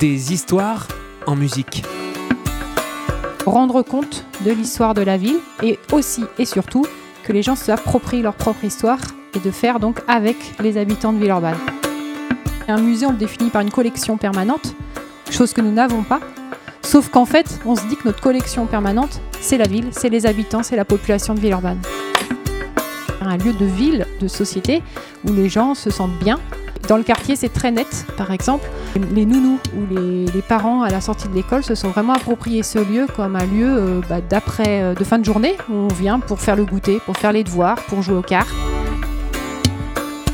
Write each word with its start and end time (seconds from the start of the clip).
Des 0.00 0.32
histoires 0.32 0.86
en 1.26 1.34
musique. 1.34 1.82
Rendre 3.44 3.82
compte 3.82 4.24
de 4.44 4.52
l'histoire 4.52 4.94
de 4.94 5.02
la 5.02 5.16
ville 5.16 5.40
et 5.60 5.76
aussi 5.90 6.22
et 6.38 6.44
surtout 6.44 6.86
que 7.24 7.32
les 7.32 7.42
gens 7.42 7.56
s'approprient 7.56 8.22
leur 8.22 8.34
propre 8.34 8.64
histoire 8.64 9.00
et 9.34 9.40
de 9.40 9.50
faire 9.50 9.80
donc 9.80 10.00
avec 10.06 10.36
les 10.60 10.78
habitants 10.78 11.12
de 11.12 11.18
Villeurbanne. 11.18 11.58
Un 12.68 12.80
musée, 12.80 13.06
on 13.06 13.10
le 13.10 13.16
définit 13.16 13.50
par 13.50 13.62
une 13.62 13.72
collection 13.72 14.16
permanente, 14.18 14.76
chose 15.32 15.52
que 15.52 15.60
nous 15.62 15.72
n'avons 15.72 16.04
pas. 16.04 16.20
Sauf 16.80 17.08
qu'en 17.08 17.24
fait, 17.24 17.58
on 17.66 17.74
se 17.74 17.84
dit 17.86 17.96
que 17.96 18.06
notre 18.06 18.20
collection 18.20 18.66
permanente, 18.66 19.20
c'est 19.40 19.58
la 19.58 19.66
ville, 19.66 19.88
c'est 19.90 20.10
les 20.10 20.26
habitants, 20.26 20.62
c'est 20.62 20.76
la 20.76 20.84
population 20.84 21.34
de 21.34 21.40
Villeurbanne. 21.40 21.80
Un 23.20 23.36
lieu 23.36 23.52
de 23.52 23.64
ville, 23.64 24.06
de 24.20 24.28
société, 24.28 24.80
où 25.26 25.32
les 25.32 25.48
gens 25.48 25.74
se 25.74 25.90
sentent 25.90 26.18
bien, 26.20 26.38
dans 26.88 26.96
le 26.96 27.02
quartier, 27.02 27.36
c'est 27.36 27.50
très 27.50 27.70
net, 27.70 28.06
par 28.16 28.30
exemple. 28.30 28.66
Les 29.12 29.26
nounous 29.26 29.58
ou 29.76 29.94
les, 29.94 30.42
parents 30.42 30.80
à 30.80 30.88
la 30.88 31.02
sortie 31.02 31.28
de 31.28 31.34
l'école 31.34 31.62
se 31.62 31.74
sont 31.74 31.88
vraiment 31.88 32.14
appropriés 32.14 32.62
ce 32.62 32.78
lieu 32.78 33.06
comme 33.14 33.36
un 33.36 33.44
lieu 33.44 33.68
euh, 33.68 34.00
bah, 34.08 34.22
d'après, 34.22 34.82
euh, 34.82 34.94
de 34.94 35.04
fin 35.04 35.18
de 35.18 35.24
journée 35.24 35.56
où 35.68 35.74
on 35.74 35.88
vient 35.88 36.18
pour 36.18 36.40
faire 36.40 36.56
le 36.56 36.64
goûter, 36.64 37.00
pour 37.04 37.18
faire 37.18 37.32
les 37.32 37.44
devoirs, 37.44 37.76
pour 37.88 38.00
jouer 38.00 38.16
aux 38.16 38.22
cartes. 38.22 38.48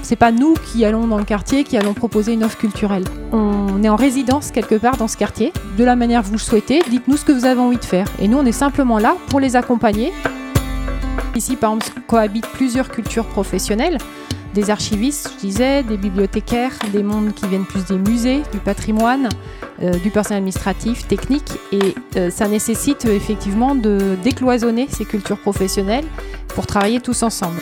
C'est 0.03 0.15
pas 0.15 0.31
nous 0.31 0.55
qui 0.55 0.85
allons 0.85 1.09
dans 1.09 1.19
le 1.19 1.25
quartier 1.25 1.65
qui 1.65 1.77
allons 1.77 1.95
proposer 1.95 2.35
une 2.35 2.45
offre 2.45 2.59
culturelle. 2.59 3.05
On 3.33 3.83
est 3.83 3.89
en 3.89 3.97
résidence 3.97 4.53
quelque 4.53 4.77
part 4.77 4.97
dans 4.97 5.09
ce 5.09 5.17
quartier, 5.17 5.53
de 5.77 5.83
la 5.83 5.97
manière 5.97 6.23
que 6.23 6.27
vous 6.27 6.35
le 6.35 6.39
souhaitez. 6.39 6.83
Dites-nous 6.89 7.17
ce 7.17 7.25
que 7.25 7.33
vous 7.33 7.47
avez 7.47 7.61
envie 7.61 7.79
de 7.79 7.85
faire. 7.85 8.07
Et 8.21 8.29
nous, 8.29 8.39
on 8.39 8.47
est 8.47 8.53
simplement 8.53 8.99
là 8.99 9.17
pour 9.29 9.41
les 9.41 9.57
accompagner. 9.57 10.13
Ici, 11.35 11.57
par 11.57 11.75
exemple, 11.75 12.01
cohabitent 12.07 12.47
plusieurs 12.49 12.91
cultures 12.91 13.27
professionnelles 13.27 13.99
des 14.55 14.71
archivistes, 14.71 15.33
je 15.37 15.41
disais, 15.47 15.83
des 15.83 15.97
bibliothécaires, 15.97 16.73
des 16.93 17.03
mondes 17.03 17.35
qui 17.35 17.47
viennent 17.47 17.67
plus 17.67 17.85
des 17.85 17.99
musées, 17.99 18.43
du 18.53 18.59
patrimoine, 18.59 19.29
euh, 19.83 19.93
du 19.99 20.11
personnel 20.11 20.39
administratif, 20.39 21.07
technique. 21.09 21.51
Et 21.73 21.95
euh, 22.17 22.31
ça 22.31 22.47
nécessite 22.49 23.05
euh, 23.07 23.15
effectivement 23.15 23.75
de 23.75 24.17
décloisonner 24.23 24.87
ces 24.89 25.05
cultures 25.05 25.39
professionnelles 25.39 26.05
pour 26.49 26.67
travailler 26.67 27.01
tous 27.01 27.25
ensemble. 27.25 27.61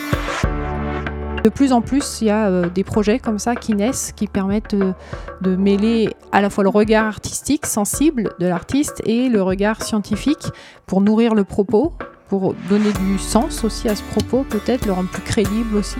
De 1.43 1.49
plus 1.49 1.73
en 1.73 1.81
plus, 1.81 2.21
il 2.21 2.29
y 2.29 2.31
a 2.31 2.69
des 2.69 2.85
projets 2.85 3.19
comme 3.19 3.41
ça 3.41 3.57
qui 3.57 3.75
naissent, 3.75 4.13
qui 4.15 4.29
permettent 4.29 4.77
de 4.77 5.57
mêler 5.57 6.11
à 6.31 6.41
la 6.41 6.51
fois 6.51 6.63
le 6.63 6.71
regard 6.71 7.07
artistique 7.07 7.67
sensible 7.67 8.31
de 8.39 8.47
l'artiste 8.47 9.03
et 9.07 9.29
le 9.29 9.43
regard 9.43 9.83
scientifique 9.83 10.47
pour 10.87 11.01
nourrir 11.01 11.35
le 11.35 11.43
propos, 11.43 11.95
pour 12.29 12.55
donner 12.69 12.93
du 12.93 13.19
sens 13.19 13.65
aussi 13.65 13.89
à 13.89 13.97
ce 13.97 14.05
propos, 14.05 14.45
peut-être 14.49 14.87
le 14.87 14.93
rendre 14.93 15.09
plus 15.09 15.23
crédible 15.23 15.75
aussi. 15.75 15.99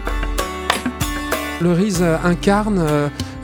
Le 1.63 1.73
RISE 1.73 2.05
incarne 2.25 2.85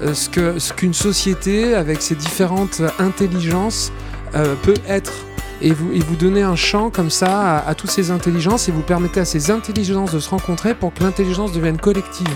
ce 0.02 0.72
qu'une 0.72 0.94
société 0.94 1.74
avec 1.74 2.02
ses 2.02 2.16
différentes 2.16 2.82
intelligences 2.98 3.92
euh, 4.34 4.54
peut 4.62 4.74
être. 4.88 5.12
Et 5.60 5.72
vous, 5.72 5.92
et 5.92 6.00
donnez 6.18 6.42
un 6.42 6.54
champ 6.54 6.90
comme 6.90 7.10
ça 7.10 7.58
à, 7.58 7.74
toutes 7.74 7.90
ces 7.90 8.10
intelligences 8.10 8.68
et 8.68 8.72
vous 8.72 8.82
permettez 8.82 9.20
à 9.20 9.24
ces 9.24 9.50
intelligences 9.50 10.12
de 10.12 10.20
se 10.20 10.30
rencontrer 10.30 10.74
pour 10.74 10.94
que 10.94 11.02
l'intelligence 11.02 11.52
devienne 11.52 11.78
collective. 11.78 12.28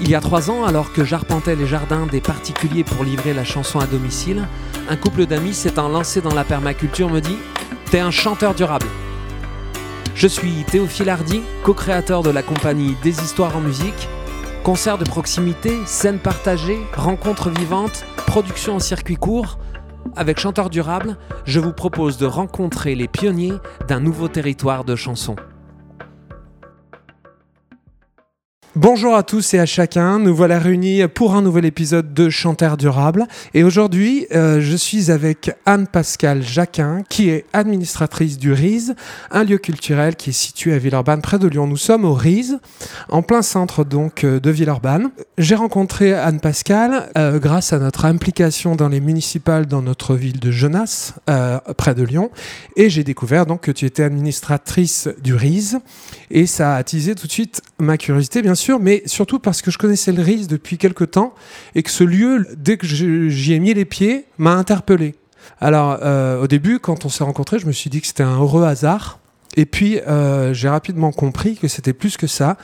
Il 0.00 0.08
y 0.08 0.14
a 0.14 0.20
trois 0.20 0.50
ans, 0.50 0.64
alors 0.64 0.92
que 0.92 1.04
j'arpentais 1.04 1.56
les 1.56 1.66
jardins 1.66 2.06
des 2.06 2.20
particuliers 2.20 2.84
pour 2.84 3.04
livrer 3.04 3.34
la 3.34 3.44
chanson 3.44 3.80
à 3.80 3.86
domicile, 3.86 4.46
un 4.88 4.96
couple 4.96 5.26
d'amis 5.26 5.54
s'étant 5.54 5.88
lancé 5.88 6.20
dans 6.20 6.34
la 6.34 6.44
permaculture 6.44 7.10
me 7.10 7.20
dit 7.20 7.36
T'es 7.90 8.00
un 8.00 8.10
chanteur 8.10 8.54
durable. 8.54 8.86
Je 10.18 10.26
suis 10.26 10.64
Théophile 10.64 11.10
Hardy, 11.10 11.42
co-créateur 11.62 12.24
de 12.24 12.30
la 12.30 12.42
compagnie 12.42 12.96
Des 13.04 13.22
Histoires 13.22 13.56
en 13.56 13.60
musique. 13.60 14.08
Concerts 14.64 14.98
de 14.98 15.04
proximité, 15.04 15.78
scènes 15.86 16.18
partagées, 16.18 16.80
rencontres 16.96 17.50
vivantes, 17.50 18.04
production 18.26 18.74
en 18.74 18.78
circuit 18.80 19.14
court. 19.14 19.60
Avec 20.16 20.40
Chanteur 20.40 20.70
Durable, 20.70 21.16
je 21.44 21.60
vous 21.60 21.72
propose 21.72 22.18
de 22.18 22.26
rencontrer 22.26 22.96
les 22.96 23.06
pionniers 23.06 23.54
d'un 23.86 24.00
nouveau 24.00 24.26
territoire 24.26 24.82
de 24.82 24.96
chansons. 24.96 25.36
Bonjour 28.76 29.16
à 29.16 29.22
tous 29.22 29.54
et 29.54 29.58
à 29.58 29.64
chacun, 29.64 30.18
nous 30.18 30.36
voilà 30.36 30.58
réunis 30.58 31.08
pour 31.08 31.34
un 31.34 31.40
nouvel 31.40 31.64
épisode 31.64 32.12
de 32.12 32.28
Chanteur 32.28 32.76
Durable. 32.76 33.26
Et 33.54 33.64
aujourd'hui, 33.64 34.26
euh, 34.34 34.60
je 34.60 34.76
suis 34.76 35.10
avec 35.10 35.50
Anne-Pascale 35.64 36.42
Jacquin, 36.42 37.02
qui 37.08 37.30
est 37.30 37.46
administratrice 37.54 38.38
du 38.38 38.52
RISE, 38.52 38.94
un 39.30 39.42
lieu 39.42 39.56
culturel 39.56 40.16
qui 40.16 40.30
est 40.30 40.34
situé 40.34 40.74
à 40.74 40.78
Villeurbanne, 40.78 41.22
près 41.22 41.38
de 41.38 41.48
Lyon. 41.48 41.66
Nous 41.66 41.78
sommes 41.78 42.04
au 42.04 42.12
RISE, 42.12 42.58
en 43.08 43.22
plein 43.22 43.40
centre 43.40 43.84
donc 43.84 44.22
euh, 44.22 44.38
de 44.38 44.50
Villeurbanne. 44.50 45.10
J'ai 45.38 45.54
rencontré 45.54 46.12
Anne-Pascale 46.12 47.08
euh, 47.16 47.38
grâce 47.38 47.72
à 47.72 47.78
notre 47.78 48.04
implication 48.04 48.76
dans 48.76 48.88
les 48.88 49.00
municipales 49.00 49.64
dans 49.64 49.80
notre 49.80 50.14
ville 50.14 50.40
de 50.40 50.50
Genasse, 50.50 51.14
près 51.78 51.94
de 51.94 52.02
Lyon. 52.02 52.30
Et 52.76 52.90
j'ai 52.90 53.02
découvert 53.02 53.46
donc 53.46 53.62
que 53.62 53.70
tu 53.70 53.86
étais 53.86 54.02
administratrice 54.02 55.08
du 55.22 55.34
RISE. 55.34 55.78
Et 56.30 56.46
ça 56.46 56.74
a 56.74 56.76
attisé 56.76 57.14
tout 57.14 57.26
de 57.26 57.32
suite 57.32 57.62
ma 57.78 57.96
curiosité, 57.96 58.42
bien 58.42 58.54
sûr 58.54 58.67
mais 58.76 59.02
surtout 59.06 59.38
parce 59.38 59.62
que 59.62 59.70
je 59.70 59.78
connaissais 59.78 60.12
le 60.12 60.22
RIS 60.22 60.46
depuis 60.46 60.76
quelque 60.76 61.04
temps 61.04 61.34
et 61.74 61.82
que 61.82 61.90
ce 61.90 62.04
lieu, 62.04 62.46
dès 62.56 62.76
que 62.76 62.86
j'y 62.86 63.52
ai 63.52 63.58
mis 63.58 63.72
les 63.72 63.84
pieds, 63.84 64.26
m'a 64.36 64.52
interpellé. 64.52 65.14
Alors, 65.60 65.98
euh, 66.02 66.42
au 66.42 66.46
début, 66.46 66.78
quand 66.78 67.04
on 67.04 67.08
s'est 67.08 67.24
rencontrés, 67.24 67.58
je 67.58 67.66
me 67.66 67.72
suis 67.72 67.90
dit 67.90 68.00
que 68.00 68.06
c'était 68.06 68.22
un 68.22 68.38
heureux 68.38 68.64
hasard. 68.64 69.18
Et 69.56 69.64
puis, 69.66 69.98
euh, 70.00 70.52
j'ai 70.52 70.68
rapidement 70.68 71.10
compris 71.10 71.56
que 71.56 71.68
c'était 71.68 71.94
plus 71.94 72.16
que 72.16 72.26
ça, 72.26 72.58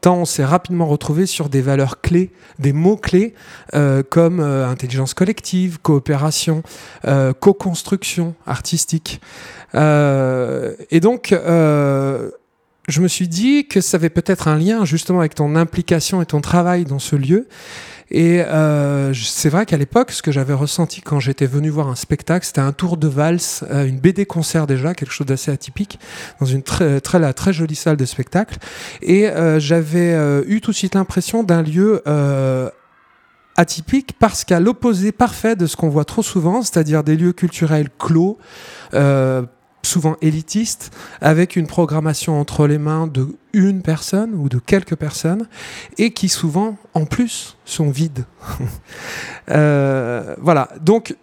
tant 0.00 0.16
on 0.16 0.24
s'est 0.24 0.44
rapidement 0.44 0.86
retrouvé 0.86 1.26
sur 1.26 1.48
des 1.48 1.60
valeurs 1.60 2.00
clés, 2.00 2.32
des 2.58 2.72
mots 2.72 2.96
clés, 2.96 3.34
euh, 3.74 4.02
comme 4.02 4.40
intelligence 4.40 5.14
collective, 5.14 5.78
coopération, 5.80 6.62
co-construction 7.40 8.34
artistique. 8.46 9.20
et 9.74 11.00
donc, 11.00 11.34
je 12.90 13.00
me 13.00 13.08
suis 13.08 13.28
dit 13.28 13.66
que 13.66 13.80
ça 13.80 13.96
avait 13.96 14.10
peut-être 14.10 14.48
un 14.48 14.56
lien 14.56 14.84
justement 14.84 15.20
avec 15.20 15.34
ton 15.34 15.56
implication 15.56 16.20
et 16.20 16.26
ton 16.26 16.40
travail 16.40 16.84
dans 16.84 16.98
ce 16.98 17.16
lieu. 17.16 17.46
Et 18.10 18.40
euh, 18.40 19.14
c'est 19.14 19.48
vrai 19.48 19.66
qu'à 19.66 19.76
l'époque, 19.76 20.10
ce 20.10 20.20
que 20.20 20.32
j'avais 20.32 20.52
ressenti 20.52 21.00
quand 21.00 21.20
j'étais 21.20 21.46
venu 21.46 21.68
voir 21.68 21.88
un 21.88 21.94
spectacle, 21.94 22.44
c'était 22.44 22.60
un 22.60 22.72
tour 22.72 22.96
de 22.96 23.06
valse, 23.06 23.64
euh, 23.70 23.86
une 23.86 24.00
BD 24.00 24.26
concert 24.26 24.66
déjà, 24.66 24.94
quelque 24.94 25.12
chose 25.12 25.28
d'assez 25.28 25.52
atypique, 25.52 26.00
dans 26.40 26.46
une 26.46 26.62
très, 26.62 27.00
très, 27.00 27.32
très 27.32 27.52
jolie 27.52 27.76
salle 27.76 27.96
de 27.96 28.04
spectacle. 28.04 28.58
Et 29.02 29.28
euh, 29.28 29.60
j'avais 29.60 30.16
eu 30.46 30.60
tout 30.60 30.72
de 30.72 30.76
suite 30.76 30.96
l'impression 30.96 31.44
d'un 31.44 31.62
lieu 31.62 32.02
atypique 33.56 34.14
parce 34.18 34.44
qu'à 34.44 34.58
l'opposé 34.58 35.12
parfait 35.12 35.54
de 35.54 35.66
ce 35.66 35.76
qu'on 35.76 35.88
voit 35.88 36.04
trop 36.04 36.22
souvent, 36.22 36.62
c'est-à-dire 36.62 37.04
des 37.04 37.16
lieux 37.16 37.32
culturels 37.32 37.90
clos, 37.98 38.38
souvent 39.82 40.16
élitiste, 40.20 40.94
avec 41.20 41.56
une 41.56 41.66
programmation 41.66 42.40
entre 42.40 42.66
les 42.66 42.78
mains 42.78 43.06
de 43.06 43.28
une 43.52 43.82
personne 43.82 44.34
ou 44.34 44.48
de 44.48 44.58
quelques 44.58 44.96
personnes, 44.96 45.48
et 45.98 46.12
qui 46.12 46.28
souvent, 46.28 46.76
en 46.94 47.04
plus, 47.04 47.56
sont 47.64 47.90
vides. 47.90 48.24
euh, 49.50 50.34
voilà, 50.40 50.68
donc 50.80 51.16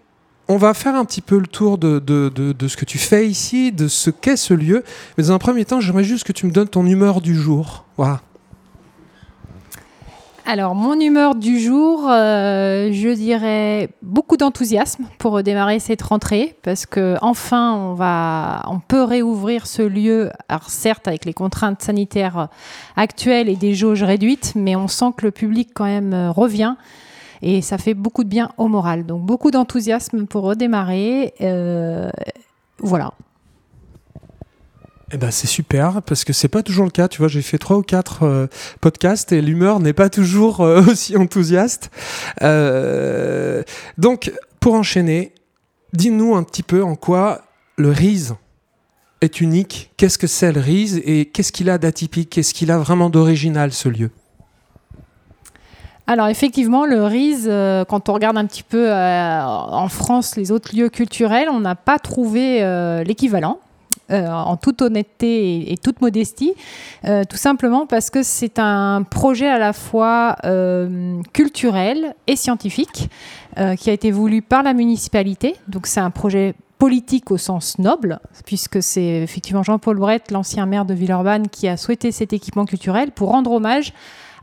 on 0.50 0.58
va 0.58 0.74
faire 0.74 0.96
un 0.96 1.06
petit 1.06 1.22
peu 1.22 1.38
le 1.38 1.48
tour 1.48 1.78
de, 1.78 2.00
de, 2.00 2.68
ce 2.68 2.78
que 2.78 2.86
tu 2.86 2.98
fais 2.98 3.28
ici, 3.28 3.72
de 3.72 3.88
ce 3.88 4.10
qu'est 4.10 4.38
ce 4.38 4.54
lieu. 4.54 4.84
Mais 5.18 5.26
dans 5.26 5.34
un 5.34 5.40
premier 5.40 5.66
temps, 5.66 5.82
j'aimerais 5.82 6.04
juste 6.04 6.24
que 6.24 6.32
tu 6.32 6.46
me 6.46 6.52
donnes 6.52 6.70
ton 6.70 6.86
humeur 6.86 7.22
du 7.22 7.36
jour. 7.36 7.86
Voilà. 7.98 8.22
Alors, 10.50 10.76
mon 10.76 10.98
humeur 10.98 11.36
du 11.36 11.60
jour, 11.60 12.10
euh, 12.10 12.90
je 12.94 13.10
dirais 13.10 13.90
beaucoup 14.02 14.38
d'enthousiasme 14.38 15.04
pour 15.18 15.44
démarrer 15.44 15.80
cette 15.80 16.02
rentrée, 16.02 16.56
parce 16.64 16.86
que 16.86 17.18
enfin, 17.22 17.74
on 17.74 17.96
va, 17.96 18.64
on 18.70 18.80
peut 18.80 19.04
réouvrir 19.04 19.68
ce 19.68 19.82
lieu. 19.82 20.32
Alors 20.48 20.70
certes, 20.70 21.06
avec 21.10 21.26
les 21.26 21.34
contraintes 21.34 21.82
sanitaires 21.82 22.48
actuelles 22.96 23.50
et 23.50 23.58
des 23.58 23.74
jauges 23.74 24.04
réduites, 24.04 24.54
mais 24.56 24.78
on 24.78 24.88
sent 24.88 25.12
que 25.18 25.26
le 25.26 25.32
public 25.32 25.72
quand 25.74 25.84
même 25.84 26.14
euh, 26.14 26.32
revient. 26.32 26.76
Et 27.42 27.62
ça 27.62 27.78
fait 27.78 27.94
beaucoup 27.94 28.24
de 28.24 28.30
bien 28.30 28.52
au 28.58 28.70
moral. 28.70 29.06
Donc 29.06 29.24
beaucoup 29.24 29.52
d'enthousiasme 29.52 30.28
pour 30.28 30.44
redémarrer. 30.44 31.34
Euh, 31.42 32.10
voilà. 32.80 33.12
Eh 35.14 35.18
ben 35.18 35.32
c'est 35.32 35.48
super 35.48 36.02
parce 36.02 36.26
que 36.26 36.34
c'est 36.34 36.50
pas 36.50 36.64
toujours 36.64 36.84
le 36.84 36.92
cas. 36.92 37.08
Tu 37.08 37.20
vois, 37.20 37.30
j'ai 37.30 37.42
fait 37.42 37.58
trois 37.58 37.78
ou 37.78 37.82
quatre 37.82 38.24
euh, 38.24 38.48
podcasts 38.82 39.32
et 39.32 39.42
l'humeur 39.42 39.80
n'est 39.80 39.94
pas 39.94 40.10
toujours 40.10 40.62
euh, 40.62 40.82
aussi 40.88 41.16
enthousiaste. 41.16 41.90
Euh, 42.42 43.64
donc, 43.98 44.34
pour 44.60 44.74
enchaîner, 44.74 45.34
dis-nous 45.94 46.36
un 46.36 46.44
petit 46.44 46.64
peu 46.64 46.84
en 46.84 46.96
quoi 46.96 47.42
le 47.78 47.90
RISE 47.90 48.36
est 49.22 49.40
unique. 49.40 49.92
Qu'est-ce 49.96 50.18
que 50.18 50.28
c'est 50.28 50.52
le 50.52 50.60
RISE 50.60 51.02
et 51.06 51.26
qu'est-ce 51.26 51.54
qu'il 51.54 51.70
a 51.70 51.78
d'atypique? 51.78 52.30
Qu'est-ce 52.30 52.54
qu'il 52.54 52.70
a 52.70 52.78
vraiment 52.78 53.10
d'original 53.10 53.72
ce 53.72 53.88
lieu? 53.88 54.12
Alors 56.06 56.28
effectivement, 56.28 56.86
le 56.86 57.04
RISE, 57.04 57.50
quand 57.90 58.10
on 58.10 58.14
regarde 58.14 58.38
un 58.38 58.46
petit 58.46 58.64
peu 58.64 58.94
en 58.94 59.90
France 59.90 60.38
les 60.38 60.52
autres 60.52 60.74
lieux 60.74 60.88
culturels, 60.88 61.50
on 61.50 61.60
n'a 61.60 61.76
pas 61.76 62.00
trouvé 62.00 62.62
l'équivalent. 63.06 63.60
En 64.10 64.58
toute 64.58 64.82
honnêteté 64.82 65.72
et, 65.72 65.78
toute 65.78 66.02
modestie, 66.02 66.54
tout 67.04 67.38
simplement 67.38 67.86
parce 67.86 68.10
que 68.10 68.24
c'est 68.24 68.60
un 68.60 69.04
projet 69.04 69.48
à 69.48 69.60
la 69.60 69.74
fois 69.74 70.36
culturel 71.34 72.16
et 72.28 72.36
scientifique 72.36 73.10
qui 73.78 73.90
a 73.90 73.94
été 73.94 74.12
voulu 74.12 74.42
par 74.42 74.64
la 74.64 74.74
municipalité. 74.74 75.56
Donc 75.68 75.88
c'est 75.88 76.00
un 76.00 76.12
projet 76.12 76.56
politique 76.78 77.32
au 77.32 77.38
sens 77.38 77.80
noble, 77.80 78.20
puisque 78.46 78.84
c'est 78.84 79.24
effectivement 79.24 79.64
Jean-Paul 79.64 79.98
Brett, 79.98 80.30
l'ancien 80.32 80.66
maire 80.68 80.86
de 80.86 80.94
Villeurbanne, 80.94 81.48
qui 81.50 81.68
a 81.68 81.76
souhaité 81.76 82.12
cet 82.12 82.34
équipement 82.34 82.66
culturel 82.66 83.12
pour 83.12 83.30
rendre 83.30 83.52
hommage 83.52 83.94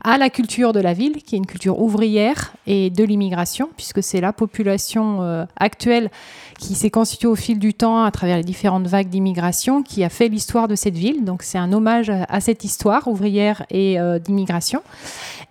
à 0.03 0.17
la 0.17 0.29
culture 0.29 0.73
de 0.73 0.79
la 0.79 0.93
ville, 0.93 1.23
qui 1.23 1.35
est 1.35 1.37
une 1.37 1.45
culture 1.45 1.79
ouvrière 1.81 2.53
et 2.67 2.89
de 2.89 3.03
l'immigration, 3.03 3.69
puisque 3.75 4.03
c'est 4.03 4.21
la 4.21 4.33
population 4.33 5.21
euh, 5.21 5.45
actuelle 5.57 6.09
qui 6.59 6.75
s'est 6.75 6.89
constituée 6.89 7.27
au 7.27 7.35
fil 7.35 7.59
du 7.59 7.73
temps 7.73 8.03
à 8.03 8.11
travers 8.11 8.37
les 8.37 8.43
différentes 8.43 8.87
vagues 8.87 9.09
d'immigration, 9.09 9.83
qui 9.83 10.03
a 10.03 10.09
fait 10.09 10.27
l'histoire 10.27 10.67
de 10.67 10.75
cette 10.75 10.95
ville. 10.95 11.23
Donc 11.23 11.43
c'est 11.43 11.57
un 11.57 11.71
hommage 11.73 12.09
à 12.09 12.39
cette 12.39 12.63
histoire 12.63 13.07
ouvrière 13.07 13.65
et 13.69 13.99
euh, 13.99 14.19
d'immigration. 14.19 14.81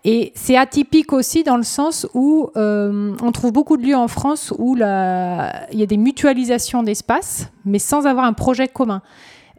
Et 0.04 0.32
c'est 0.34 0.56
atypique 0.56 1.12
aussi 1.12 1.44
dans 1.44 1.56
le 1.56 1.62
sens 1.62 2.06
où 2.12 2.50
euh, 2.56 3.14
on 3.22 3.32
trouve 3.32 3.52
beaucoup 3.52 3.76
de 3.76 3.86
lieux 3.86 3.96
en 3.96 4.08
France 4.08 4.52
où 4.58 4.76
il 4.76 4.80
y 4.80 5.82
a 5.82 5.86
des 5.86 5.96
mutualisations 5.96 6.82
d'espace, 6.82 7.48
mais 7.64 7.78
sans 7.78 8.06
avoir 8.06 8.26
un 8.26 8.34
projet 8.34 8.68
commun. 8.68 9.00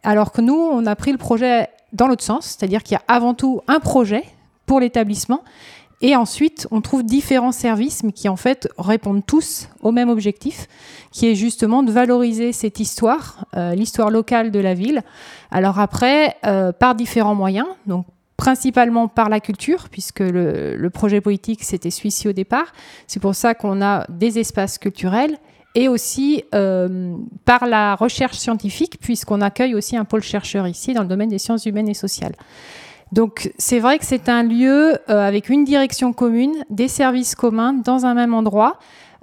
Alors 0.04 0.30
que 0.30 0.40
nous, 0.40 0.54
on 0.54 0.86
a 0.86 0.94
pris 0.94 1.10
le 1.10 1.18
projet 1.18 1.68
dans 1.92 2.06
l'autre 2.06 2.22
sens, 2.22 2.46
c'est-à-dire 2.46 2.82
qu'il 2.82 2.94
y 2.94 2.98
a 2.98 3.02
avant 3.08 3.34
tout 3.34 3.60
un 3.66 3.80
projet 3.80 4.22
pour 4.66 4.80
l'établissement. 4.80 5.42
Et 6.02 6.14
ensuite, 6.14 6.68
on 6.70 6.82
trouve 6.82 7.04
différents 7.04 7.52
services, 7.52 8.02
mais 8.02 8.12
qui 8.12 8.28
en 8.28 8.36
fait 8.36 8.68
répondent 8.76 9.24
tous 9.24 9.68
au 9.80 9.92
même 9.92 10.10
objectif, 10.10 10.66
qui 11.10 11.26
est 11.26 11.34
justement 11.34 11.82
de 11.82 11.90
valoriser 11.90 12.52
cette 12.52 12.80
histoire, 12.80 13.46
euh, 13.56 13.74
l'histoire 13.74 14.10
locale 14.10 14.50
de 14.50 14.60
la 14.60 14.74
ville. 14.74 15.02
Alors 15.50 15.78
après, 15.78 16.36
euh, 16.44 16.72
par 16.72 16.94
différents 16.94 17.34
moyens, 17.34 17.66
donc 17.86 18.04
principalement 18.36 19.08
par 19.08 19.30
la 19.30 19.40
culture, 19.40 19.88
puisque 19.90 20.20
le, 20.20 20.88
projet 20.92 21.22
politique 21.22 21.64
c'était 21.64 21.90
celui-ci 21.90 22.28
au 22.28 22.32
départ. 22.32 22.72
C'est 23.06 23.20
pour 23.20 23.34
ça 23.34 23.54
qu'on 23.54 23.80
a 23.80 24.04
des 24.10 24.38
espaces 24.38 24.76
culturels 24.76 25.38
et 25.74 25.88
aussi 25.88 26.44
euh, 26.54 27.16
par 27.46 27.66
la 27.66 27.94
recherche 27.94 28.36
scientifique, 28.36 28.98
puisqu'on 29.00 29.40
accueille 29.40 29.74
aussi 29.74 29.96
un 29.96 30.04
pôle 30.04 30.22
chercheur 30.22 30.68
ici 30.68 30.92
dans 30.92 31.02
le 31.02 31.08
domaine 31.08 31.30
des 31.30 31.38
sciences 31.38 31.64
humaines 31.64 31.88
et 31.88 31.94
sociales. 31.94 32.34
Donc 33.12 33.52
c'est 33.58 33.78
vrai 33.78 33.98
que 33.98 34.04
c'est 34.04 34.28
un 34.28 34.42
lieu 34.42 34.98
euh, 35.08 35.28
avec 35.28 35.48
une 35.48 35.64
direction 35.64 36.12
commune, 36.12 36.64
des 36.70 36.88
services 36.88 37.34
communs 37.34 37.72
dans 37.72 38.04
un 38.04 38.14
même 38.14 38.34
endroit, 38.34 38.78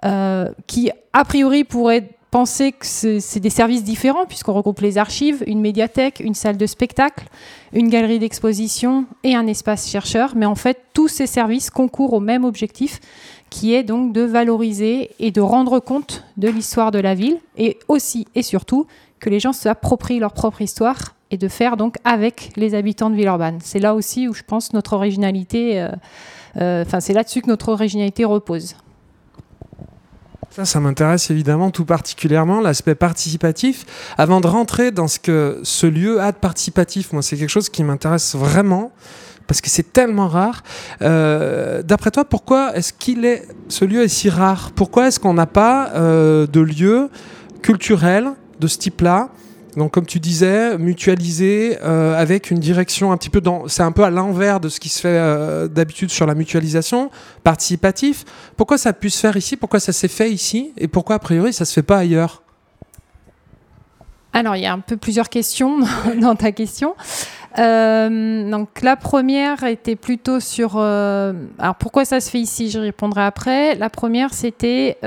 euh, 0.05 0.49
qui 0.67 0.89
a 1.13 1.25
priori 1.25 1.63
pourrait 1.63 2.09
penser 2.31 2.71
que 2.71 2.85
c'est 2.85 3.39
des 3.39 3.51
services 3.51 3.83
différents 3.83 4.25
puisqu'on 4.25 4.53
regroupe 4.53 4.79
les 4.79 4.97
archives, 4.97 5.43
une 5.45 5.61
médiathèque, 5.61 6.19
une 6.19 6.33
salle 6.33 6.57
de 6.57 6.65
spectacle, 6.65 7.25
une 7.73 7.89
galerie 7.89 8.17
d'exposition 8.17 9.05
et 9.23 9.35
un 9.35 9.45
espace 9.45 9.87
chercheur. 9.87 10.33
Mais 10.35 10.47
en 10.47 10.55
fait, 10.55 10.79
tous 10.93 11.07
ces 11.07 11.27
services 11.27 11.69
concourent 11.69 12.13
au 12.13 12.19
même 12.19 12.43
objectif 12.43 12.99
qui 13.51 13.75
est 13.75 13.83
donc 13.83 14.13
de 14.13 14.21
valoriser 14.21 15.11
et 15.19 15.29
de 15.29 15.41
rendre 15.41 15.79
compte 15.79 16.23
de 16.37 16.49
l'histoire 16.49 16.89
de 16.89 16.97
la 16.97 17.13
ville 17.13 17.37
et 17.55 17.77
aussi 17.87 18.25
et 18.33 18.41
surtout 18.41 18.87
que 19.19 19.29
les 19.29 19.39
gens 19.39 19.53
s'approprient 19.53 20.17
leur 20.17 20.33
propre 20.33 20.63
histoire 20.63 21.12
et 21.33 21.37
de 21.37 21.47
faire 21.47 21.77
donc 21.77 21.95
avec 22.03 22.51
les 22.55 22.75
habitants 22.75 23.09
de 23.09 23.15
Villeurbanne. 23.15 23.57
C'est 23.63 23.79
là 23.79 23.95
aussi 23.95 24.27
où 24.27 24.35
je 24.35 24.43
pense 24.43 24.71
notre 24.71 24.93
originalité, 24.93 25.81
euh, 25.81 25.89
euh, 26.57 26.83
enfin 26.85 26.99
c'est 26.99 27.13
là-dessus 27.13 27.41
que 27.41 27.47
notre 27.47 27.69
originalité 27.69 28.23
repose. 28.23 28.75
Ça, 30.51 30.65
ça 30.65 30.79
m'intéresse 30.79 31.31
évidemment 31.31 31.71
tout 31.71 31.85
particulièrement, 31.85 32.61
l'aspect 32.61 32.93
participatif. 32.93 33.83
Avant 34.19 34.41
de 34.41 34.45
rentrer 34.45 34.91
dans 34.91 35.07
ce 35.07 35.17
que 35.17 35.59
ce 35.63 35.87
lieu 35.87 36.21
a 36.21 36.31
de 36.31 36.37
participatif, 36.37 37.11
moi 37.13 37.23
c'est 37.23 37.35
quelque 37.35 37.49
chose 37.49 37.69
qui 37.69 37.83
m'intéresse 37.83 38.35
vraiment 38.35 38.91
parce 39.47 39.59
que 39.59 39.71
c'est 39.71 39.91
tellement 39.91 40.27
rare. 40.27 40.61
Euh, 41.01 41.81
d'après 41.81 42.11
toi, 42.11 42.25
pourquoi 42.25 42.77
est-ce 42.77 42.93
qu'il 42.93 43.25
est 43.25 43.47
ce 43.69 43.85
lieu 43.85 44.03
est 44.03 44.07
si 44.07 44.29
rare? 44.29 44.71
Pourquoi 44.75 45.07
est-ce 45.07 45.19
qu'on 45.19 45.33
n'a 45.33 45.47
pas 45.47 45.89
de 45.95 46.59
lieu 46.59 47.09
culturel 47.63 48.33
de 48.59 48.67
ce 48.67 48.77
type-là? 48.77 49.29
Donc, 49.77 49.91
comme 49.91 50.05
tu 50.05 50.19
disais, 50.19 50.77
mutualiser 50.77 51.77
euh, 51.83 52.19
avec 52.19 52.51
une 52.51 52.59
direction 52.59 53.11
un 53.11 53.17
petit 53.17 53.29
peu 53.29 53.41
dans. 53.41 53.67
C'est 53.67 53.83
un 53.83 53.91
peu 53.91 54.03
à 54.03 54.09
l'envers 54.09 54.59
de 54.59 54.69
ce 54.69 54.79
qui 54.79 54.89
se 54.89 54.99
fait 55.01 55.07
euh, 55.09 55.67
d'habitude 55.67 56.11
sur 56.11 56.25
la 56.25 56.35
mutualisation, 56.35 57.09
participatif. 57.43 58.25
Pourquoi 58.55 58.77
ça 58.77 58.89
a 58.89 58.93
pu 58.93 59.09
se 59.09 59.19
faire 59.19 59.35
ici? 59.35 59.57
Pourquoi 59.57 59.79
ça 59.79 59.91
s'est 59.91 60.07
fait 60.07 60.31
ici? 60.31 60.73
Et 60.77 60.87
pourquoi, 60.87 61.15
a 61.15 61.19
priori, 61.19 61.53
ça 61.53 61.65
se 61.65 61.73
fait 61.73 61.83
pas 61.83 61.97
ailleurs? 61.97 62.43
Alors, 64.31 64.55
il 64.55 64.63
y 64.63 64.65
a 64.65 64.73
un 64.73 64.79
peu 64.79 64.97
plusieurs 64.97 65.29
questions 65.29 65.79
dans 66.21 66.35
ta 66.35 66.51
question. 66.51 66.95
Euh, 67.59 68.49
donc 68.49 68.81
la 68.81 68.95
première 68.95 69.63
était 69.63 69.95
plutôt 69.95 70.39
sur. 70.39 70.79
alors 70.79 71.75
pourquoi 71.79 72.03
ça 72.03 72.19
se 72.19 72.31
fait 72.31 72.39
ici? 72.39 72.71
Je 72.71 72.79
répondrai 72.79 73.23
après. 73.23 73.75
La 73.75 73.91
première 73.91 74.33
c'était. 74.33 74.97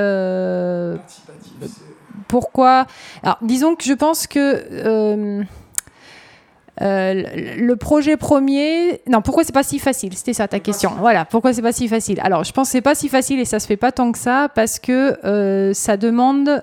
Pourquoi 2.28 2.86
Alors, 3.22 3.38
disons 3.42 3.76
que 3.76 3.84
je 3.84 3.92
pense 3.92 4.26
que 4.26 4.38
euh, 4.38 5.42
euh, 6.82 7.22
le 7.56 7.76
projet 7.76 8.16
premier, 8.16 9.00
non, 9.08 9.22
pourquoi 9.22 9.44
c'est 9.44 9.52
pas 9.52 9.62
si 9.62 9.78
facile? 9.78 10.14
C'était 10.14 10.34
ça 10.34 10.48
ta 10.48 10.60
question. 10.60 10.92
Voilà, 10.98 11.24
pourquoi 11.24 11.52
c'est 11.52 11.62
pas 11.62 11.72
si 11.72 11.88
facile? 11.88 12.20
Alors, 12.22 12.44
je 12.44 12.52
pense 12.52 12.68
que 12.68 12.72
c'est 12.72 12.82
pas 12.82 12.94
si 12.94 13.08
facile 13.08 13.40
et 13.40 13.44
ça 13.44 13.60
se 13.60 13.66
fait 13.66 13.76
pas 13.76 13.92
tant 13.92 14.12
que 14.12 14.18
ça 14.18 14.48
parce 14.54 14.78
que 14.78 15.16
euh, 15.24 15.72
ça 15.72 15.96
demande 15.96 16.62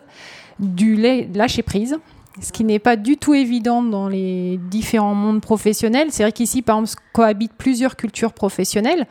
du 0.60 0.96
lâcher 1.34 1.64
prise. 1.64 1.98
Ce 2.42 2.52
qui 2.52 2.64
n'est 2.64 2.80
pas 2.80 2.96
du 2.96 3.18
tout 3.18 3.36
évident 3.36 3.84
dans 3.84 4.08
les 4.08 4.60
différents 4.70 5.14
mondes 5.14 5.42
professionnels. 5.42 6.08
C'est 6.10 6.24
vrai 6.24 6.32
qu'ici, 6.32 6.64
par 6.64 6.80
exemple, 6.80 7.02
cohabitent 7.14 7.54
plusieurs 7.54 7.96
cultures 7.96 8.34
professionnelles 8.34 9.06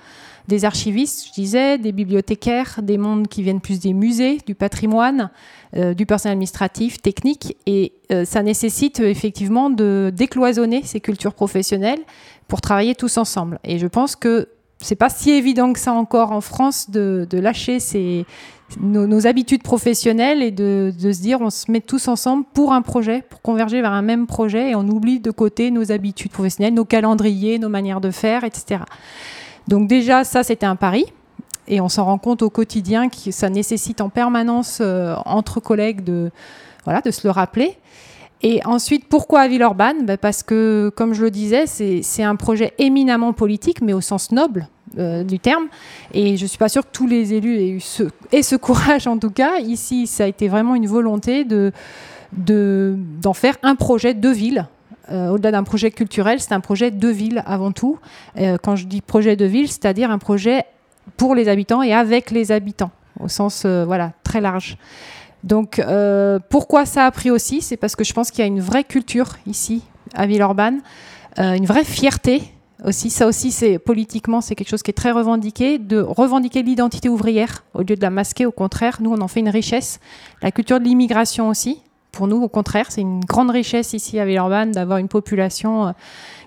des 0.53 0.67
archivistes, 0.67 1.29
je 1.29 1.33
disais, 1.33 1.79
des 1.79 1.93
bibliothécaires, 1.93 2.81
des 2.83 2.99
mondes 2.99 3.27
qui 3.27 3.43
viennent 3.43 3.63
plus 3.63 3.81
des 3.81 3.95
musées, 3.95 4.37
du 4.47 4.55
patrimoine, 4.55 5.31
euh, 5.75 5.95
du 5.95 6.05
personnel 6.05 6.35
administratif, 6.35 7.01
technique. 7.01 7.57
Et 7.65 7.95
euh, 8.13 8.27
ça 8.27 8.43
nécessite 8.43 9.01
euh, 9.01 9.09
effectivement 9.09 9.71
de 9.71 10.13
décloisonner 10.15 10.83
ces 10.85 11.01
cultures 11.01 11.33
professionnelles 11.33 12.01
pour 12.49 12.61
travailler 12.61 12.95
tous 12.95 13.17
ensemble. 13.17 13.61
Et 13.65 13.79
je 13.79 13.87
pense 13.87 14.15
que 14.15 14.49
c'est 14.79 14.95
pas 14.95 15.09
si 15.09 15.31
évident 15.31 15.73
que 15.73 15.79
ça 15.79 15.95
encore 15.95 16.33
en 16.33 16.43
France 16.43 16.91
de, 16.91 17.27
lâcher 17.33 17.79
nos, 18.79 19.27
habitudes 19.27 19.63
professionnelles 19.63 20.43
et 20.43 20.51
de, 20.51 20.93
de, 21.01 21.13
se 21.13 21.23
dire 21.23 21.41
on 21.41 21.49
se 21.49 21.71
met 21.71 21.81
tous 21.81 22.09
ensemble 22.09 22.45
pour 22.53 22.75
un 22.75 22.83
projet, 22.83 23.23
pour 23.31 23.41
converger 23.41 23.81
vers 23.81 23.93
un 23.93 24.03
même 24.03 24.27
projet 24.27 24.73
et 24.73 24.75
on 24.75 24.87
oublie 24.87 25.19
de 25.19 25.31
côté 25.31 25.71
nos 25.71 25.93
habitudes 25.93 26.33
professionnelles, 26.33 26.75
nos 26.75 26.85
calendriers, 26.85 27.59
nos 27.59 27.71
manières 27.71 28.03
de 28.03 28.11
faire, 28.11 28.45
etc. 28.45 28.81
Donc 29.69 29.89
déjà, 29.89 30.25
ça, 30.25 30.43
c'était 30.43 30.67
un 30.67 30.77
pari. 30.77 31.07
Et 31.69 31.81
on 31.81 31.89
s'en 31.89 32.05
rend 32.05 32.19
compte 32.19 32.43
au 32.43 32.51
quotidien 32.51 33.09
que 33.09 33.31
ça 33.31 33.49
nécessite 33.49 34.01
en 34.01 34.09
permanence 34.09 34.79
euh, 34.81 35.15
entre 35.25 35.61
collègues 35.61 36.03
de, 36.03 36.31
se 36.87 37.27
le 37.27 37.31
rappeler. 37.31 37.77
Et 38.43 38.61
ensuite, 38.65 39.09
pourquoi 39.09 39.43
à 39.43 39.49
Villeurbanne? 39.49 40.05
Ben 40.05 40.19
Parce 40.19 40.43
que, 40.43 40.91
comme 40.97 41.15
je 41.15 41.23
le 41.23 41.31
disais, 41.31 41.67
c'est 41.67 42.23
un 42.25 42.35
projet 42.35 42.73
éminemment 42.79 43.33
politique, 43.33 43.81
mais 43.81 43.93
au 43.93 44.01
sens 44.01 44.33
noble 44.33 44.67
euh, 44.99 45.23
du 45.23 45.39
terme. 45.39 45.69
Et 46.13 46.37
je 46.37 46.43
ne 46.43 46.49
suis 46.49 46.59
pas 46.59 46.69
sûre 46.69 46.83
que 46.83 46.93
tous 46.93 47.07
les 47.07 47.35
élus 47.35 47.57
aient 47.57 47.69
eu 47.69 47.81
ce, 47.81 48.57
courage, 48.57 49.07
en 49.07 49.17
tout 49.17 49.31
cas. 49.31 49.59
Ici, 49.61 50.09
ça 50.09 50.25
a 50.25 50.27
été 50.27 50.49
vraiment 50.49 50.75
une 50.75 50.89
volonté 50.89 51.45
d'en 51.45 51.71
de, 52.33 52.97
d'en 53.21 53.35
faire 53.35 53.57
un 53.63 53.77
projet 53.77 54.15
de 54.15 54.29
ville 54.29 54.67
euh, 55.11 55.31
au-delà 55.31 55.51
d'un 55.51 55.65
projet 55.65 55.91
culturel, 55.91 56.41
c'est 56.41 56.53
un 56.53 56.61
projet 56.61 56.91
de 56.91 57.09
ville 57.09 57.43
avant 57.47 57.73
tout. 57.73 57.99
Euh, 58.39 58.57
quand 58.63 58.77
je 58.77 58.87
dis 58.87 59.01
projet 59.01 59.37
de 59.37 59.45
ville, 59.45 59.69
c'est-à-dire 59.69 60.11
un 60.11 60.19
projet 60.19 60.65
pour 61.17 61.35
les 61.35 61.49
habitants 61.49 61.83
et 61.83 61.93
avec 61.93 62.31
les 62.31 62.53
habitants, 62.53 62.93
au 63.19 63.29
sens 63.29 63.65
euh, 63.65 63.85
voilà 63.85 64.13
très 64.23 64.41
large. 64.41 64.77
Donc 65.43 65.83
pourquoi 66.51 66.87
ça 66.87 67.05
a 67.05 67.11
pris 67.11 67.29
aussi 67.29 67.63
C'est 67.63 67.77
parce 67.77 67.97
que 67.97 68.05
je 68.05 68.13
pense 68.13 68.31
qu'il 68.31 68.43
y 68.43 68.45
a 68.45 68.47
une 68.47 68.61
vraie 68.61 68.85
culture 68.85 69.39
ici 69.45 69.83
à 70.15 70.25
Villeurbanne, 70.25 70.83
une 71.37 71.67
vraie 71.67 71.83
fierté 71.83 72.43
aussi. 72.85 73.11
Ça 73.11 73.27
aussi, 73.27 73.51
c'est 73.51 73.81
politiquement, 73.81 74.41
c'est 74.41 74.55
quelque 74.55 74.69
chose 74.69 74.85
qui 74.85 74.93
est 74.93 74.95
très 74.95 75.11
revendiqué, 75.11 75.81
de 75.81 76.01
revendiquer 76.01 76.63
l'identité 76.63 77.09
ouvrière 77.09 77.65
au 77.75 77.81
lieu 77.81 77.97
de 77.97 78.01
la 78.01 78.11
masquer. 78.11 78.47
Au 78.47 78.53
contraire, 78.53 78.99
nous, 79.01 79.13
on 79.13 79.21
en 79.21 79.27
fait 79.27 79.41
une 79.41 79.49
richesse. 79.49 79.99
La 80.43 80.53
culture 80.53 80.79
de 80.79 80.85
l'immigration 80.85 81.49
aussi, 81.49 81.83
pour 82.13 82.29
nous, 82.29 82.43
au 82.43 82.49
contraire, 82.49 82.87
c'est 82.91 83.01
une 83.01 83.25
grande 83.25 83.51
richesse 83.51 83.95
ici 83.95 84.19
à 84.19 84.27
Villeurbanne 84.27 84.71
d'avoir 84.71 84.99
une 84.99 85.09
population 85.09 85.89
euh, 85.89 85.93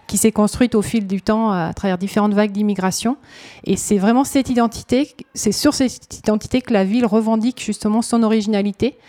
qui 0.06 0.18
s'est 0.18 0.32
construite 0.32 0.76
au 0.76 0.84
fil 0.84 1.08
du 1.08 1.24
temps 1.24 1.52
à 1.52 1.74
travers 1.74 1.98
différentes 1.98 2.36
vagues 2.36 2.52
d'immigration. 2.52 3.18
Et 3.64 3.76
c'est 3.76 3.98
vraiment 3.98 4.24
cette 4.24 4.50
identité, 4.50 5.16
c'est 5.34 5.52
sur 5.52 5.74
cette 5.74 6.20
identité 6.20 6.62
que 6.62 6.72
la 6.72 6.84
ville 6.84 7.08
revendique 7.08 7.62
justement 7.64 8.04
son 8.04 8.22
originalité. 8.22 9.00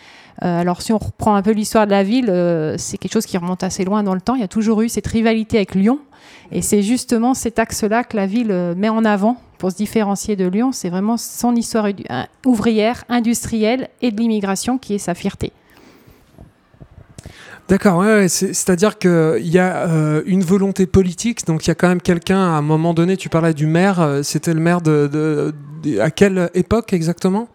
Euh, 0.43 0.61
alors 0.61 0.81
si 0.81 0.91
on 0.93 0.97
reprend 0.97 1.35
un 1.35 1.43
peu 1.43 1.51
l'histoire 1.51 1.85
de 1.85 1.91
la 1.91 2.01
ville, 2.01 2.29
euh, 2.29 2.75
c'est 2.79 2.97
quelque 2.97 3.13
chose 3.13 3.27
qui 3.27 3.37
remonte 3.37 3.61
assez 3.61 3.85
loin 3.85 4.01
dans 4.01 4.15
le 4.15 4.21
temps. 4.21 4.33
Il 4.33 4.41
y 4.41 4.43
a 4.43 4.47
toujours 4.47 4.81
eu 4.81 4.89
cette 4.89 5.07
rivalité 5.07 5.57
avec 5.57 5.75
Lyon. 5.75 5.99
Et 6.51 6.63
c'est 6.63 6.81
justement 6.81 7.35
cet 7.35 7.59
axe-là 7.59 8.03
que 8.03 8.17
la 8.17 8.25
ville 8.25 8.73
met 8.75 8.89
en 8.89 9.05
avant 9.05 9.37
pour 9.59 9.71
se 9.71 9.75
différencier 9.75 10.35
de 10.35 10.47
Lyon. 10.47 10.71
C'est 10.71 10.89
vraiment 10.89 11.17
son 11.17 11.55
histoire 11.55 11.87
ouvrière, 12.45 13.03
industrielle 13.09 13.89
et 14.01 14.11
de 14.11 14.19
l'immigration 14.19 14.79
qui 14.79 14.95
est 14.95 14.99
sa 14.99 15.13
fierté. 15.13 15.51
D'accord, 17.67 17.97
ouais, 17.97 18.29
c'est-à-dire 18.29 18.97
qu'il 18.97 19.39
y 19.41 19.59
a 19.59 19.89
euh, 19.89 20.21
une 20.25 20.41
volonté 20.41 20.85
politique, 20.85 21.45
donc 21.45 21.65
il 21.65 21.69
y 21.69 21.71
a 21.71 21.75
quand 21.75 21.89
même 21.89 21.99
quelqu'un, 21.99 22.39
à 22.39 22.57
un 22.57 22.61
moment 22.61 22.93
donné, 22.93 23.17
tu 23.17 23.27
parlais 23.27 23.53
du 23.53 23.67
maire, 23.67 23.99
euh, 23.99 24.23
c'était 24.23 24.53
le 24.53 24.61
maire 24.61 24.79
de, 24.79 25.53
à 25.99 26.09
quelle 26.09 26.49
époque 26.53 26.93
exactement? 26.93 27.49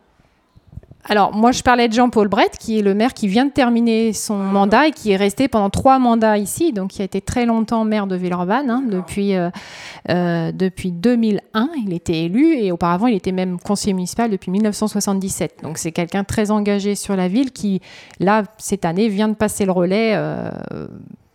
Alors, 1.04 1.34
moi, 1.34 1.50
je 1.50 1.62
parlais 1.62 1.88
de 1.88 1.92
Jean-Paul 1.92 2.28
Brett, 2.28 2.56
qui 2.58 2.78
est 2.78 2.82
le 2.82 2.94
maire 2.94 3.12
qui 3.12 3.26
vient 3.26 3.44
de 3.44 3.50
terminer 3.50 4.12
son 4.12 4.36
mandat 4.36 4.88
et 4.88 4.90
qui 4.92 5.10
est 5.10 5.16
resté 5.16 5.48
pendant 5.48 5.68
trois 5.68 5.98
mandats 5.98 6.38
ici, 6.38 6.72
donc 6.72 6.90
qui 6.90 7.02
a 7.02 7.04
été 7.04 7.20
très 7.20 7.44
longtemps 7.44 7.84
maire 7.84 8.06
de 8.06 8.14
Villeurbanne, 8.14 8.70
hein, 8.70 8.84
depuis, 8.88 9.34
euh, 9.34 9.50
euh, 10.10 10.52
depuis 10.52 10.92
2001. 10.92 11.70
Il 11.84 11.92
était 11.92 12.24
élu 12.24 12.54
et 12.54 12.70
auparavant, 12.70 13.08
il 13.08 13.16
était 13.16 13.32
même 13.32 13.58
conseiller 13.58 13.94
municipal 13.94 14.30
depuis 14.30 14.52
1977. 14.52 15.62
Donc, 15.64 15.78
c'est 15.78 15.90
quelqu'un 15.90 16.22
très 16.22 16.52
engagé 16.52 16.94
sur 16.94 17.16
la 17.16 17.26
ville 17.26 17.50
qui, 17.50 17.80
là, 18.20 18.44
cette 18.58 18.84
année, 18.84 19.08
vient 19.08 19.28
de 19.28 19.34
passer 19.34 19.64
le 19.64 19.72
relais. 19.72 20.12
Euh, 20.14 20.50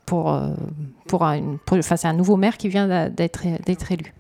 pour, 0.05 0.39
pour, 1.05 1.25
un, 1.25 1.57
pour 1.65 1.77
enfin, 1.77 1.97
c'est 1.97 2.07
un 2.07 2.13
nouveau 2.13 2.37
maire 2.37 2.55
qui 2.55 2.69
vient 2.69 3.09
d'être 3.09 3.43
élu. 3.91 4.13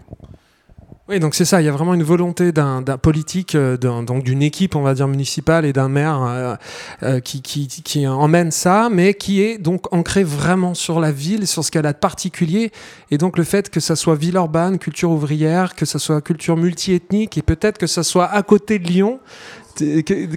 Oui, 1.09 1.21
donc 1.21 1.35
c'est 1.35 1.45
ça. 1.45 1.61
Il 1.61 1.65
y 1.65 1.69
a 1.69 1.71
vraiment 1.71 1.93
une 1.93 2.03
volonté 2.03 2.51
d'un 2.51 2.81
politique, 3.01 3.55
euh, 3.55 3.77
donc 3.77 4.23
d'une 4.23 4.41
équipe, 4.41 4.75
on 4.75 4.81
va 4.81 4.93
dire 4.93 5.07
municipale 5.07 5.65
et 5.65 5.71
d'un 5.71 5.87
maire 5.87 6.21
euh, 6.21 6.55
euh, 7.03 7.19
qui, 7.21 7.41
qui, 7.41 7.67
qui, 7.67 8.05
emmène 8.05 8.51
ça, 8.51 8.89
mais 8.91 9.13
qui 9.13 9.41
est 9.41 9.57
donc 9.57 9.93
ancré 9.93 10.25
vraiment 10.25 10.73
sur 10.73 10.99
la 10.99 11.13
ville, 11.13 11.47
sur 11.47 11.63
ce 11.63 11.71
qu'elle 11.71 11.85
a 11.85 11.93
de 11.93 11.97
particulier, 11.97 12.73
et 13.09 13.17
donc 13.17 13.37
le 13.37 13.45
fait 13.45 13.69
que 13.69 13.79
ça 13.79 13.95
soit 13.95 14.15
ville 14.15 14.35
urbaine, 14.35 14.79
culture 14.79 15.09
ouvrière, 15.09 15.75
que 15.75 15.85
ça 15.85 15.97
soit 15.97 16.19
culture 16.19 16.57
multiethnique, 16.57 17.37
et 17.37 17.41
peut-être 17.41 17.77
que 17.77 17.87
ça 17.87 18.03
soit 18.03 18.25
à 18.25 18.43
côté 18.43 18.77
de 18.77 18.87
Lyon, 18.87 19.21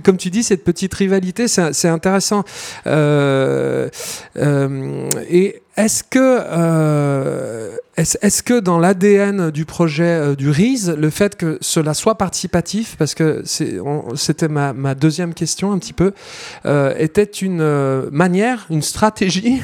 comme 0.05 0.17
tu 0.17 0.31
dis, 0.31 0.43
cette 0.43 0.65
petite 0.65 0.95
rivalité, 0.95 1.49
c'est 1.49 1.89
intéressant. 1.89 2.45
Euh, 2.87 3.89
euh, 4.37 5.09
et 5.29 5.63
est-ce 5.85 6.03
que, 6.05 6.19
euh, 6.19 7.77
est-ce 7.97 8.43
que 8.43 8.61
dans 8.61 8.79
l'ADN 8.79 9.51
du 9.51 9.65
projet 9.65 10.37
du 10.37 10.51
RISE, 10.51 10.91
le 10.97 11.11
fait 11.11 11.37
que 11.37 11.59
cela 11.61 11.95
soit 11.95 12.17
participatif, 12.17 12.97
parce 12.97 13.15
que 13.15 13.43
c'était 13.45 14.49
ma, 14.49 14.73
ma, 14.73 14.95
deuxième 14.95 15.35
question 15.35 15.73
un 15.73 15.79
petit 15.79 15.93
peu, 15.93 16.13
était 16.99 17.25
une 17.25 18.09
manière, 18.11 18.67
une 18.71 18.83
stratégie 18.83 19.63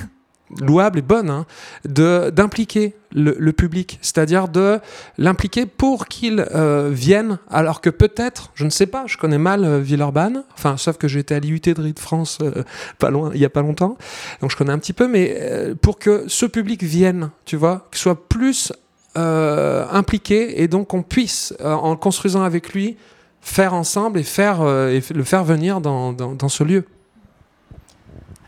louable 0.60 0.98
et 1.00 1.02
bonne 1.02 1.30
hein, 1.30 1.46
d'impliquer 1.84 2.94
le, 3.12 3.52
public, 3.52 3.98
c'est-à-dire 4.02 4.48
de 4.48 4.78
l'impliquer 5.16 5.64
pour 5.64 6.06
qu'il 6.06 6.46
euh, 6.54 6.90
vienne, 6.92 7.38
alors 7.48 7.80
que 7.80 7.88
peut-être, 7.88 8.50
je 8.54 8.64
ne 8.64 8.70
sais 8.70 8.86
pas, 8.86 9.04
je 9.06 9.16
connais 9.16 9.38
mal 9.38 9.64
euh, 9.64 9.80
Villeurbanne, 9.80 10.44
enfin 10.52 10.76
sauf 10.76 10.98
que 10.98 11.08
j'étais 11.08 11.34
à 11.34 11.40
l'IUT 11.40 11.60
de 11.60 11.80
Ride 11.80 11.98
France 11.98 12.38
euh, 12.42 12.62
pas 12.98 13.10
loin, 13.10 13.30
il 13.34 13.40
y 13.40 13.46
a 13.46 13.50
pas 13.50 13.62
longtemps, 13.62 13.96
donc 14.42 14.50
je 14.50 14.56
connais 14.56 14.72
un 14.72 14.78
petit 14.78 14.92
peu, 14.92 15.08
mais 15.08 15.40
pour 15.80 15.98
que 15.98 16.24
ce 16.28 16.44
public 16.44 16.82
vienne, 16.82 17.30
tu 17.46 17.56
vois, 17.56 17.86
qu'il 17.90 18.00
soit 18.00 18.28
plus 18.28 18.72
impliqué 19.14 20.60
et 20.62 20.68
donc 20.68 20.88
qu'on 20.88 21.02
puisse, 21.02 21.54
en 21.64 21.96
construisant 21.96 22.42
avec 22.42 22.74
lui, 22.74 22.98
faire 23.40 23.72
ensemble 23.72 24.18
et 24.18 24.24
faire 24.24 24.60
et 24.60 25.00
le 25.14 25.24
faire 25.24 25.42
venir 25.42 25.80
dans, 25.80 26.12
dans 26.12 26.48
ce 26.50 26.64
lieu. 26.64 26.84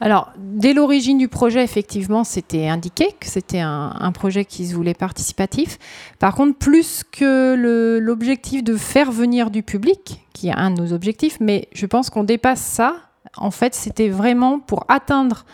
Alors, 0.00 0.32
dès 0.36 0.74
l'origine 0.74 1.18
du 1.18 1.28
projet, 1.28 1.62
effectivement, 1.62 2.24
c'était 2.24 2.68
indiqué 2.68 3.14
que 3.18 3.26
c'était 3.26 3.60
un, 3.60 4.12
projet 4.12 4.44
qui 4.44 4.66
se 4.66 4.74
voulait 4.74 4.94
participatif. 4.94 5.78
Par 6.18 6.34
contre, 6.34 6.56
plus 6.56 7.04
que 7.04 7.54
l'objectif 8.00 8.64
de 8.64 8.76
faire 8.76 9.12
venir 9.12 9.50
du 9.50 9.62
public, 9.62 10.24
qui 10.32 10.48
est 10.48 10.52
un 10.52 10.70
de 10.70 10.80
nos 10.80 10.92
objectifs, 10.92 11.38
mais 11.40 11.68
je 11.72 11.86
pense 11.86 12.10
qu'on 12.10 12.24
dépasse 12.24 12.60
ça. 12.60 12.96
En 13.36 13.50
fait, 13.50 13.74
c'était 13.74 14.08
vraiment 14.08 14.58
pour 14.60 14.84
atteindre 14.88 15.44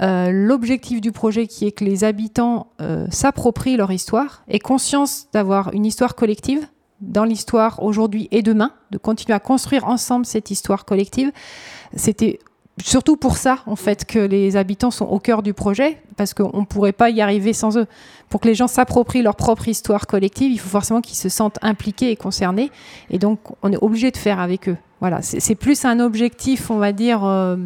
euh, 0.00 0.30
l'objectif 0.30 1.00
du 1.00 1.10
projet 1.10 1.46
qui 1.46 1.66
est 1.66 1.72
que 1.72 1.84
les 1.84 2.04
habitants 2.04 2.68
euh, 2.80 3.06
s'approprient 3.10 3.76
leur 3.76 3.90
histoire 3.90 4.44
et 4.48 4.60
conscience 4.60 5.26
d'avoir 5.32 5.74
une 5.74 5.84
histoire 5.84 6.14
collective 6.14 6.66
dans 7.00 7.24
l'histoire 7.24 7.82
aujourd'hui 7.82 8.28
et 8.30 8.42
demain, 8.42 8.72
de 8.90 8.98
continuer 8.98 9.34
à 9.34 9.40
construire 9.40 9.86
ensemble 9.86 10.26
cette 10.26 10.50
histoire 10.50 10.84
collective. 10.84 11.32
C'était 11.96 12.38
surtout 12.82 13.16
pour 13.16 13.36
ça, 13.36 13.58
en 13.66 13.76
fait, 13.76 14.04
que 14.04 14.18
les 14.18 14.56
habitants 14.56 14.90
sont 14.90 15.06
au 15.06 15.18
cœur 15.18 15.42
du 15.42 15.54
projet, 15.54 15.98
parce 16.16 16.34
qu'on 16.34 16.60
ne 16.60 16.64
pourrait 16.64 16.92
pas 16.92 17.10
y 17.10 17.20
arriver 17.20 17.52
sans 17.52 17.76
eux. 17.78 17.86
Pour 18.28 18.40
que 18.40 18.48
les 18.48 18.54
gens 18.54 18.66
s'approprient 18.66 19.22
leur 19.22 19.36
propre 19.36 19.68
histoire 19.68 20.06
collective, 20.06 20.52
il 20.52 20.58
faut 20.58 20.68
forcément 20.68 21.00
qu'ils 21.00 21.16
se 21.16 21.28
sentent 21.28 21.58
impliqués 21.62 22.10
et 22.10 22.16
concernés. 22.16 22.70
Et 23.10 23.18
donc, 23.18 23.40
on 23.62 23.72
est 23.72 23.82
obligé 23.82 24.10
de 24.10 24.16
faire 24.16 24.40
avec 24.40 24.68
eux. 24.68 24.76
Voilà, 25.00 25.22
c'est 25.22 25.54
plus 25.54 25.84
un 25.84 26.00
objectif, 26.00 26.70
on 26.70 26.78
va 26.78 26.92
dire, 26.92 27.24
euh, 27.24 27.56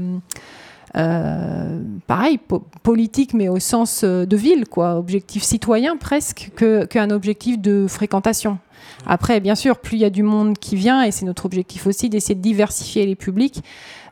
euh, 0.96 1.80
pareil, 2.06 2.38
politique, 2.82 3.32
mais 3.32 3.48
au 3.48 3.58
sens 3.58 4.02
euh, 4.04 4.26
de 4.26 4.36
ville, 4.36 4.66
quoi, 4.66 4.96
objectif 4.96 5.42
citoyen 5.42 5.96
presque, 5.96 6.50
qu'un 6.90 7.10
objectif 7.10 7.58
de 7.58 7.86
fréquentation. 7.88 8.58
Après, 9.06 9.40
bien 9.40 9.54
sûr, 9.54 9.78
plus 9.78 9.96
il 9.96 10.00
y 10.00 10.04
a 10.04 10.10
du 10.10 10.22
monde 10.22 10.58
qui 10.58 10.76
vient, 10.76 11.02
et 11.02 11.10
c'est 11.10 11.24
notre 11.24 11.46
objectif 11.46 11.86
aussi 11.86 12.10
d'essayer 12.10 12.34
de 12.34 12.42
diversifier 12.42 13.06
les 13.06 13.16
publics, 13.16 13.62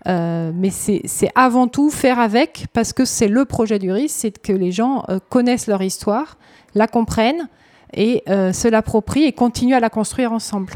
euh, 0.09 0.51
mais 0.55 0.71
c'est 0.71 1.31
avant 1.35 1.69
tout 1.69 1.91
faire 1.91 2.19
avec, 2.19 2.67
parce 2.73 2.93
que 2.93 3.05
c'est 3.05 3.29
le 3.29 3.45
projet 3.45 3.79
du 3.79 3.93
RIS, 3.93 4.09
c'est 4.09 4.41
que 4.41 4.53
les 4.53 4.73
gens 4.73 5.05
euh, 5.09 5.19
connaissent 5.29 5.67
leur 5.67 5.83
histoire, 5.83 6.39
la 6.75 6.87
comprennent 6.87 7.49
et 7.93 8.23
euh, 8.29 8.53
se 8.53 8.69
l'approprient 8.69 9.25
et 9.25 9.33
continuent 9.33 9.75
à 9.75 9.81
la 9.81 9.91
construire 9.91 10.33
ensemble. 10.33 10.73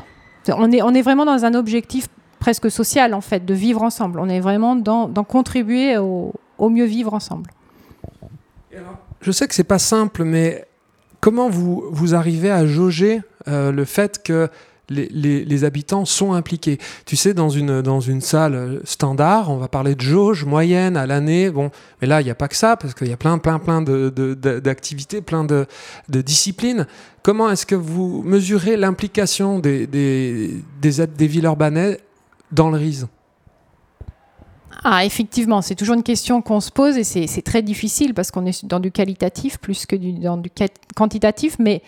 On 0.49 0.71
est, 0.71 1.02
vraiment 1.02 1.25
dans 1.25 1.47
un 1.47 1.54
objectif 1.54 2.09
presque 2.38 2.71
social, 2.71 3.14
en 3.14 3.23
fait, 3.23 3.47
de 3.47 3.54
vivre 3.54 3.83
ensemble. 3.83 4.21
On 4.21 4.28
est 4.28 4.40
vraiment 4.40 4.76
dans, 4.76 5.09
dans 5.09 5.25
contribuer 5.25 5.97
au, 5.97 6.35
au, 6.59 6.69
mieux 6.69 6.85
vivre 6.85 7.14
ensemble. 7.14 7.50
Je 9.23 9.33
sais 9.33 9.49
que 9.49 9.54
c'est 9.54 9.64
pas 9.64 9.78
simple, 9.78 10.25
mais 10.25 10.66
comment 11.21 11.49
vous, 11.49 11.85
vous 11.90 12.14
arrivez 12.14 12.50
à 12.50 12.66
jauger 12.66 13.23
le 13.47 13.85
fait 13.87 14.23
que 14.23 14.50
les, 14.91 15.64
habitants 15.64 16.05
sont 16.05 16.33
impliqués. 16.33 16.79
Tu 17.07 17.17
sais, 17.17 17.35
dans 17.35 17.49
une, 17.49 17.83
dans 17.83 18.00
une 18.00 18.21
salle 18.21 18.81
standard, 18.85 19.50
on 19.50 19.57
va 19.57 19.69
parler 19.69 19.95
de 19.95 20.00
jauge 20.00 20.45
moyenne 20.45 20.97
à 20.97 21.07
l'année. 21.07 21.50
Bon, 21.50 21.71
mais 22.00 22.07
là, 22.07 22.21
il 22.21 22.25
n'y 22.25 22.31
a 22.31 22.35
pas 22.35 22.49
que 22.49 22.57
ça, 22.57 22.76
parce 22.76 22.95
qu'il 22.95 23.09
y 23.09 23.12
a 23.12 23.17
plein, 23.17 23.38
plein, 23.38 23.59
plein 23.59 23.83
d'activités, 23.83 25.21
de, 25.21 25.25
plein 25.25 25.45
de, 25.45 25.67
disciplines. 26.09 26.87
Comment 27.23 27.50
est-ce 27.50 27.67
que 27.67 27.75
vous 27.75 28.23
mesurez 28.23 28.76
l'implication 28.76 29.59
des, 29.59 29.87
des, 29.87 30.62
des, 30.81 31.26
villes 31.26 31.45
urbaines 31.45 31.97
dans 32.53 32.71
le 32.71 32.79
RISE? 32.79 33.07
Ah, 34.87 35.07
effectivement, 35.07 35.62
c'est 35.62 35.75
toujours 35.75 35.95
une 35.95 36.03
question 36.03 36.43
qu'on 36.43 36.61
se 36.61 36.71
pose 36.71 36.99
et 36.99 37.05
c'est 37.05 37.43
très 37.43 37.62
difficile 37.62 38.12
parce 38.12 38.31
qu'on 38.31 38.45
est 38.45 38.67
dans 38.67 38.81
du 38.81 38.91
qualitatif 38.91 39.59
plus 39.59 39.87
que 39.87 39.97
dans 39.97 40.37
du 40.37 40.50
quantitatif. 40.95 41.57
Mais 41.59 41.81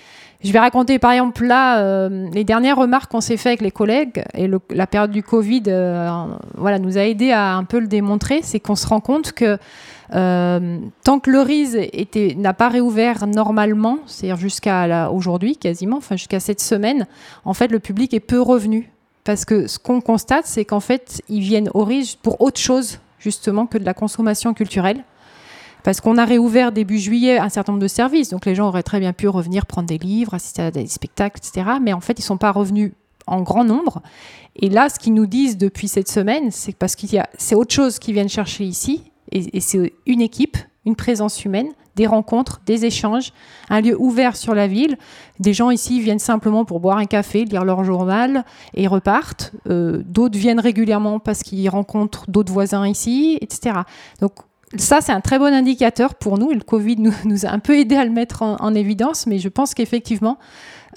je 0.45 0.53
vais 0.53 0.59
raconter 0.59 0.99
par 0.99 1.13
exemple 1.13 1.45
là 1.47 1.81
euh, 1.81 2.29
les 2.33 2.45
dernières 2.45 2.77
remarques 2.77 3.11
qu'on 3.11 3.21
s'est 3.21 3.37
fait 3.37 3.51
avec 3.51 3.63
les 3.63 3.71
collègues 3.71 4.25
et 4.35 4.49
la 4.71 4.87
période 4.87 5.11
du 5.11 5.23
Covid 5.23 5.65
euh, 5.69 6.27
voilà, 6.57 6.79
nous 6.79 6.99
a 6.99 7.03
aidé 7.03 7.33
à 7.33 7.55
un 7.55 7.65
peu 7.65 7.79
le 7.79 7.87
démontrer. 7.87 8.41
C'est 8.43 8.61
qu'on 8.61 8.77
se 8.77 8.87
rend 8.87 9.01
compte 9.01 9.33
que 9.33 9.59
euh, 10.15 10.79
tant 11.05 11.19
que 11.19 11.31
le 11.31 11.41
RISE 11.41 11.79
n'a 12.37 12.55
pas 12.55 12.69
réouvert 12.69 13.27
normalement, 13.27 13.99
c'est-à-dire 14.07 14.37
jusqu'à 14.37 15.11
aujourd'hui 15.11 15.57
quasiment, 15.57 15.97
enfin 15.97 16.17
jusqu'à 16.17 16.41
cette 16.41 16.61
semaine, 16.61 17.07
en 17.45 17.55
fait 17.55 17.69
le 17.69 17.81
public 17.81 18.15
est 18.15 18.21
peu 18.21 18.41
revenu 18.41 18.93
parce 19.27 19.45
que 19.45 19.67
ce 19.67 19.79
qu'on 19.81 20.01
constate, 20.01 20.47
c'est 20.47 20.65
qu'en 20.65 20.81
fait, 20.81 21.21
ils 21.29 21.41
viennent 21.41 21.69
au 21.75 21.85
riche 21.85 22.17
pour 22.17 22.41
autre 22.41 22.61
chose, 22.61 23.01
justement, 23.19 23.67
que 23.67 23.77
de 23.77 23.85
la 23.85 23.93
consommation 23.93 24.55
culturelle. 24.55 25.03
Parce 25.87 26.01
qu'on 26.01 26.19
a 26.19 26.25
réouvert 26.25 26.73
début 26.73 26.99
juillet 26.99 27.39
un 27.39 27.49
certain 27.49 27.71
nombre 27.71 27.83
de 27.85 27.87
services. 27.87 28.31
Donc 28.31 28.45
les 28.45 28.57
gens 28.57 28.67
auraient 28.67 28.83
très 28.83 28.99
bien 28.99 29.13
pu 29.13 29.29
revenir 29.29 29.67
prendre 29.67 29.87
des 29.87 29.99
livres, 29.99 30.35
assister 30.35 30.63
à 30.63 30.73
des 30.73 30.89
spectacles, 30.89 31.39
etc. 31.39 31.77
Mais 31.81 31.93
en 31.93 32.01
fait, 32.01 32.19
ils 32.19 32.23
ne 32.23 32.27
sont 32.27 32.39
pas 32.39 32.51
revenus 32.51 32.91
en 33.29 33.43
grand 33.43 33.63
nombre. 33.63 34.03
Et 34.57 34.69
là, 34.69 34.89
ce 34.89 34.99
qu'ils 34.99 35.15
nous 35.15 35.27
disent 35.27 35.57
depuis 35.57 35.87
cette 35.87 36.09
semaine, 36.09 36.51
c'est 36.51 36.75
parce 36.75 36.97
qu'il 36.97 37.13
y 37.13 37.19
a, 37.19 37.29
c'est 37.39 37.55
autre 37.55 37.73
chose 37.73 38.01
qu'ils 38.01 38.15
viennent 38.15 38.29
chercher 38.29 38.65
ici. 38.65 39.13
et 39.31 39.61
c'est 39.61 39.93
une 40.07 40.23
équipe, 40.23 40.57
une 40.87 40.97
présence 40.97 41.45
humaine, 41.45 41.69
des 41.95 42.09
rencontres, 42.09 42.61
des 42.67 42.85
échanges, 42.85 43.33
un 43.71 43.81
lieu 43.81 43.97
ouvert 43.97 44.37
sur 44.37 44.57
la 44.57 44.67
ville. 44.67 44.99
Des 45.39 45.53
gens 45.55 45.71
ici 45.71 46.01
viennent 46.01 46.19
simplement 46.19 46.65
pour 46.65 46.81
boire 46.81 46.99
un 46.99 47.07
café, 47.07 47.45
lire 47.45 47.65
leur 47.65 47.85
journal 47.85 48.45
et 48.75 48.89
repartent. 48.89 49.53
Euh, 49.69 50.03
d'autres 50.05 50.37
viennent 50.37 50.59
régulièrement 50.59 51.21
parce 51.21 51.45
qu'ils 51.45 51.69
rencontrent 51.69 52.29
d'autres 52.29 52.53
voisins 52.53 52.89
ici, 52.89 53.39
etc. 53.41 53.83
Donc 54.21 54.33
ça, 54.75 55.01
c'est 55.01 55.13
un 55.13 55.21
très 55.21 55.39
bon 55.39 55.53
indicateur 55.53 56.15
pour 56.17 56.39
nous. 56.39 56.51
Le 56.51 56.61
Covid 56.61 56.97
nous, 56.99 57.47
a 57.47 57.51
un 57.51 57.59
peu 57.59 57.79
aidé 57.79 57.97
à 57.97 58.05
le 58.05 58.11
mettre 58.11 58.43
en, 58.43 58.75
évidence, 58.75 59.27
mais 59.27 59.39
je 59.39 59.49
pense 59.49 59.75
qu'effectivement, 59.75 60.39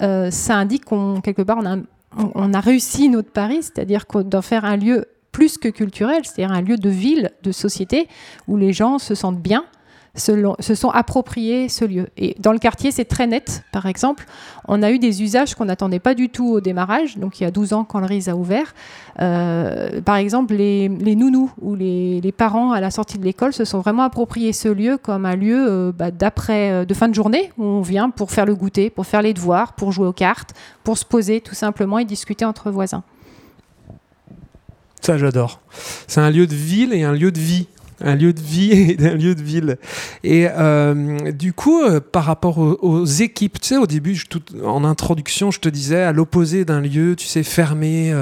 euh, 0.02 0.30
ça 0.30 0.56
indique 0.56 0.84
qu'on 0.84 1.20
quelque 1.20 1.42
part 1.42 1.58
on 1.60 1.66
a, 1.66 1.76
on 2.16 2.52
a 2.52 2.60
réussi 2.60 3.08
notre 3.08 3.30
pari, 3.30 3.62
c'est-à-dire 3.62 4.04
d'en 4.24 4.42
faire 4.42 4.64
un 4.64 4.76
lieu 4.76 5.06
plus 5.30 5.58
que 5.58 5.68
culturel, 5.68 6.22
c'est-à-dire 6.24 6.52
un 6.52 6.62
lieu 6.62 6.76
de 6.76 6.90
ville, 6.90 7.30
de 7.42 7.52
société, 7.52 8.08
où 8.48 8.56
les 8.56 8.72
gens 8.72 8.98
se 8.98 9.14
sentent 9.14 9.40
bien, 9.40 9.64
se, 10.14 10.74
sont 10.74 10.90
appropriés 10.90 11.68
ce 11.68 11.84
lieu. 11.84 12.08
Et 12.16 12.34
dans 12.38 12.52
le 12.52 12.58
quartier, 12.58 12.90
c'est 12.90 13.04
très 13.04 13.26
net. 13.26 13.62
Par 13.72 13.86
exemple, 13.86 14.26
on 14.66 14.82
a 14.82 14.90
eu 14.90 14.98
des 14.98 15.22
usages 15.22 15.54
qu'on 15.54 15.66
n'attendait 15.66 16.00
pas 16.00 16.14
du 16.14 16.28
tout 16.28 16.48
au 16.48 16.60
démarrage, 16.60 17.16
donc 17.16 17.40
il 17.40 17.44
y 17.44 17.46
a 17.46 17.50
12 17.50 17.72
ans 17.72 17.84
quand 17.84 18.00
le 18.00 18.06
RIS 18.06 18.28
a 18.28 18.34
ouvert. 18.34 18.74
Euh, 19.20 20.00
par 20.00 20.16
exemple, 20.16 20.54
les, 20.54 20.88
nounous 20.88 21.50
ou 21.60 21.74
les, 21.74 22.34
parents 22.36 22.72
à 22.72 22.80
la 22.80 22.90
sortie 22.90 23.18
de 23.18 23.24
l'école 23.24 23.52
se 23.52 23.64
sont 23.64 23.80
vraiment 23.80 24.02
appropriés 24.02 24.52
ce 24.52 24.68
lieu 24.68 24.98
comme 24.98 25.26
un 25.26 25.36
lieu 25.36 25.66
euh, 25.68 25.92
bah, 25.92 26.10
d'après, 26.10 26.70
euh, 26.70 26.84
de 26.84 26.94
fin 26.94 27.08
de 27.08 27.14
journée 27.14 27.52
où 27.58 27.64
on 27.64 27.82
vient 27.82 28.10
pour 28.10 28.30
faire 28.30 28.46
le 28.46 28.54
goûter, 28.54 28.88
pour 28.90 29.06
faire 29.06 29.22
les 29.22 29.34
devoirs, 29.34 29.74
pour 29.74 29.92
jouer 29.92 30.06
aux 30.06 30.12
cartes, 30.12 30.54
pour 30.84 30.96
se 30.96 31.04
poser 31.04 31.40
tout 31.40 31.54
simplement 31.54 31.98
et 31.98 32.04
discuter 32.04 32.44
entre 32.44 32.70
voisins. 32.70 33.02
Ça, 35.00 35.18
j'adore. 35.18 35.60
C'est 36.06 36.20
un 36.20 36.30
lieu 36.30 36.46
de 36.46 36.54
ville 36.54 36.92
et 36.92 37.04
un 37.04 37.12
lieu 37.12 37.32
de 37.32 37.38
vie 37.38 37.66
un 38.00 38.14
lieu 38.14 38.32
de 38.32 38.40
vie 38.40 38.72
et 38.98 39.06
un 39.06 39.14
lieu 39.14 39.34
de 39.34 39.42
ville. 39.42 39.78
Et 40.24 40.46
euh, 40.48 41.30
du 41.32 41.52
coup, 41.52 41.82
euh, 41.82 42.00
par 42.00 42.24
rapport 42.24 42.58
aux, 42.58 43.04
équipes, 43.04 43.60
tu 43.60 43.68
sais, 43.68 43.76
au 43.76 43.86
début, 43.86 44.22
en 44.64 44.84
introduction, 44.84 45.50
je 45.50 45.60
te 45.60 45.68
disais, 45.68 46.02
à 46.02 46.12
l'opposé 46.12 46.64
d'un 46.64 46.80
lieu, 46.80 47.16
tu 47.16 47.26
sais, 47.26 47.42
fermé, 47.42 48.12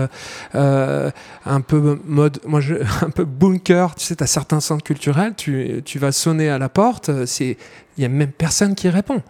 euh, 0.54 1.10
un 1.46 1.60
peu 1.60 1.98
mode, 2.04 2.40
moi, 2.46 2.60
un 3.02 3.10
peu 3.10 3.24
bunker, 3.24 3.94
tu 3.94 4.04
sais, 4.04 4.16
tu 4.16 4.24
as 4.24 4.26
certains 4.26 4.60
centres 4.60 4.84
culturels, 4.84 5.34
tu, 5.36 5.82
tu 5.84 5.98
vas 5.98 6.12
sonner 6.12 6.48
à 6.48 6.58
la 6.58 6.68
porte, 6.68 7.10
il 7.38 7.56
n'y 7.98 8.04
a 8.04 8.08
même 8.08 8.32
personne 8.32 8.74
qui 8.74 8.88
répond. 8.88 9.22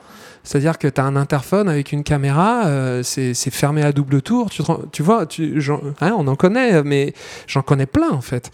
C'est-à-dire 0.48 0.78
que 0.78 0.88
tu 0.88 0.98
as 0.98 1.04
un 1.04 1.16
interphone 1.16 1.68
avec 1.68 1.92
une 1.92 2.02
caméra, 2.02 2.66
euh, 2.66 3.02
c'est 3.02 3.34
fermé 3.50 3.82
à 3.82 3.92
double 3.92 4.22
tour. 4.22 4.48
Tu, 4.48 4.62
tu 4.92 5.02
vois, 5.02 5.26
tu, 5.26 5.62
hein, 6.00 6.14
on 6.16 6.26
en 6.26 6.36
connaît, 6.36 6.82
mais 6.84 7.12
j'en 7.46 7.60
connais 7.60 7.84
plein 7.84 8.10
en 8.10 8.22
fait. 8.22 8.50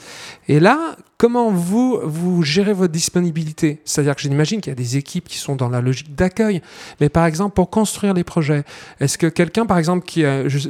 Et 0.48 0.58
là, 0.58 0.96
comment 1.18 1.50
vous, 1.50 2.42
gérez 2.42 2.72
votre 2.72 2.92
disponibilité? 2.92 3.80
C'est-à-dire 3.84 4.16
que 4.16 4.22
j'imagine 4.22 4.60
qu'il 4.60 4.70
y 4.70 4.72
a 4.72 4.76
des 4.76 4.96
équipes 4.96 5.28
qui 5.28 5.38
sont 5.38 5.56
dans 5.56 5.68
la 5.68 5.80
logique 5.80 6.14
d'accueil. 6.14 6.62
Mais 7.00 7.08
par 7.08 7.26
exemple, 7.26 7.54
pour 7.54 7.70
construire 7.70 8.14
les 8.14 8.24
projets, 8.24 8.64
est-ce 9.00 9.18
que 9.18 9.26
quelqu'un, 9.26 9.66
par 9.66 9.78
exemple, 9.78 10.04
qui 10.06 10.24
a, 10.24 10.48
je, 10.48 10.68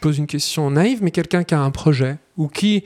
pose 0.00 0.18
une 0.18 0.26
question 0.26 0.70
naïve, 0.70 1.02
mais 1.02 1.10
quelqu'un 1.10 1.44
qui 1.44 1.54
a 1.54 1.60
un 1.60 1.70
projet 1.70 2.18
ou 2.36 2.48
qui 2.48 2.84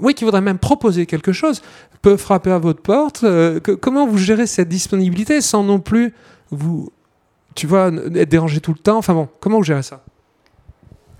oui, 0.00 0.14
qui 0.14 0.24
voudrait 0.24 0.40
même 0.40 0.58
proposer 0.58 1.04
quelque 1.04 1.32
chose, 1.32 1.60
peut 2.00 2.16
frapper 2.16 2.50
à 2.50 2.58
votre 2.58 2.80
porte. 2.80 3.24
Euh, 3.24 3.60
comment 3.60 4.06
vous 4.06 4.16
gérez 4.16 4.46
cette 4.46 4.70
disponibilité 4.70 5.42
sans 5.42 5.64
non 5.64 5.80
plus 5.80 6.14
vous 6.50 6.90
tu 7.54 7.66
vois, 7.66 7.90
être 8.14 8.28
dérangé 8.28 8.60
tout 8.60 8.72
le 8.72 8.78
temps? 8.78 8.98
Enfin 8.98 9.14
bon, 9.14 9.28
comment 9.40 9.58
vous 9.58 9.64
gérez 9.64 9.82
ça? 9.82 10.02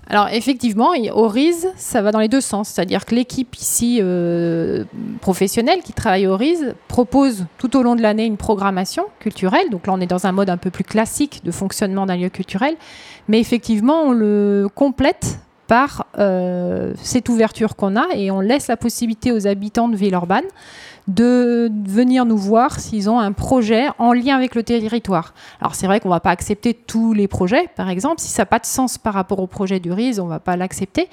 Alors 0.09 0.29
effectivement, 0.29 0.91
au 1.13 1.29
ça 1.75 2.01
va 2.01 2.11
dans 2.11 2.19
les 2.19 2.29
deux 2.29 2.41
sens. 2.41 2.69
C'est-à-dire 2.69 3.05
que 3.05 3.13
l'équipe 3.13 3.55
ici 3.55 3.99
euh, 4.01 4.85
professionnelle 5.19 5.81
qui 5.83 5.91
travaille 5.91 6.27
au 6.27 6.37
RIS 6.37 6.73
propose 6.87 7.45
tout 7.57 7.75
au 7.75 7.83
long 7.83 7.95
de 7.95 8.01
l'année 8.01 8.25
une 8.25 8.37
programmation 8.37 9.05
culturelle. 9.19 9.69
Donc 9.69 9.85
là, 9.85 9.93
on 9.93 9.99
est 9.99 10.07
dans 10.07 10.25
un 10.25 10.31
mode 10.31 10.49
un 10.49 10.57
peu 10.57 10.71
plus 10.71 10.85
classique 10.85 11.41
de 11.43 11.51
fonctionnement 11.51 12.05
d'un 12.05 12.15
lieu 12.15 12.29
culturel. 12.29 12.75
Mais 13.27 13.39
effectivement, 13.39 14.03
on 14.03 14.11
le 14.13 14.69
complète 14.73 15.39
par 15.67 16.05
euh, 16.17 16.93
cette 17.01 17.29
ouverture 17.29 17.75
qu'on 17.75 17.95
a 17.95 18.07
et 18.15 18.31
on 18.31 18.39
laisse 18.39 18.67
la 18.67 18.77
possibilité 18.77 19.31
aux 19.31 19.47
habitants 19.47 19.89
de 19.89 19.95
Villeurbanne 19.95 20.45
de 21.07 21.71
venir 21.85 22.25
nous 22.25 22.37
voir 22.37 22.79
s'ils 22.79 23.09
ont 23.09 23.19
un 23.19 23.31
projet 23.31 23.87
en 23.97 24.11
lien 24.11 24.35
avec 24.35 24.55
le 24.55 24.63
territoire. 24.63 25.33
Alors 25.61 25.75
c'est 25.75 25.87
vrai 25.87 25.99
qu'on 25.99 26.09
ne 26.09 26.13
va 26.13 26.19
pas 26.19 26.31
accepter 26.31 26.73
tous 26.73 27.13
les 27.13 27.27
projets, 27.27 27.69
par 27.75 27.89
exemple. 27.89 28.19
Si 28.19 28.27
ça 28.27 28.41
n'a 28.41 28.45
pas 28.47 28.59
de 28.59 28.65
sens 28.65 28.97
par 28.97 29.13
rapport 29.13 29.39
au 29.39 29.47
projet 29.47 29.79
du 29.79 29.91
RIS, 29.91 30.19
on 30.19 30.25
ne 30.25 30.29
va 30.29 30.39
pas 30.39 30.57
l'accepter. 30.57 31.07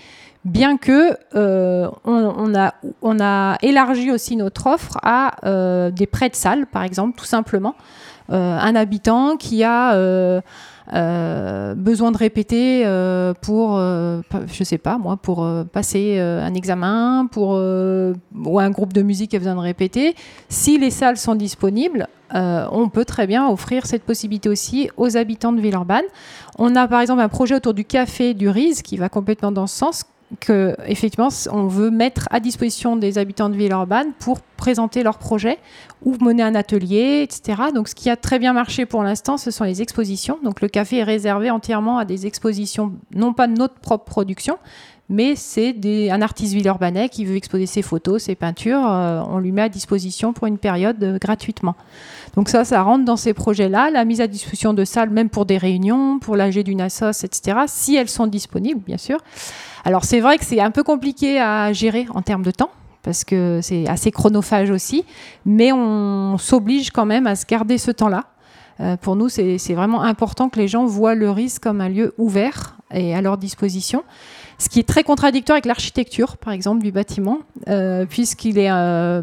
Bien 0.45 0.77
que 0.77 1.17
euh, 1.37 1.89
on, 2.05 3.21
a, 3.21 3.59
élargi 3.63 4.11
aussi 4.11 4.37
notre 4.37 4.67
offre 4.67 4.99
à 5.03 5.37
euh, 5.47 5.91
des 5.91 6.07
prêts 6.07 6.29
de 6.29 6.35
salles, 6.35 6.67
par 6.67 6.83
exemple, 6.83 7.17
tout 7.17 7.25
simplement. 7.25 7.75
Un 8.31 8.75
habitant 8.75 9.37
qui 9.37 9.63
a 9.65 9.95
besoin 10.93 12.13
de 12.13 12.17
répéter 12.17 12.83
euh, 12.85 13.33
pour, 13.41 13.77
euh, 13.79 14.21
je 14.47 14.65
sais 14.65 14.79
pas 14.79 14.99
moi, 14.99 15.17
pour 15.17 15.49
passer 15.73 16.19
un 16.19 16.55
examen, 16.55 17.27
pour 17.31 17.51
ou 17.53 18.59
un 18.59 18.71
groupe 18.71 18.93
de 18.93 19.03
musique 19.03 19.31
qui 19.31 19.37
a 19.37 19.39
besoin 19.39 19.55
de 19.55 19.61
répéter. 19.61 20.15
Si 20.49 20.79
les 20.79 20.91
salles 20.91 21.17
sont 21.17 21.35
disponibles, 21.35 22.09
on 22.33 22.89
peut 22.89 23.05
très 23.05 23.27
bien 23.27 23.49
offrir 23.49 23.87
cette 23.87 24.03
possibilité 24.03 24.49
aussi 24.49 24.91
aux 24.97 25.17
habitants 25.17 25.53
de 25.53 25.61
Villeurbanne. 25.61 26.05
On 26.59 26.75
a 26.77 26.87
par 26.89 27.01
exemple 27.01 27.21
un 27.21 27.29
projet 27.29 27.55
autour 27.55 27.75
du 27.75 27.85
café 27.85 28.35
du 28.35 28.49
RIS 28.49 28.83
qui 28.83 28.97
va 28.97 29.09
complètement 29.09 29.53
dans 29.53 29.67
ce 29.67 29.77
sens 29.77 30.05
que 30.41 30.77
effectivement 30.87 31.29
on 31.51 31.67
veut 31.67 31.91
mettre 31.91 32.29
à 32.31 32.41
disposition 32.41 32.97
des 32.97 33.19
habitants 33.19 33.49
de 33.49 33.57
Villeurbanne 33.57 34.13
pour 34.19 34.41
présenter 34.57 35.03
leurs 35.03 35.19
projets 35.19 35.59
ou 36.03 36.17
mener 36.23 36.43
un 36.43 36.55
atelier, 36.55 37.23
etc. 37.23 37.63
Donc 37.75 37.89
ce 37.89 37.95
qui 37.95 38.11
a 38.11 38.17
très 38.17 38.39
bien 38.39 38.53
marché 38.53 38.87
pour 38.87 39.03
l'instant, 39.03 39.37
ce 39.37 39.51
sont 39.51 39.65
les 39.65 39.83
expositions. 39.83 40.39
Donc 40.43 40.61
le 40.61 40.69
café 40.69 40.99
est 40.99 41.05
réservé 41.05 41.51
entièrement 41.51 41.99
à 41.99 42.05
des 42.05 42.27
expositions, 42.27 42.93
non 43.15 43.33
pas 43.33 43.47
de 43.47 43.55
notre 43.55 43.75
propre 43.75 44.05
production, 44.05 44.59
mais 45.09 45.37
c'est 45.37 45.75
un 46.11 46.23
artiste 46.23 46.55
villeurbanais 46.55 47.09
qui 47.09 47.25
veut 47.25 47.37
exposer 47.37 47.67
ses 47.67 47.83
photos, 47.83 48.23
ses 48.23 48.35
peintures, 48.35 48.81
euh, 48.87 49.23
on 49.29 49.39
lui 49.39 49.53
met 49.53 49.63
à 49.63 49.69
disposition 49.69 50.33
pour 50.33 50.47
une 50.47 50.59
période 50.59 51.03
euh, 51.03 51.19
gratuitement. 51.19 51.77
Donc 52.37 52.49
ça, 52.49 52.65
ça 52.65 52.83
rentre 52.83 53.05
dans 53.05 53.17
ces 53.17 53.35
projets-là, 53.35 53.91
la 53.91 54.05
mise 54.05 54.21
à 54.21 54.27
disposition 54.27 54.73
de 54.73 54.85
salles, 54.85 55.11
même 55.11 55.29
pour 55.29 55.45
des 55.45 55.59
réunions, 55.59 56.19
pour 56.19 56.37
l'AG 56.37 56.59
d'une 56.63 56.81
assos, 56.81 57.25
etc., 57.25 57.59
si 57.67 57.97
elles 57.97 58.09
sont 58.09 58.27
disponibles, 58.27 58.81
bien 58.81 58.97
sûr. 58.97 59.19
Alors 59.85 60.05
c'est 60.05 60.21
vrai 60.21 60.39
que 60.39 60.45
c'est 60.45 60.61
un 60.61 60.71
peu 60.71 60.83
compliqué 60.83 61.39
à 61.39 61.73
gérer 61.73 62.07
en 62.15 62.23
termes 62.23 62.43
de 62.43 62.51
temps, 62.51 62.71
parce 63.03 63.25
que 63.25 63.61
c'est 63.63 63.87
assez 63.87 64.11
chronophage 64.11 64.71
aussi, 64.71 65.05
mais 65.45 65.71
on 65.73 66.39
s'oblige 66.39 66.91
quand 66.91 67.07
même 67.07 67.27
à 67.27 67.37
se 67.37 67.45
garder 67.45 67.77
ce 67.77 67.91
temps-là. 67.91 68.25
Euh, 68.81 68.97
pour 68.97 69.15
nous, 69.17 69.29
c'est 69.29 69.75
vraiment 69.75 70.03
important 70.03 70.49
que 70.49 70.59
les 70.59 70.67
gens 70.67 70.85
voient 70.87 71.15
le 71.15 71.31
risque 71.31 71.63
comme 71.63 71.81
un 71.81 71.89
lieu 71.89 72.15
ouvert 72.19 72.77
et 72.93 73.15
à 73.15 73.21
leur 73.21 73.39
disposition. 73.39 74.03
Ce 74.59 74.69
qui 74.69 74.81
est 74.81 74.89
très 74.89 75.03
contradictoire 75.03 75.55
avec 75.55 75.67
l'architecture, 75.67 76.37
par 76.37 76.53
exemple, 76.53 76.83
du 76.83 76.93
bâtiment, 76.93 77.41
euh, 77.69 78.07
puisqu'il 78.07 78.59
euh, 78.59 79.23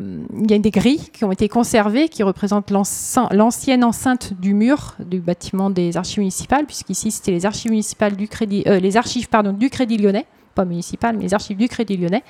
y 0.49 0.53
a 0.53 0.59
des 0.59 0.71
grilles 0.71 1.09
qui 1.13 1.25
ont 1.25 1.31
été 1.31 1.47
conservées, 1.49 2.09
qui 2.09 2.23
représentent 2.23 2.71
l'ancienne 2.71 3.83
enceinte 3.83 4.33
du 4.39 4.53
mur 4.53 4.95
du 4.99 5.19
bâtiment 5.19 5.69
des 5.69 5.97
archives 5.97 6.19
municipales, 6.19 6.65
puisqu'ici 6.65 7.11
c'était 7.11 7.31
les 7.31 7.45
archives 7.45 7.71
municipales 7.71 8.15
du 8.15 8.27
crédit, 8.27 8.63
les 8.65 8.97
archives 8.97 9.27
du 9.57 9.69
Crédit 9.69 9.97
Lyonnais 9.97 10.25
pas 10.53 10.65
municipal, 10.65 11.15
mais 11.15 11.23
les 11.23 11.33
archives 11.33 11.57
du 11.57 11.67
Crédit 11.67 11.97
Lyonnais. 11.97 12.23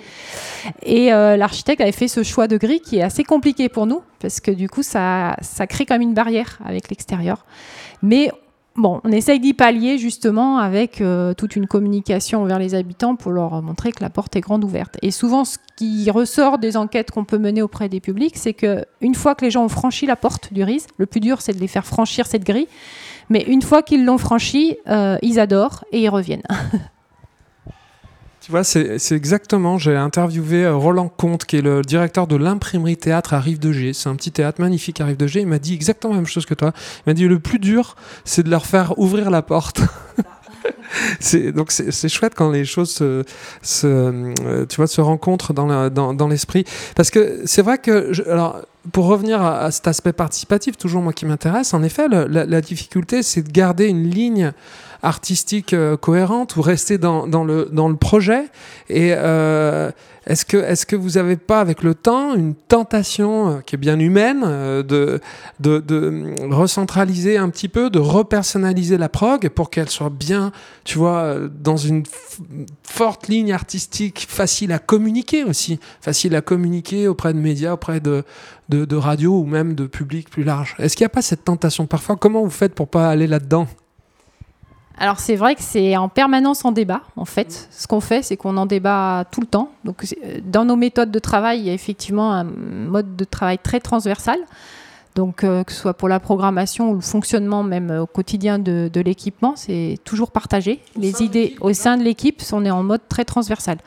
Et 0.84 1.14
euh, 1.14 1.38
l'architecte 1.38 1.82
avait 1.82 1.92
fait 1.92 2.08
ce 2.08 2.24
choix 2.24 2.48
de 2.48 2.58
gris 2.58 2.80
qui 2.80 2.98
est 2.98 3.02
assez 3.02 3.24
compliqué 3.24 3.70
pour 3.70 3.86
nous, 3.86 4.02
parce 4.20 4.40
que 4.40 4.52
du 4.52 4.70
coup, 4.70 4.84
ça, 4.84 5.36
ça 5.42 5.68
crée 5.68 5.86
comme 5.86 6.02
une 6.02 6.14
barrière 6.14 6.60
avec 6.64 6.90
l'extérieur. 6.90 7.46
Mais 8.02 8.32
bon, 8.76 9.02
on 9.04 9.12
essaye 9.12 9.40
d'y 9.40 9.54
pallier 9.54 9.98
justement 9.98 10.58
avec 10.58 11.02
euh, 11.02 11.34
toute 11.34 11.56
une 11.56 11.68
communication 11.68 12.46
vers 12.46 12.60
les 12.60 12.76
habitants 12.76 13.16
pour 13.16 13.32
leur 13.32 13.62
montrer 13.62 13.92
que 13.92 14.02
la 14.02 14.10
porte 14.10 14.36
est 14.36 14.42
grande 14.42 14.64
ouverte. 14.64 14.98
Et 15.02 15.12
souvent, 15.12 15.46
ce 15.46 15.58
qui 15.76 16.10
ressort 16.10 16.58
des 16.58 16.78
enquêtes 16.78 17.12
qu'on 17.12 17.26
peut 17.26 17.38
mener 17.38 17.62
auprès 17.62 17.90
des 17.90 18.00
publics, 18.00 18.38
c'est 18.38 18.54
que 18.54 18.86
une 19.02 19.16
fois 19.16 19.36
que 19.36 19.46
les 19.46 19.52
gens 19.52 19.64
ont 19.64 19.70
franchi 19.70 20.06
la 20.06 20.16
porte 20.16 20.54
du 20.54 20.64
RIS, 20.64 20.86
le 20.98 21.06
plus 21.06 21.20
dur, 21.20 21.42
c'est 21.42 21.54
de 21.54 21.60
les 21.60 21.68
faire 21.68 21.86
franchir 21.86 22.26
cette 22.28 22.44
grille. 22.44 22.68
Mais 23.30 23.44
une 23.48 23.62
fois 23.62 23.82
qu'ils 23.82 24.06
l'ont 24.06 24.18
franchi, 24.18 24.78
euh, 24.88 25.18
ils 25.22 25.40
adorent 25.40 25.86
et 25.92 26.02
ils 26.02 26.10
reviennent. 26.10 26.44
Tu 28.42 28.50
vois, 28.50 28.64
c'est 28.64 29.12
exactement. 29.12 29.78
J'ai 29.78 29.96
interviewé 29.96 30.66
euh, 30.66 30.76
Roland 30.76 31.10
Comte, 31.10 31.46
qui 31.46 31.58
est 31.58 31.62
le 31.62 31.84
directeur 31.84 32.26
de 32.26 32.36
l'imprimerie 32.36 32.98
théâtre 32.98 33.36
à 33.36 33.40
Rive 33.40 33.60
de 33.60 33.72
G. 33.72 33.94
C'est 33.94 34.10
un 34.10 34.16
petit 34.16 34.32
théâtre 34.32 34.60
magnifique 34.60 35.00
à 35.00 35.06
Rive 35.06 35.18
de 35.18 35.28
G. 35.28 35.42
Il 35.42 35.48
m'a 35.48 35.60
dit 35.60 35.76
exactement 35.76 36.14
la 36.14 36.22
même 36.22 36.28
chose 36.28 36.48
que 36.48 36.56
toi. 36.56 36.74
Il 37.06 37.12
m'a 37.12 37.14
dit 37.14 37.28
le 37.28 37.38
plus 37.38 37.60
dur, 37.60 37.96
c'est 38.26 38.42
de 38.42 38.50
leur 38.50 38.66
faire 38.66 38.98
ouvrir 38.98 39.30
la 39.30 39.44
porte. 39.44 39.82
donc 41.54 41.72
c'est 41.72 42.10
chouette 42.10 42.34
quand 42.36 42.50
les 42.50 42.66
choses 42.66 42.90
se, 42.90 43.24
euh, 43.86 44.66
tu 44.68 44.76
vois, 44.76 44.88
se 44.88 45.02
rencontrent 45.02 45.54
dans 45.54 46.28
l'esprit. 46.28 46.66
Parce 46.96 47.12
que 47.12 47.42
c'est 47.46 47.62
vrai 47.62 47.78
que, 47.78 48.28
alors, 48.28 48.62
pour 48.92 49.06
revenir 49.06 49.40
à, 49.44 49.70
cet 49.70 49.88
aspect 49.88 50.14
participatif, 50.14 50.78
toujours 50.78 51.04
moi 51.04 51.14
qui 51.14 51.28
m'intéresse, 51.28 51.76
en 51.76 51.84
effet, 51.84 52.08
la 52.10 52.62
difficulté, 52.62 53.22
c'est 53.22 53.44
de 53.44 53.52
garder 53.52 53.86
une 53.86 54.10
ligne 54.10 54.52
artistique 55.04 55.74
euh, 55.74 55.98
cohérente 55.98 56.56
ou 56.56 56.62
rester 56.62 56.98
dans, 56.98 57.26
le, 57.44 57.96
projet 57.96 58.46
Et 58.90 59.14
euh, 59.16 59.92
est-ce 60.28 60.46
que, 60.46 60.58
est 60.58 60.86
que 60.86 60.96
vous 60.96 61.12
n'avez 61.12 61.36
pas, 61.36 61.60
avec 61.60 61.82
le 61.82 61.96
temps, 61.96 62.36
une 62.36 62.54
tentation 62.54 63.50
euh, 63.50 63.60
qui 63.62 63.76
est 63.76 63.78
bien 63.80 64.00
humaine 64.00 64.42
de, 64.42 65.20
de, 65.60 66.54
recentraliser 66.54 67.38
un 67.38 67.50
petit 67.50 67.68
peu, 67.68 67.90
de 67.90 68.00
repersonnaliser 68.00 68.98
la 68.98 69.10
prog 69.10 69.50
pour 69.50 69.70
qu'elle 69.70 69.90
soit 69.90 70.12
bien, 70.12 70.52
tu 70.84 70.98
vois, 70.98 71.36
dans 71.50 71.78
une 71.78 72.04
forte 72.84 73.28
ligne 73.28 73.54
artistique 73.54 74.28
facile 74.30 74.72
à 74.72 74.80
communiquer 74.80 75.44
aussi, 75.44 75.80
facile 76.02 76.36
à 76.36 76.42
communiquer 76.42 77.08
auprès 77.08 77.34
de 77.34 77.40
médias, 77.40 77.74
auprès 77.74 78.00
de, 78.00 78.24
de, 78.70 78.86
de 78.86 78.96
radio 78.96 79.40
ou 79.40 79.46
même 79.46 79.74
de 79.74 79.88
public 79.88 80.30
plus 80.30 80.44
large? 80.44 80.76
Est-ce 80.78 80.96
qu'il 80.96 81.04
n'y 81.04 81.08
a 81.08 81.10
pas 81.10 81.24
cette 81.24 81.44
tentation 81.44 81.88
parfois? 81.88 82.16
Comment 82.16 82.44
vous 82.44 82.50
faites 82.50 82.76
pour 82.76 82.88
pas 82.88 83.10
aller 83.10 83.28
là-dedans? 83.28 83.68
Alors 85.02 85.20
c'est 85.20 85.36
vrai 85.36 85.56
que 85.56 85.64
c'est 85.64 85.98
en 85.98 86.10
permanence 86.10 86.64
en 86.64 86.72
débat, 86.72 87.02
en 87.16 87.26
fait. 87.26 87.68
Ce 87.72 87.88
qu'on 87.88 88.02
fait, 88.02 88.22
c'est 88.22 88.38
qu'on 88.38 88.56
en 88.56 88.68
débat 88.68 89.26
tout 89.32 89.42
le 89.42 89.48
temps. 89.48 89.72
Donc 89.84 90.06
dans 90.46 90.64
nos 90.64 90.76
méthodes 90.76 91.10
de 91.10 91.18
travail, 91.18 91.60
il 91.60 91.66
y 91.66 91.72
a 91.72 91.74
effectivement 91.74 92.32
un 92.32 92.44
mode 92.44 93.16
de 93.16 93.24
travail 93.24 93.58
très 93.58 93.80
transversal. 93.80 94.38
Donc, 95.16 95.38
que 95.38 95.64
ce 95.68 95.76
soit 95.76 95.96
pour 95.96 96.08
la 96.08 96.20
programmation 96.20 96.92
ou 96.92 96.94
le 96.94 97.02
fonctionnement 97.02 97.64
même 97.64 97.90
au 97.90 98.06
quotidien 98.06 98.60
de, 98.60 98.92
de 98.94 99.02
l'équipement, 99.02 99.56
c'est 99.56 99.98
toujours 100.06 100.30
partagé. 100.30 100.82
Les 100.96 101.24
idées 101.24 101.56
au 101.62 101.74
sein 101.74 101.98
de 101.98 102.04
l'équipe, 102.04 102.42
on 102.54 102.64
est 102.64 102.72
en 102.72 102.84
mode 102.84 103.02
très 103.10 103.26
transversal. 103.26 103.80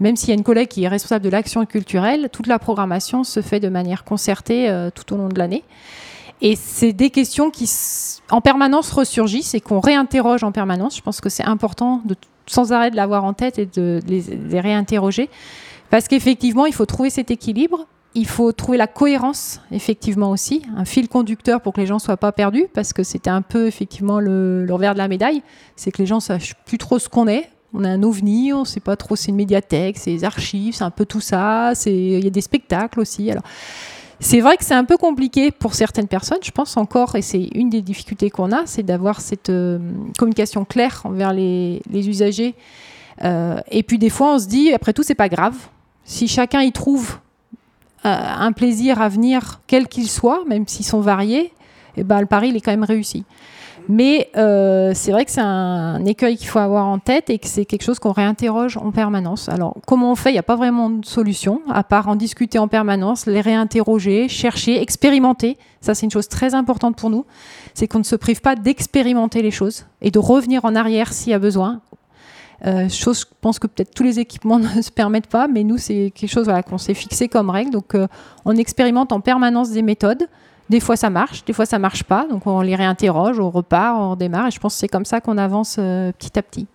Même 0.00 0.16
s'il 0.16 0.30
y 0.30 0.32
a 0.32 0.34
une 0.34 0.42
collègue 0.42 0.68
qui 0.68 0.84
est 0.84 0.88
responsable 0.88 1.24
de 1.26 1.30
l'action 1.30 1.64
culturelle, 1.66 2.30
toute 2.32 2.46
la 2.46 2.58
programmation 2.58 3.22
se 3.22 3.42
fait 3.42 3.60
de 3.60 3.68
manière 3.68 4.02
concertée 4.02 4.88
tout 4.94 5.12
au 5.12 5.18
long 5.18 5.28
de 5.28 5.38
l'année. 5.38 5.62
Et 6.44 6.56
c'est 6.56 6.92
des 6.92 7.08
questions 7.08 7.50
qui, 7.50 7.66
en 8.30 8.42
permanence, 8.42 8.92
ressurgissent 8.92 9.54
et 9.54 9.62
qu'on 9.62 9.80
réinterroge 9.80 10.44
en 10.44 10.52
permanence. 10.52 10.94
Je 10.94 11.00
pense 11.00 11.22
que 11.22 11.30
c'est 11.30 11.42
important 11.42 12.02
sans 12.46 12.70
arrêt 12.70 12.90
de 12.90 12.96
l'avoir 12.96 13.24
en 13.24 13.32
tête 13.32 13.58
et 13.58 13.64
de 13.64 13.98
les, 14.06 14.60
réinterroger. 14.60 15.30
Parce 15.88 16.06
qu'effectivement, 16.06 16.66
il 16.66 16.74
faut 16.74 16.84
trouver 16.84 17.08
cet 17.08 17.30
équilibre. 17.30 17.86
Il 18.14 18.26
faut 18.26 18.52
trouver 18.52 18.76
la 18.76 18.86
cohérence, 18.86 19.62
effectivement 19.72 20.30
aussi, 20.30 20.62
un 20.76 20.84
fil 20.84 21.08
conducteur 21.08 21.62
pour 21.62 21.72
que 21.72 21.80
les 21.80 21.86
gens 21.86 21.94
ne 21.94 22.00
soient 22.00 22.18
pas 22.18 22.30
perdus, 22.30 22.66
parce 22.74 22.92
que 22.92 23.02
c'était 23.02 23.30
un 23.30 23.42
peu 23.42 23.66
effectivement 23.66 24.20
le, 24.20 24.66
revers 24.70 24.92
de 24.92 24.98
la 24.98 25.08
médaille, 25.08 25.42
c'est 25.76 25.90
que 25.90 25.98
les 25.98 26.06
gens 26.06 26.16
ne 26.16 26.20
sachent 26.20 26.54
plus 26.66 26.78
trop 26.78 26.98
ce 26.98 27.08
qu'on 27.08 27.26
est. 27.26 27.48
On 27.72 27.82
a 27.84 27.88
un 27.88 28.02
ovni, 28.02 28.52
on 28.52 28.60
ne 28.60 28.64
sait 28.66 28.80
pas 28.80 28.96
trop, 28.96 29.16
c'est 29.16 29.30
une 29.30 29.36
médiathèque, 29.36 29.96
c'est 29.98 30.12
des 30.12 30.24
archives, 30.24 30.74
c'est 30.76 30.84
un 30.84 30.90
peu 30.90 31.06
tout 31.06 31.22
ça, 31.22 31.72
il 31.86 32.22
y 32.22 32.26
a 32.26 32.30
des 32.30 32.40
spectacles 32.42 33.00
aussi. 33.00 33.30
Alors, 33.32 33.42
c'est 34.20 34.40
vrai 34.40 34.56
que 34.56 34.64
c'est 34.64 34.74
un 34.74 34.84
peu 34.84 34.96
compliqué 34.96 35.50
pour 35.50 35.74
certaines 35.74 36.08
personnes, 36.08 36.38
je 36.42 36.50
pense 36.50 36.76
encore, 36.76 37.16
et 37.16 37.22
c'est 37.22 37.48
une 37.54 37.68
des 37.68 37.82
difficultés 37.82 38.30
qu'on 38.30 38.52
a, 38.52 38.66
c'est 38.66 38.82
d'avoir 38.82 39.20
cette 39.20 39.50
euh, 39.50 39.78
communication 40.18 40.64
claire 40.64 41.02
envers 41.04 41.32
les, 41.32 41.82
usagers. 41.92 42.54
Euh, 43.22 43.60
et 43.70 43.82
puis 43.82 43.98
des 43.98 44.10
fois, 44.10 44.34
on 44.34 44.38
se 44.38 44.46
dit, 44.46 44.72
après 44.72 44.92
tout, 44.92 45.02
c'est 45.02 45.14
pas 45.14 45.28
grave. 45.28 45.54
Si 46.04 46.28
chacun 46.28 46.60
y 46.62 46.72
trouve 46.72 47.18
euh, 48.04 48.08
un 48.08 48.52
plaisir 48.52 49.00
à 49.00 49.08
venir, 49.08 49.60
quel 49.66 49.88
qu'il 49.88 50.08
soit, 50.08 50.44
même 50.46 50.66
s'ils 50.68 50.86
sont 50.86 51.00
variés, 51.00 51.52
eh 51.96 52.04
ben, 52.04 52.20
le 52.20 52.26
pari, 52.26 52.48
il 52.48 52.56
est 52.56 52.60
quand 52.60 52.72
même 52.72 52.84
réussi. 52.84 53.24
Mais 53.88 54.30
euh, 54.36 54.92
c'est 54.94 55.12
vrai 55.12 55.24
que 55.24 55.30
c'est 55.30 55.42
un 55.42 56.04
écueil 56.06 56.36
qu'il 56.36 56.48
faut 56.48 56.58
avoir 56.58 56.86
en 56.86 56.98
tête 56.98 57.28
et 57.28 57.38
que 57.38 57.46
c'est 57.46 57.66
quelque 57.66 57.82
chose 57.82 57.98
qu'on 57.98 58.12
réinterroge 58.12 58.76
en 58.78 58.90
permanence. 58.92 59.48
Alors, 59.48 59.76
comment 59.86 60.12
on 60.12 60.14
fait? 60.14 60.30
Il 60.30 60.34
n'y 60.34 60.38
a 60.38 60.44
pas 60.44 60.56
vraiment 60.56 60.88
de 60.88 61.04
solution, 61.04 61.60
à 61.68 61.84
part 61.84 62.08
en 62.08 62.16
discuter 62.16 62.58
en 62.58 62.68
permanence, 62.68 63.26
les 63.26 63.40
réinterroger, 63.40 64.28
chercher, 64.28 64.80
expérimenter. 64.80 65.58
Ça, 65.80 65.94
c'est 65.94 66.06
une 66.06 66.10
chose 66.10 66.28
très 66.28 66.54
importante 66.54 66.96
pour 66.96 67.10
nous. 67.10 67.26
C'est 67.74 67.86
qu'on 67.86 67.98
ne 67.98 68.04
se 68.04 68.16
prive 68.16 68.40
pas 68.40 68.56
d'expérimenter 68.56 69.42
les 69.42 69.50
choses 69.50 69.86
et 70.00 70.10
de 70.10 70.18
revenir 70.18 70.64
en 70.64 70.74
arrière 70.74 71.12
s'il 71.12 71.32
y 71.32 71.34
a 71.34 71.38
besoin. 71.38 71.82
Euh, 72.66 72.88
chose, 72.88 73.20
je 73.20 73.26
pense 73.42 73.58
que 73.58 73.66
peut-être 73.66 73.94
tous 73.94 74.02
les 74.02 74.18
équipements 74.18 74.58
ne 74.76 74.80
se 74.80 74.90
permettent 74.90 75.26
pas, 75.26 75.46
mais 75.46 75.62
nous, 75.62 75.76
c'est 75.76 76.10
quelque 76.14 76.30
chose 76.30 76.50
qu'on 76.68 76.78
s'est 76.78 76.94
fixé 76.94 77.28
comme 77.28 77.50
règle. 77.50 77.70
Donc, 77.70 77.94
euh, 77.94 78.06
on 78.46 78.56
expérimente 78.56 79.12
en 79.12 79.20
permanence 79.20 79.70
des 79.70 79.82
méthodes. 79.82 80.26
Des 80.70 80.80
fois 80.80 80.96
ça 80.96 81.10
marche, 81.10 81.44
des 81.44 81.52
fois 81.52 81.66
ça 81.66 81.78
marche 81.78 82.04
pas. 82.04 82.26
Donc 82.30 82.46
on 82.46 82.60
les 82.60 82.74
réinterroge, 82.74 83.38
on 83.38 83.50
repart, 83.50 83.96
on 83.98 84.10
redémarre. 84.12 84.48
Et 84.48 84.50
je 84.50 84.58
pense 84.58 84.74
que 84.74 84.80
c'est 84.80 84.88
comme 84.88 85.04
ça 85.04 85.20
qu'on 85.20 85.38
avance 85.38 85.76
euh, 85.78 86.12
petit 86.12 86.38
à 86.38 86.42
petit. 86.42 86.66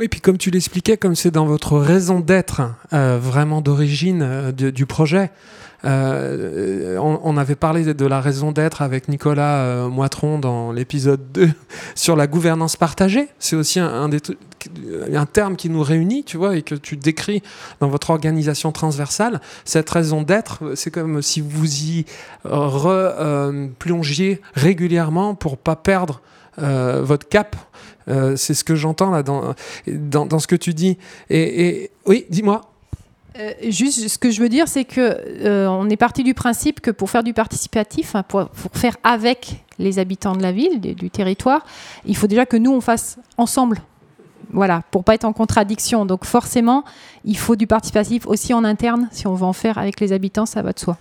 Oui, 0.00 0.08
puis 0.08 0.20
comme 0.20 0.36
tu 0.36 0.50
l'expliquais, 0.50 0.96
comme 0.96 1.14
c'est 1.14 1.30
dans 1.30 1.46
votre 1.46 1.78
raison 1.78 2.18
d'être 2.18 2.62
euh, 2.92 3.18
vraiment 3.20 3.60
d'origine 3.60 4.22
euh, 4.22 4.52
du 4.52 4.86
projet, 4.86 5.30
on, 5.84 7.36
avait 7.36 7.56
parlé 7.56 7.92
de, 7.92 8.06
la 8.06 8.22
raison 8.22 8.52
d'être 8.52 8.80
avec 8.80 9.06
Nicolas 9.08 9.86
Moitron 9.88 10.38
dans 10.38 10.72
l'épisode 10.72 11.20
2 11.32 11.50
sur 11.94 12.16
la 12.16 12.26
gouvernance 12.26 12.74
partagée. 12.76 13.28
C'est 13.38 13.54
aussi 13.54 13.80
un, 13.80 14.08
des 14.08 14.20
un 15.12 15.26
terme 15.26 15.56
qui 15.56 15.68
nous 15.68 15.82
réunit, 15.82 16.24
tu 16.24 16.36
vois, 16.36 16.56
et 16.56 16.62
que 16.62 16.74
tu 16.74 16.96
décris 16.96 17.42
dans 17.80 17.88
votre 17.88 18.10
organisation 18.10 18.72
transversale. 18.72 19.40
Cette 19.64 19.88
raison 19.90 20.22
d'être, 20.22 20.74
c'est 20.74 20.90
comme 20.90 21.22
si 21.22 21.40
vous 21.40 21.82
y 21.82 22.04
replongiez 22.44 24.34
euh, 24.34 24.46
régulièrement 24.54 25.34
pour 25.34 25.56
pas 25.56 25.76
perdre 25.76 26.20
votre 26.56 27.28
cap. 27.28 27.56
c'est 28.06 28.54
ce 28.54 28.62
que 28.62 28.76
j'entends 28.76 29.10
là 29.10 29.24
dans, 29.24 29.54
dans, 29.88 30.38
ce 30.38 30.46
que 30.46 30.54
tu 30.54 30.72
dis. 30.72 30.98
et 31.28 31.90
oui, 32.06 32.26
dis-moi. 32.30 32.60
Euh, 33.36 33.52
juste, 33.68 34.08
ce 34.08 34.16
que 34.16 34.30
je 34.30 34.40
veux 34.40 34.48
dire, 34.48 34.68
c'est 34.68 34.84
que 34.84 35.00
euh, 35.00 35.66
on 35.68 35.88
est 35.90 35.96
parti 35.96 36.22
du 36.22 36.34
principe 36.34 36.80
que 36.80 36.92
pour 36.92 37.10
faire 37.10 37.24
du 37.24 37.34
participatif, 37.34 38.14
hein, 38.14 38.22
pour, 38.22 38.48
faire 38.74 38.96
avec 39.02 39.64
les 39.78 39.98
habitants 39.98 40.36
de 40.36 40.42
la 40.42 40.52
ville, 40.52 40.80
du 40.80 41.10
territoire, 41.10 41.64
il 42.04 42.16
faut 42.16 42.28
déjà 42.28 42.46
que 42.46 42.56
nous 42.56 42.72
on 42.72 42.80
fasse 42.80 43.18
ensemble. 43.36 43.80
Voilà, 44.54 44.82
pour 44.92 45.02
pas 45.02 45.14
être 45.14 45.24
en 45.24 45.32
contradiction. 45.32 46.06
Donc 46.06 46.24
forcément, 46.24 46.84
il 47.24 47.36
faut 47.36 47.56
du 47.56 47.66
participatif 47.66 48.26
aussi 48.26 48.54
en 48.54 48.62
interne. 48.64 49.08
Si 49.10 49.26
on 49.26 49.34
veut 49.34 49.44
en 49.44 49.52
faire 49.52 49.78
avec 49.78 50.00
les 50.00 50.12
habitants, 50.12 50.46
ça 50.46 50.62
va 50.62 50.72
de 50.72 50.78
soi. 50.78 50.96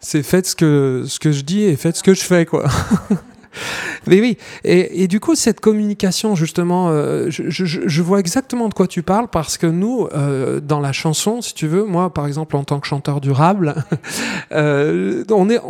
C'est 0.00 0.22
faites 0.22 0.46
ce 0.46 0.54
que, 0.54 1.04
ce 1.08 1.18
que 1.18 1.32
je 1.32 1.42
dis 1.42 1.62
et 1.62 1.76
faites 1.76 1.96
ce 1.96 2.02
que 2.02 2.14
je 2.14 2.22
fais, 2.22 2.44
quoi. 2.44 2.68
Mais 4.06 4.20
oui, 4.20 4.38
et, 4.64 5.08
du 5.08 5.20
coup, 5.20 5.34
cette 5.34 5.60
communication, 5.60 6.34
justement, 6.34 6.88
euh, 6.90 7.26
je, 7.28 8.02
vois 8.02 8.20
exactement 8.20 8.68
de 8.68 8.74
quoi 8.74 8.86
tu 8.86 9.02
parles 9.02 9.28
parce 9.28 9.58
que 9.58 9.66
nous, 9.66 10.08
euh, 10.14 10.60
dans 10.60 10.80
la 10.80 10.92
chanson, 10.92 11.42
si 11.42 11.54
tu 11.54 11.66
veux, 11.66 11.84
moi, 11.84 12.12
par 12.12 12.26
exemple, 12.26 12.56
en 12.56 12.64
tant 12.64 12.80
que 12.80 12.86
chanteur 12.86 13.20
durable, 13.20 13.74
euh, 14.52 15.24
on 15.30 15.50
est 15.50 15.60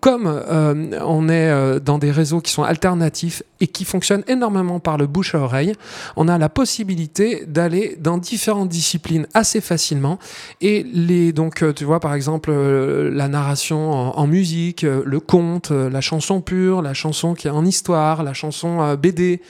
comme 0.00 0.26
on 0.26 1.28
est 1.28 1.80
dans 1.80 1.98
des 1.98 2.10
réseaux 2.10 2.40
qui 2.40 2.52
sont 2.52 2.62
alternatifs 2.62 3.42
et 3.60 3.66
qui 3.66 3.84
fonctionnent 3.84 4.24
énormément 4.28 4.80
par 4.80 4.98
le 4.98 5.06
bouche 5.06 5.34
à 5.34 5.38
oreille, 5.38 5.74
on 6.16 6.28
a 6.28 6.36
la 6.36 6.48
possibilité 6.48 7.44
d'aller 7.46 7.96
dans 8.00 8.18
différentes 8.18 8.68
disciplines 8.68 9.26
assez 9.34 9.60
facilement. 9.60 10.18
Et 10.60 10.82
les, 10.92 11.32
donc, 11.32 11.64
tu 11.74 11.84
vois, 11.84 12.00
par 12.00 12.14
exemple, 12.14 12.52
la 12.52 13.28
narration 13.28 13.92
en, 13.92 14.18
en 14.18 14.26
musique, 14.26 14.82
le 14.82 15.20
conte, 15.20 15.70
la 15.70 16.00
chanson 16.00 16.40
pure, 16.40 16.82
la 16.82 16.94
chanson 16.94 17.34
qui 17.34 17.48
est 17.48 17.50
en 17.50 17.61
histoire, 17.64 18.22
la 18.22 18.34
chanson 18.34 18.82
euh, 18.82 18.96
BD. 18.96 19.40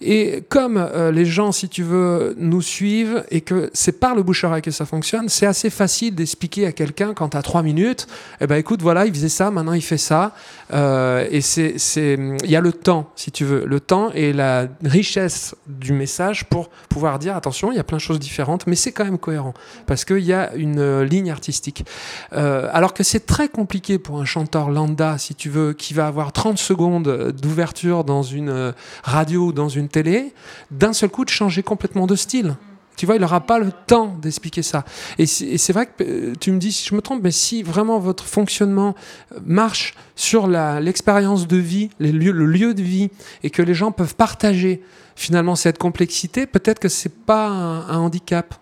Et 0.00 0.44
comme 0.48 0.76
euh, 0.76 1.10
les 1.10 1.24
gens, 1.24 1.50
si 1.50 1.68
tu 1.68 1.82
veux, 1.82 2.36
nous 2.38 2.62
suivent 2.62 3.24
et 3.30 3.40
que 3.40 3.70
c'est 3.72 3.98
par 3.98 4.14
le 4.14 4.22
bouche 4.22 4.44
à 4.44 4.60
que 4.60 4.70
ça 4.70 4.86
fonctionne, 4.86 5.28
c'est 5.28 5.46
assez 5.46 5.70
facile 5.70 6.14
d'expliquer 6.14 6.66
à 6.66 6.72
quelqu'un 6.72 7.14
quand 7.14 7.34
as 7.34 7.42
trois 7.42 7.62
minutes, 7.62 8.06
eh 8.40 8.46
ben 8.46 8.56
écoute, 8.56 8.80
voilà, 8.80 9.06
il 9.06 9.12
faisait 9.12 9.28
ça, 9.28 9.50
maintenant 9.50 9.72
il 9.72 9.82
fait 9.82 9.98
ça. 9.98 10.34
Euh, 10.72 11.26
et 11.30 11.40
c'est, 11.40 11.74
il 11.96 12.50
y 12.50 12.56
a 12.56 12.60
le 12.60 12.72
temps, 12.72 13.10
si 13.16 13.32
tu 13.32 13.44
veux, 13.44 13.64
le 13.66 13.80
temps 13.80 14.10
et 14.12 14.32
la 14.32 14.68
richesse 14.84 15.56
du 15.66 15.92
message 15.92 16.44
pour 16.44 16.68
pouvoir 16.88 17.18
dire 17.18 17.36
attention, 17.36 17.72
il 17.72 17.76
y 17.76 17.80
a 17.80 17.84
plein 17.84 17.96
de 17.96 18.02
choses 18.02 18.20
différentes, 18.20 18.66
mais 18.66 18.76
c'est 18.76 18.92
quand 18.92 19.04
même 19.04 19.18
cohérent 19.18 19.54
parce 19.86 20.04
qu'il 20.04 20.20
y 20.20 20.32
a 20.32 20.54
une 20.54 20.78
euh, 20.78 21.04
ligne 21.04 21.30
artistique. 21.30 21.84
alors 22.32 22.94
que 22.94 23.02
c'est 23.02 23.26
très 23.26 23.48
compliqué 23.48 23.98
pour 23.98 24.20
un 24.20 24.24
chanteur 24.24 24.70
lambda, 24.70 25.18
si 25.18 25.34
tu 25.34 25.50
veux, 25.50 25.72
qui 25.72 25.94
va 25.94 26.06
avoir 26.06 26.32
30 26.32 26.58
secondes 26.58 27.32
d'ouverture 27.40 28.04
dans 28.04 28.22
une 28.22 28.72
radio 29.02 29.46
ou 29.46 29.52
dans 29.52 29.68
une 29.68 29.87
télé, 29.88 30.32
d'un 30.70 30.92
seul 30.92 31.10
coup 31.10 31.24
de 31.24 31.30
changer 31.30 31.62
complètement 31.62 32.06
de 32.06 32.16
style. 32.16 32.56
Tu 32.98 33.06
vois, 33.06 33.14
il 33.14 33.20
n'aura 33.20 33.40
pas 33.40 33.60
le 33.60 33.70
temps 33.70 34.16
d'expliquer 34.20 34.62
ça. 34.62 34.84
Et 35.18 35.26
c'est 35.26 35.72
vrai 35.72 35.86
que 35.86 36.02
euh, 36.02 36.32
tu 36.40 36.50
me 36.50 36.58
dis 36.58 36.72
si 36.72 36.88
je 36.88 36.96
me 36.96 37.00
trompe, 37.00 37.22
mais 37.22 37.30
si 37.30 37.62
vraiment 37.62 38.00
votre 38.00 38.24
fonctionnement 38.24 38.96
euh, 39.32 39.38
marche 39.46 39.94
sur 40.16 40.48
l'expérience 40.48 41.46
de 41.46 41.56
vie, 41.58 41.90
les 42.00 42.10
lieux, 42.10 42.32
le 42.32 42.46
lieu 42.46 42.74
de 42.74 42.82
vie, 42.82 43.10
et 43.44 43.50
que 43.50 43.62
les 43.62 43.72
gens 43.72 43.92
peuvent 43.92 44.16
partager 44.16 44.82
finalement 45.14 45.54
cette 45.54 45.78
complexité, 45.78 46.46
peut-être 46.46 46.80
que 46.80 46.88
c'est 46.88 47.24
pas 47.24 47.46
un, 47.46 47.98
handicap. 47.98 48.56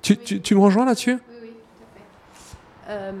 Tu, 0.00 0.16
tu, 0.16 0.54
me 0.54 0.60
rejoins 0.60 0.86
là-dessus? 0.86 1.18
Oui, 1.42 1.50
tout 1.50 1.84
à 1.84 2.88
fait. 2.88 2.92
Euh, 2.92 3.12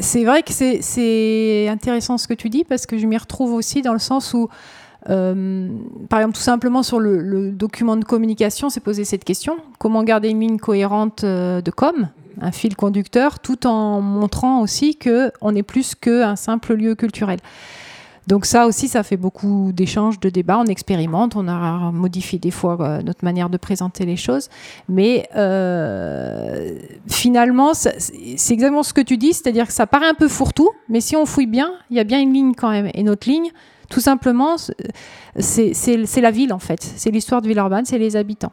c'est 0.00 0.24
vrai 0.24 0.42
que 0.42 0.52
c'est 0.52 1.68
intéressant 1.68 2.18
ce 2.18 2.26
que 2.26 2.34
tu 2.34 2.48
dis 2.48 2.64
parce 2.64 2.86
que 2.86 2.98
je 2.98 3.06
m'y 3.06 3.16
retrouve 3.16 3.52
aussi 3.52 3.82
dans 3.82 3.92
le 3.92 3.98
sens 4.00 4.34
où 4.34 4.48
euh, 5.08 5.68
par 6.08 6.20
exemple, 6.20 6.36
tout 6.36 6.42
simplement 6.42 6.82
sur 6.82 7.00
le, 7.00 7.50
document 7.52 7.96
de 7.96 8.04
communication, 8.04 8.70
c'est 8.70 8.80
poser 8.80 9.04
cette 9.04 9.24
question 9.24 9.56
comment 9.78 10.02
garder 10.02 10.28
une 10.28 10.40
ligne 10.40 10.58
cohérente 10.58 11.24
euh, 11.24 11.60
de 11.60 11.70
com, 11.70 12.08
un 12.40 12.52
fil 12.52 12.76
conducteur, 12.76 13.38
tout 13.38 13.66
en 13.66 14.00
montrant 14.00 14.60
aussi 14.60 14.96
que 14.96 15.30
on 15.40 15.54
est 15.54 15.62
plus 15.62 15.94
qu'un 15.94 16.36
simple 16.36 16.74
lieu 16.74 16.94
culturel. 16.94 17.38
Donc 18.26 18.44
ça 18.44 18.66
aussi, 18.66 18.88
ça 18.88 19.04
fait 19.04 19.16
beaucoup 19.16 19.70
d'échanges, 19.72 20.18
de 20.18 20.28
débats. 20.28 20.58
On 20.58 20.64
expérimente, 20.64 21.36
on 21.36 21.46
a 21.46 21.92
modifié 21.92 22.40
des 22.40 22.50
fois 22.50 22.76
euh, 22.80 23.00
notre 23.02 23.24
manière 23.24 23.48
de 23.48 23.56
présenter 23.56 24.04
les 24.04 24.16
choses. 24.16 24.48
Mais 24.88 25.28
finalement, 27.06 27.72
c'est 27.74 28.52
exactement 28.52 28.82
ce 28.82 28.92
que 28.92 29.00
tu 29.00 29.16
dis, 29.16 29.32
c'est-à-dire 29.32 29.68
que 29.68 29.72
ça 29.72 29.86
paraît 29.86 30.08
un 30.08 30.14
peu 30.14 30.26
fourre-tout, 30.26 30.70
mais 30.88 31.00
si 31.00 31.14
on 31.14 31.24
fouille 31.24 31.46
bien, 31.46 31.70
il 31.90 31.96
y 31.96 32.00
a 32.00 32.04
bien 32.04 32.20
une 32.20 32.32
ligne 32.32 32.54
quand 32.56 32.70
même. 32.70 32.90
Et 32.94 33.04
notre 33.04 33.28
ligne, 33.28 33.52
tout 33.88 34.00
simplement, 34.00 34.56
c'est 35.38 36.20
la 36.20 36.30
ville 36.30 36.52
en 36.52 36.58
fait. 36.58 36.82
C'est 36.82 37.10
l'histoire 37.10 37.42
de 37.42 37.48
Villeurbanne, 37.48 37.84
c'est 37.84 37.98
les 37.98 38.16
habitants. 38.16 38.52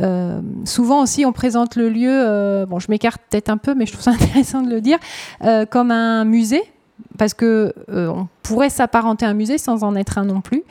Euh, 0.00 0.40
souvent 0.64 1.02
aussi, 1.02 1.24
on 1.24 1.32
présente 1.32 1.76
le 1.76 1.88
lieu, 1.88 2.10
euh, 2.10 2.66
bon, 2.66 2.78
je 2.78 2.90
m'écarte 2.90 3.20
peut-être 3.30 3.48
un 3.48 3.56
peu, 3.56 3.74
mais 3.74 3.86
je 3.86 3.92
trouve 3.92 4.04
ça 4.04 4.10
intéressant 4.20 4.62
de 4.62 4.70
le 4.70 4.80
dire, 4.80 4.98
euh, 5.44 5.66
comme 5.66 5.90
un 5.90 6.24
musée. 6.24 6.62
parce 7.18 7.34
que 7.34 7.72
on 7.88 8.26
pourrait 8.42 8.70
s'apparenter 8.70 9.26
à 9.26 9.30
un 9.30 9.34
musée 9.34 9.58
sans 9.58 9.84
en 9.84 9.94
être 9.96 10.18
un 10.18 10.24
non 10.24 10.40
plus. 10.40 10.62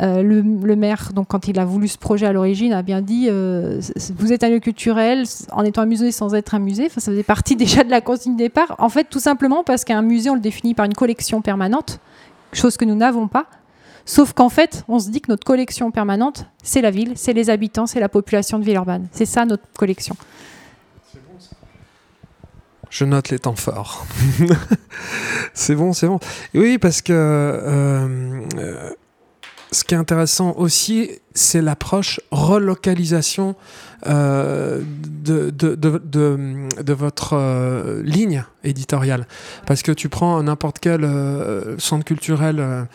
le, 0.00 0.74
maire, 0.74 1.12
donc 1.14 1.28
quand 1.28 1.46
il 1.46 1.58
a 1.58 1.64
voulu 1.64 1.88
ce 1.88 1.98
projet 1.98 2.26
à 2.26 2.32
l'origine, 2.32 2.72
a 2.72 2.82
bien 2.82 3.00
dit 3.00 3.28
vous 3.30 4.32
êtes 4.32 4.42
un 4.44 4.50
lieu 4.50 4.60
culturel 4.60 5.24
en 5.52 5.64
étant 5.64 5.82
un 5.82 5.86
musée 5.86 6.10
sans 6.10 6.34
être 6.34 6.54
un 6.54 6.58
musée. 6.58 6.88
Ça 6.88 7.00
faisait 7.00 7.22
partie 7.22 7.56
déjà 7.64 7.84
de 7.84 7.90
la 7.90 8.00
consigne 8.00 8.36
départ. 8.36 8.74
En 8.78 8.88
fait, 8.88 9.04
tout 9.04 9.20
simplement 9.20 9.62
parce 9.62 9.84
qu'un 9.84 10.02
musée, 10.02 10.30
on 10.30 10.34
le 10.34 10.40
définit 10.40 10.74
par 10.74 10.86
une 10.86 10.94
collection 10.94 11.42
permanente, 11.42 12.00
chose 12.56 12.76
que 12.76 12.84
nous 12.84 12.94
n'avons 12.94 13.28
pas. 13.28 13.46
Sauf 14.06 14.32
qu'en 14.34 14.50
fait, 14.50 14.84
on 14.88 14.98
se 14.98 15.08
dit 15.10 15.20
que 15.20 15.30
notre 15.30 15.44
collection 15.44 15.90
permanente, 15.90 16.46
c'est 16.62 16.82
la 16.82 16.90
ville, 16.90 17.12
c'est 17.16 17.32
les 17.32 17.48
habitants, 17.48 17.86
c'est 17.86 18.00
la 18.00 18.08
population 18.08 18.58
de 18.58 18.64
Villeurbanne. 18.64 19.08
C'est 19.12 19.26
ça 19.26 19.46
notre 19.46 19.64
collection. 19.76 20.16
Je 22.90 23.04
note 23.04 23.30
les 23.30 23.40
temps 23.40 23.56
forts. 23.56 24.06
c'est 25.54 25.74
bon, 25.74 25.92
c'est 25.92 26.06
bon. 26.06 26.20
oui, 26.54 26.78
parce 26.78 27.02
que 27.02 27.12
euh, 27.12 28.40
euh, 28.56 28.90
ce 29.74 29.84
qui 29.84 29.94
est 29.94 29.98
intéressant 29.98 30.54
aussi, 30.56 31.10
c'est 31.34 31.60
l'approche 31.60 32.20
relocalisation 32.30 33.56
euh, 34.06 34.82
de, 35.24 36.92
votre 36.92 38.02
ligne 38.02 38.44
éditoriale. 38.62 39.26
Parce 39.66 39.82
que 39.82 39.92
tu 39.92 40.08
prends 40.08 40.42
n'importe 40.42 40.78
quel 40.78 41.08
centre 41.78 42.04
culturel 42.04 42.86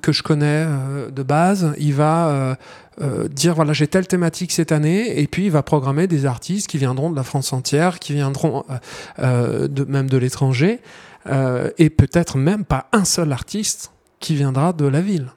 que 0.00 0.12
je 0.12 0.22
connais 0.22 0.66
euh, 0.66 1.10
de 1.10 1.22
base, 1.22 1.74
il 1.78 1.94
va 1.94 2.28
euh, 2.28 2.54
euh, 3.00 3.28
dire 3.28 3.54
voilà 3.54 3.72
j'ai 3.72 3.86
telle 3.86 4.06
thématique 4.06 4.52
cette 4.52 4.72
année 4.72 5.20
et 5.20 5.26
puis 5.26 5.46
il 5.46 5.50
va 5.50 5.62
programmer 5.62 6.06
des 6.06 6.26
artistes 6.26 6.68
qui 6.68 6.78
viendront 6.78 7.10
de 7.10 7.16
la 7.16 7.22
France 7.22 7.52
entière, 7.52 7.98
qui 7.98 8.12
viendront 8.12 8.64
même 9.18 10.08
de 10.10 10.16
l'étranger 10.16 10.80
et 11.78 11.90
peut-être 11.90 12.36
même 12.36 12.64
pas 12.64 12.88
un 12.92 13.04
seul 13.04 13.32
artiste 13.32 13.92
qui 14.20 14.34
viendra 14.34 14.72
de 14.72 14.86
la 14.86 15.00
ville. 15.00 15.28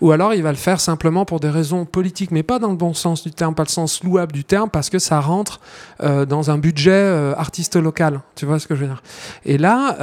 Ou 0.00 0.12
alors 0.12 0.34
il 0.34 0.42
va 0.42 0.50
le 0.50 0.56
faire 0.56 0.80
simplement 0.80 1.24
pour 1.24 1.40
des 1.40 1.50
raisons 1.50 1.84
politiques, 1.84 2.30
mais 2.30 2.42
pas 2.42 2.58
dans 2.58 2.70
le 2.70 2.76
bon 2.76 2.94
sens 2.94 3.22
du 3.22 3.30
terme, 3.30 3.54
pas 3.54 3.64
le 3.64 3.68
sens 3.68 4.02
louable 4.02 4.32
du 4.32 4.44
terme, 4.44 4.70
parce 4.70 4.90
que 4.90 4.98
ça 4.98 5.20
rentre 5.20 5.60
dans 6.00 6.50
un 6.50 6.58
budget 6.58 7.32
artiste 7.36 7.76
local. 7.76 8.20
Tu 8.34 8.46
vois 8.46 8.58
ce 8.58 8.66
que 8.66 8.74
je 8.74 8.80
veux 8.82 8.86
dire? 8.86 9.02
Et 9.44 9.58
là, 9.58 9.96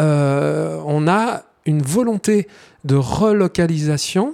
on 0.86 1.08
a 1.08 1.43
une 1.65 1.82
volonté 1.82 2.47
de 2.84 2.95
relocalisation 2.95 4.34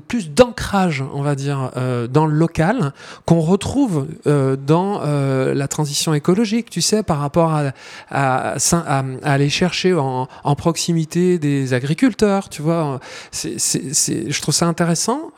plus 0.00 0.30
d'ancrage, 0.30 1.04
on 1.12 1.22
va 1.22 1.34
dire, 1.34 1.70
euh, 1.76 2.06
dans 2.06 2.26
le 2.26 2.34
local, 2.34 2.92
qu'on 3.26 3.40
retrouve 3.40 4.06
euh, 4.26 4.56
dans 4.56 5.00
euh, 5.02 5.54
la 5.54 5.68
transition 5.68 6.14
écologique, 6.14 6.70
tu 6.70 6.80
sais, 6.80 7.02
par 7.02 7.18
rapport 7.18 7.52
à, 7.52 7.72
à, 8.10 9.04
aller 9.22 9.48
chercher 9.48 9.94
en, 9.94 10.26
proximité 10.56 11.38
des 11.38 11.74
agriculteurs, 11.74 12.48
tu 12.48 12.62
vois. 12.62 13.00
C'est, 13.30 13.58
je 13.58 14.40
trouve 14.40 14.54
ça 14.54 14.66
intéressant. 14.66 15.32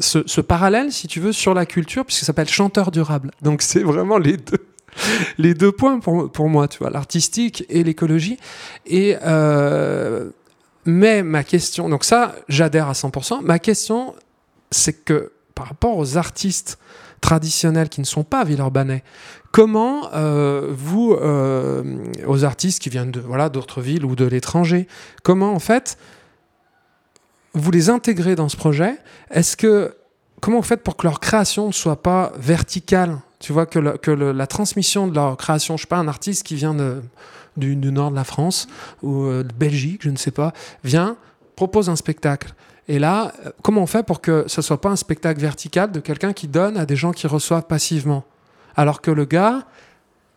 Ce, 0.00 0.18
ce, 0.26 0.42
parallèle, 0.42 0.92
si 0.92 1.08
tu 1.08 1.20
veux, 1.20 1.32
sur 1.32 1.54
la 1.54 1.64
culture, 1.64 2.04
puisque 2.04 2.20
ça 2.20 2.26
s'appelle 2.26 2.48
chanteur 2.48 2.90
durable. 2.90 3.30
Donc 3.40 3.62
c'est 3.62 3.82
vraiment 3.82 4.18
les 4.18 4.36
deux, 4.36 4.66
les 5.38 5.54
deux 5.54 5.72
points 5.72 6.00
pour, 6.00 6.30
pour 6.30 6.50
moi, 6.50 6.68
tu 6.68 6.78
vois, 6.78 6.90
l'artistique 6.90 7.64
et 7.70 7.82
l'écologie. 7.84 8.36
Et 8.86 9.16
mais 10.90 11.22
ma 11.22 11.44
question, 11.44 11.90
donc 11.90 12.02
ça, 12.02 12.34
j'adhère 12.48 12.88
à 12.88 12.94
100%. 12.94 13.42
Ma 13.42 13.58
question, 13.58 14.14
c'est 14.70 15.04
que 15.04 15.32
par 15.54 15.66
rapport 15.66 15.98
aux 15.98 16.16
artistes 16.16 16.78
traditionnels 17.20 17.90
qui 17.90 18.00
ne 18.00 18.06
sont 18.06 18.24
pas 18.24 18.42
villeurbanais, 18.42 19.04
comment 19.52 20.08
euh, 20.14 20.72
vous, 20.74 21.12
euh, 21.12 22.10
aux 22.26 22.42
artistes 22.44 22.80
qui 22.80 22.88
viennent 22.88 23.10
de 23.10 23.20
voilà 23.20 23.50
d'autres 23.50 23.82
villes 23.82 24.06
ou 24.06 24.16
de 24.16 24.24
l'étranger, 24.24 24.88
comment 25.22 25.52
en 25.52 25.58
fait 25.58 25.98
vous 27.52 27.70
les 27.70 27.90
intégrez 27.90 28.34
dans 28.34 28.48
ce 28.48 28.56
projet? 28.56 28.94
Est-ce 29.30 29.58
que 29.58 29.94
comment 30.40 30.56
vous 30.56 30.62
faites 30.62 30.82
pour 30.82 30.96
que 30.96 31.06
leur 31.06 31.20
création 31.20 31.66
ne 31.66 31.72
soit 31.72 32.02
pas 32.02 32.32
verticale? 32.38 33.18
Tu 33.40 33.52
vois 33.52 33.66
que, 33.66 33.78
la 33.78 34.46
transmission 34.46 35.06
de 35.06 35.14
leur 35.14 35.36
création, 35.36 35.76
je 35.76 35.82
sais 35.82 35.86
pas, 35.86 35.98
un 35.98 36.08
artiste 36.08 36.44
qui 36.44 36.54
vient 36.54 36.72
de 36.72 37.02
du, 37.58 37.76
nord 37.76 38.10
de 38.10 38.16
la 38.16 38.24
France 38.24 38.68
ou 39.02 39.24
euh, 39.24 39.42
de 39.42 39.52
Belgique, 39.52 40.02
je 40.02 40.10
ne 40.10 40.16
sais 40.16 40.30
pas, 40.30 40.52
vient, 40.84 41.16
propose 41.56 41.88
un 41.88 41.96
spectacle. 41.96 42.54
Et 42.88 42.98
là, 42.98 43.32
euh, 43.44 43.50
comment 43.62 43.82
on 43.82 43.86
fait 43.86 44.02
pour 44.02 44.20
que 44.20 44.44
ce 44.46 44.62
soit 44.62 44.80
pas 44.80 44.88
un 44.88 44.96
spectacle 44.96 45.40
vertical 45.40 45.92
de 45.92 46.00
quelqu'un 46.00 46.32
qui 46.32 46.48
donne 46.48 46.76
à 46.76 46.86
des 46.86 46.96
gens 46.96 47.12
qui 47.12 47.26
reçoivent 47.26 47.66
passivement? 47.66 48.24
Alors 48.76 49.00
que 49.00 49.10
le 49.10 49.24
gars 49.24 49.66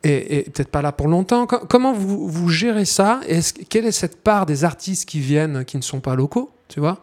est, 0.03 0.51
peut-être 0.51 0.69
pas 0.71 0.81
là 0.81 0.91
pour 0.91 1.07
longtemps. 1.07 1.45
Comment 1.45 1.93
vous, 1.93 2.27
vous 2.27 2.49
gérez 2.49 2.85
ça? 2.85 3.21
Quelle 3.69 3.85
est 3.85 3.91
cette 3.91 4.23
part 4.23 4.45
des 4.45 4.63
artistes 4.63 5.07
qui 5.07 5.19
viennent, 5.19 5.63
qui 5.63 5.77
ne 5.77 5.83
sont 5.83 5.99
pas 5.99 6.15
locaux 6.15 6.51
Tu 6.67 6.79
vois? 6.79 6.99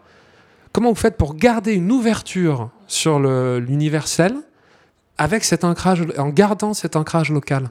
Comment 0.73 0.91
vous 0.91 0.97
faites 0.97 1.17
pour 1.17 1.35
garder 1.35 1.75
une 1.75 1.91
ouverture 1.93 2.71
sur 2.87 3.19
l'universel 3.21 4.37
avec 5.17 5.45
cet 5.45 5.65
ancrage, 5.65 6.05
en 6.19 6.29
gardant 6.29 6.75
cet 6.75 6.97
ancrage 6.97 7.31
local? 7.31 7.71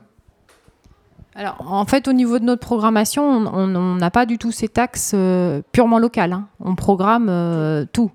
Alors, 1.38 1.56
en 1.70 1.86
fait, 1.86 2.08
au 2.08 2.14
niveau 2.14 2.40
de 2.40 2.46
notre 2.46 2.66
programmation, 2.66 3.24
on 3.24 3.68
n'a 3.68 4.10
pas 4.10 4.26
du 4.26 4.40
tout 4.40 4.52
ces 4.52 4.68
taxes 4.68 5.12
euh, 5.14 5.62
purement 5.72 6.00
locales. 6.00 6.34
Hein. 6.34 6.48
On 6.60 6.74
programme 6.74 7.28
euh, 7.30 7.86
tout. 7.94 8.10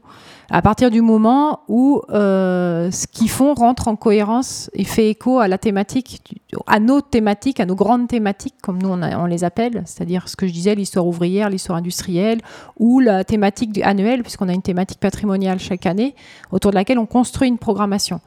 À 0.50 0.60
partir 0.60 0.90
du 0.90 1.02
moment 1.02 1.60
où 1.68 2.02
euh, 2.10 2.90
ce 2.90 3.06
qu'ils 3.06 3.30
font 3.30 3.54
rentre 3.54 3.86
en 3.86 3.94
cohérence 3.94 4.70
et 4.74 4.82
fait 4.82 5.08
écho 5.08 5.38
à 5.38 5.46
la 5.46 5.56
thématique, 5.56 6.42
à 6.66 6.80
nos 6.80 7.00
thématiques, 7.00 7.60
à 7.60 7.64
nos 7.64 7.76
grandes 7.76 8.08
thématiques, 8.08 8.56
comme 8.60 8.82
nous 8.82 8.88
on, 8.88 9.26
les 9.26 9.44
appelle, 9.44 9.84
c'est-à-dire 9.86 10.28
ce 10.28 10.34
que 10.34 10.48
je 10.48 10.52
disais, 10.52 10.74
l'histoire 10.74 11.06
ouvrière, 11.06 11.48
l'histoire 11.48 11.78
industrielle, 11.78 12.40
ou 12.80 12.98
la 12.98 13.22
thématique 13.22 13.80
annuelle, 13.84 14.22
puisqu'on 14.22 14.48
a 14.48 14.52
une 14.52 14.62
thématique 14.62 14.98
patrimoniale 14.98 15.60
chaque 15.60 15.86
année, 15.86 16.16
autour 16.50 16.72
de 16.72 16.76
laquelle 16.76 16.98
on 16.98 17.06
construit 17.06 17.46
une 17.46 17.58
programmation. 17.58 18.20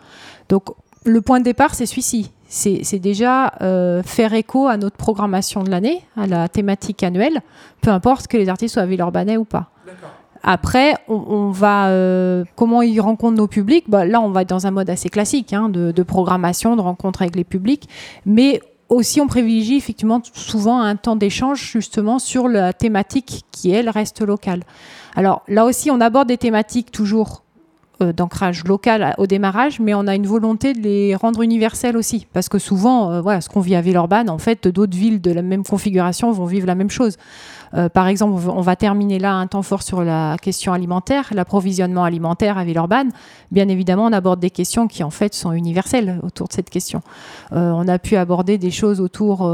Donc, 0.47 0.69
le 1.03 1.21
point 1.21 1.39
de 1.39 1.43
départ, 1.43 1.75
c'est 1.75 1.85
celui-ci 1.85 2.31
c'est 2.47 2.99
déjà 2.99 3.53
euh, 3.61 4.03
faire 4.03 4.33
écho 4.33 4.67
à 4.67 4.77
notre 4.77 4.97
programmation 4.97 5.63
de 5.63 5.69
l'année, 5.69 6.01
à 6.15 6.27
la 6.27 6.47
thématique 6.47 7.03
annuelle, 7.03 7.41
peu 7.81 7.89
importe 7.89 8.27
que 8.27 8.37
les 8.37 8.49
artistes 8.49 8.75
soient 8.75 8.85
villeurbanais 8.85 9.37
ou 9.37 9.45
pas. 9.45 9.69
Après, 10.47 10.93
on, 11.07 11.49
va 11.49 11.87
euh, 11.87 12.43
comment 12.55 12.83
ils 12.83 13.01
rencontrent 13.01 13.37
nos 13.37 13.47
publics? 13.47 13.85
Bah, 13.87 14.05
là, 14.05 14.21
on 14.21 14.29
va 14.29 14.43
être 14.43 14.49
dans 14.49 14.67
un 14.67 14.71
mode 14.71 14.91
assez 14.91 15.09
classique 15.09 15.53
hein, 15.53 15.69
de, 15.69 16.03
programmation, 16.03 16.75
de 16.75 16.81
rencontre 16.81 17.23
avec 17.23 17.35
les 17.35 17.43
publics, 17.43 17.89
mais 18.27 18.61
aussi 18.87 19.19
on 19.19 19.25
privilégie 19.25 19.77
effectivement 19.77 20.21
souvent 20.33 20.79
un 20.79 20.95
temps 20.95 21.15
d'échange 21.15 21.59
justement 21.71 22.19
sur 22.19 22.47
la 22.47 22.73
thématique 22.73 23.43
qui 23.51 23.71
elle 23.71 23.89
reste 23.89 24.21
locale. 24.21 24.61
Alors 25.15 25.41
là 25.47 25.65
aussi, 25.65 25.89
on 25.89 25.99
aborde 25.99 26.27
des 26.27 26.37
thématiques 26.37 26.91
toujours 26.91 27.44
d'ancrage 27.99 28.63
local 28.65 29.13
au 29.17 29.27
démarrage, 29.27 29.79
mais 29.79 29.93
on 29.93 30.07
a 30.07 30.15
une 30.15 30.27
volonté 30.27 30.73
de 30.73 30.81
les 30.81 31.15
rendre 31.15 31.41
universels 31.41 31.97
aussi. 31.97 32.27
Parce 32.33 32.49
que 32.49 32.59
souvent, 32.59 33.11
euh, 33.11 33.21
voilà, 33.21 33.41
ce 33.41 33.49
qu'on 33.49 33.61
vit 33.61 33.75
à 33.75 33.81
Villeurbanne, 33.81 34.29
en 34.29 34.37
fait, 34.37 34.67
d'autres 34.67 34.97
villes 34.97 35.21
de 35.21 35.31
la 35.31 35.41
même 35.41 35.63
configuration 35.63 36.31
vont 36.31 36.45
vivre 36.45 36.67
la 36.67 36.75
même 36.75 36.89
chose. 36.89 37.17
Euh, 37.73 37.89
par 37.89 38.07
exemple, 38.07 38.41
on 38.49 38.61
va 38.61 38.75
terminer 38.75 39.19
là 39.19 39.33
un 39.33 39.47
temps 39.47 39.61
fort 39.61 39.83
sur 39.83 40.03
la 40.03 40.37
question 40.41 40.73
alimentaire, 40.73 41.29
l'approvisionnement 41.33 42.03
alimentaire 42.03 42.57
à 42.57 42.63
Villeurbanne. 42.63 43.11
Bien 43.51 43.67
évidemment, 43.67 44.05
on 44.05 44.13
aborde 44.13 44.39
des 44.39 44.49
questions 44.49 44.87
qui 44.87 45.03
en 45.03 45.09
fait 45.09 45.33
sont 45.33 45.51
universelles 45.51 46.19
autour 46.23 46.47
de 46.47 46.53
cette 46.53 46.69
question. 46.69 47.01
on 47.51 47.87
a 47.87 47.99
pu 47.99 48.15
aborder 48.15 48.57
des 48.57 48.71
choses 48.71 49.01
autour 49.01 49.49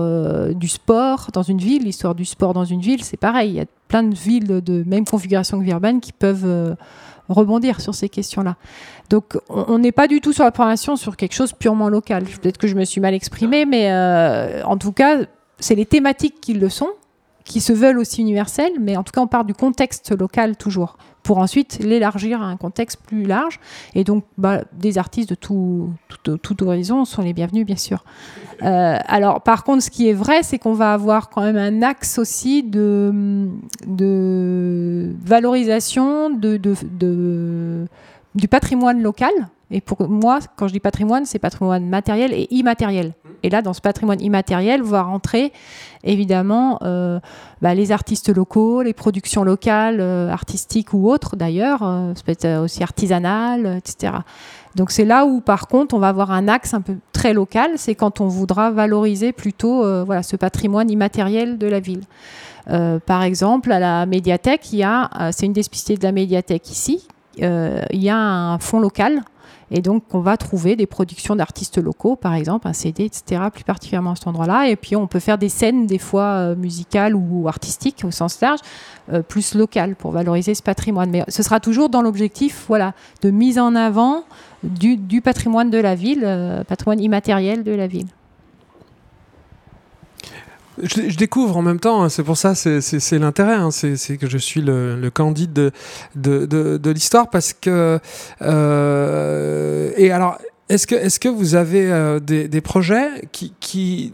du 0.54 0.67
sport 0.67 1.30
dans 1.34 1.43
une 1.43 1.58
ville, 1.58 1.84
l'histoire 1.84 2.15
du 2.15 2.25
sport 2.25 2.54
dans 2.54 2.65
une 2.65 2.82
ville, 2.82 3.04
c'est 3.04 3.17
pareil. 3.17 3.51
Il 3.51 3.56
y 3.56 3.62
a 3.62 3.65
plein 3.88 4.04
de 4.04 4.15
villes 4.15 4.62
de 4.62 4.84
même 4.86 5.06
configuration 5.06 5.58
que 5.58 5.63
Villeurbanne 5.63 5.99
qui 5.99 6.13
peuvent 6.13 6.75
rebondir 7.29 7.81
sur 7.81 7.95
ces 7.95 8.10
questions-là. 8.10 8.55
Donc, 9.10 9.38
on 9.49 9.79
n'est 9.79 9.91
pas 9.91 10.07
du 10.07 10.21
tout 10.21 10.34
sur 10.34 10.43
la 10.43 10.51
programmation 10.51 10.95
sur 10.95 11.17
quelque 11.17 11.34
chose 11.34 11.53
purement 11.53 11.89
local. 11.89 12.23
Peut-être 12.23 12.57
que 12.57 12.67
je 12.67 12.75
me 12.75 12.86
suis 12.86 13.01
mal 13.01 13.13
exprimée, 13.13 13.65
mais 13.65 13.91
euh, 13.91 14.63
en 14.63 14.77
tout 14.77 14.91
cas, 14.91 15.19
c'est 15.60 15.75
les 15.75 15.86
thématiques 15.86 16.39
qui 16.41 16.53
le 16.53 16.69
sont, 16.69 16.89
qui 17.43 17.62
se 17.62 17.73
veulent 17.73 17.99
aussi 17.99 18.21
universelles, 18.21 18.73
mais 18.79 18.97
en 18.97 19.03
tout 19.03 19.12
cas, 19.12 19.21
on 19.21 19.27
part 19.27 19.45
du 19.45 19.53
contexte 19.53 20.17
local 20.17 20.55
toujours 20.55 20.97
pour 21.23 21.38
ensuite 21.38 21.79
l'élargir 21.79 22.41
à 22.41 22.45
un 22.45 22.57
contexte 22.57 22.99
plus 23.05 23.23
large. 23.25 23.60
Et 23.95 24.03
donc, 24.03 24.23
bah, 24.38 24.62
des 24.73 24.97
artistes 24.97 25.29
de 25.29 25.36
tout, 25.36 25.91
tout, 26.23 26.63
horizon 26.63 27.05
sont 27.05 27.21
les 27.21 27.34
bienvenus, 27.34 27.65
bien 27.65 27.75
sûr. 27.75 28.03
Euh, 28.63 28.97
alors, 29.05 29.41
par 29.41 29.63
contre, 29.63 29.84
ce 29.84 29.89
qui 29.89 30.10
est 30.10 30.13
vrai, 30.13 30.43
c'est 30.43 30.60
qu'on 30.60 30.73
va 30.73 30.93
avoir 30.93 31.29
quand 31.29 31.41
même 31.41 31.57
un 31.57 31.81
axe 31.81 32.17
aussi 32.17 32.63
de, 32.63 33.49
valorisation 35.23 36.29
de, 36.29 36.60
du 38.36 38.47
patrimoine 38.47 39.01
local. 39.01 39.31
Et 39.71 39.79
pour 39.79 40.07
moi, 40.10 40.39
quand 40.57 40.67
je 40.67 40.73
dis 40.73 40.79
patrimoine, 40.79 41.25
c'est 41.25 41.39
patrimoine 41.39 41.88
matériel 41.88 42.34
et 42.34 42.47
immatériel. 42.51 43.13
Et 43.43 43.49
là, 43.49 43.62
dans 43.62 43.73
ce 43.73 43.81
patrimoine 43.81 44.21
immatériel, 44.21 44.84
va 44.84 45.01
rentrer 45.01 45.53
évidemment 46.03 46.79
euh, 46.84 47.19
bah, 47.62 47.73
les 47.73 47.91
artistes 47.91 48.36
locaux, 48.36 48.81
les 48.81 48.93
productions 48.93 49.43
locales, 49.43 49.99
euh, 50.01 50.29
artistiques 50.29 50.93
ou 50.93 51.10
autres 51.10 51.36
d'ailleurs, 51.36 51.84
euh, 51.84 52.13
ça 52.15 52.21
peut 52.23 52.31
être 52.31 52.62
aussi 52.62 52.84
artisanales, 52.84 53.77
etc. 53.77 54.13
Donc 54.75 54.91
c'est 54.91 55.05
là 55.05 55.25
où 55.25 55.41
par 55.41 55.67
contre 55.67 55.95
on 55.95 55.99
va 55.99 56.10
avoir 56.10 56.31
un 56.31 56.47
axe 56.47 56.73
un 56.73 56.81
peu 56.81 56.95
très 57.13 57.34
local, 57.34 57.71
c'est 57.75 57.95
quand 57.95 58.21
on 58.21 58.27
voudra 58.27 58.71
valoriser 58.71 59.31
plutôt 59.31 59.84
voilà, 60.05 60.23
ce 60.23 60.36
patrimoine 60.38 60.89
immatériel 60.89 61.57
de 61.57 61.67
la 61.67 61.81
ville. 61.81 62.03
par 63.05 63.23
exemple, 63.23 63.71
à 63.73 63.79
la 63.79 64.05
médiathèque, 64.05 64.71
il 64.71 64.88
c'est 65.31 65.45
une 65.45 65.51
des 65.51 65.63
spécificités 65.63 65.97
de 65.97 66.03
la 66.03 66.13
médiathèque 66.13 66.71
ici, 66.71 67.05
il 67.38 67.84
y 67.91 68.10
a 68.10 68.17
un 68.17 68.60
fonds 68.60 68.79
local 68.79 69.23
et 69.73 69.81
donc, 69.81 70.03
on 70.13 70.19
va 70.19 70.36
trouver 70.36 70.75
des 70.75 70.86
productions 70.86 71.36
d'artistes 71.36 71.77
locaux, 71.77 72.17
par 72.17 72.34
exemple, 72.34 72.67
un 72.67 72.73
CD, 72.73 73.05
etc., 73.05 73.43
plus 73.53 73.63
particulièrement 73.63 74.12
à 74.12 74.15
cet 74.15 74.27
endroit-là. 74.27 74.67
Et 74.67 74.75
puis, 74.75 74.97
on 74.97 75.07
peut 75.07 75.21
faire 75.21 75.38
des 75.38 75.47
scènes, 75.47 75.88
des 75.88 75.97
fois 75.97 76.23
euh, 76.23 76.55
musicales 76.57 77.15
ou 77.15 77.47
artistiques 77.47 78.03
au 78.03 78.12
sens 78.12 78.41
large, 78.41 78.60
euh, 79.13 79.21
plus 79.21 79.55
locales 79.55 79.95
pour 79.95 80.12
valoriser 80.12 80.55
ce 80.55 80.62
patrimoine. 80.62 81.10
Mais 81.10 81.23
ce 81.29 81.41
sera 81.41 81.62
toujours 81.62 81.89
dans 81.89 82.01
l'objectif 82.01 82.65
voilà, 82.67 82.93
de 83.21 83.31
mise 83.31 83.57
en 83.57 83.73
avant 83.75 84.25
du, 84.63 85.21
patrimoine 85.21 85.69
de 85.69 85.77
la 85.77 85.95
ville, 85.95 86.23
euh, 86.25 86.65
patrimoine 86.65 86.99
immatériel 86.99 87.63
de 87.63 87.71
la 87.71 87.88
ville. 87.88 88.07
Je, 90.81 91.17
découvre 91.17 91.57
en 91.57 91.62
même 91.62 91.79
temps, 91.79 92.03
hein, 92.03 92.10
c'est 92.10 92.23
pour 92.23 92.38
ça, 92.38 92.55
c'est 92.55 93.19
l'intérêt, 93.19 93.55
hein, 93.55 93.71
c'est 93.71 94.17
que 94.17 94.29
je 94.29 94.38
suis 94.38 94.62
le, 94.62 94.95
le 94.99 95.10
candide 95.10 95.71
de, 96.15 96.89
l'histoire 96.91 97.29
parce 97.29 97.53
que. 97.53 97.99
Euh, 98.41 99.91
et 99.97 100.12
alors, 100.12 100.38
est-ce 100.69 100.88
que, 100.88 100.95
est 100.95 101.19
que 101.19 101.29
vous 101.29 101.55
avez 101.55 101.91
euh, 101.91 102.19
des, 102.19 102.62
projets 102.62 103.27
qui, 103.31 104.13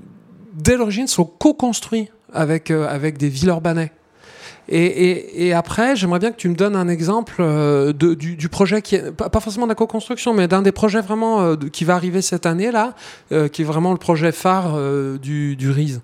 dès 0.54 0.78
l'origine, 0.78 1.08
sont 1.08 1.26
co-construits 1.26 2.10
avec, 2.34 2.72
euh, 2.72 2.88
avec 2.90 3.18
des 3.18 3.30
villes 3.30 3.50
urbanais 3.50 3.92
et, 4.70 5.54
après, 5.54 5.96
j'aimerais 5.96 6.20
bien 6.20 6.30
que 6.32 6.36
tu 6.36 6.50
me 6.50 6.56
donnes 6.56 6.76
un 6.76 6.90
exemple 6.90 7.42
du, 7.94 8.50
projet 8.50 8.82
qui 8.82 8.96
est 8.96 9.14
pas, 9.14 9.30
forcément 9.40 9.66
de 9.66 9.72
la 9.72 9.76
co-construction, 9.76 10.34
mais 10.34 10.50
d'un 10.50 10.62
des 10.62 10.74
projets 10.74 11.00
vraiment 11.00 11.56
qui 11.56 11.86
va 11.86 11.96
arriver 11.96 12.22
cette 12.22 12.46
année 12.46 12.70
là, 12.70 12.94
qui 13.30 13.62
est 13.62 13.66
vraiment 13.66 13.94
le 13.94 13.98
projet 13.98 14.34
phare 14.34 14.78
du, 15.20 15.56
du 15.56 15.72
RISE. 15.72 16.02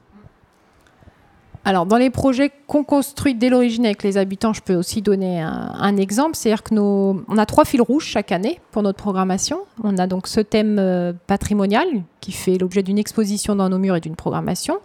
Alors, 1.66 1.86
dans 1.86 1.96
les 1.96 2.10
projets 2.10 2.52
qu'on 2.68 2.84
construit 2.84 3.36
dès 3.36 3.48
l'origine 3.50 3.86
avec 3.86 4.04
les 4.04 4.18
habitants, 4.18 4.52
je 4.52 4.62
peux 4.62 4.76
aussi 4.76 5.02
donner 5.02 5.42
un, 5.42 5.96
exemple. 5.96 6.36
C'est-à-dire 6.36 6.64
que 6.64 6.74
on 6.76 7.38
a 7.38 7.46
trois 7.46 7.64
fils 7.64 7.80
rouges 7.80 8.06
chaque 8.06 8.34
année 8.34 8.60
pour 8.72 8.84
notre 8.84 8.98
programmation. 8.98 9.60
On 9.82 9.98
a 9.98 10.06
donc 10.06 10.28
ce 10.28 10.42
thème 10.42 10.78
euh, 10.78 11.14
patrimonial 11.28 11.88
qui 12.20 12.34
fait 12.34 12.58
l'objet 12.58 12.84
d'une 12.84 12.98
exposition 12.98 13.56
dans 13.56 13.70
nos 13.70 13.78
murs 13.78 13.96
et 13.96 14.02
d'une 14.02 14.18
programmation 14.18 14.80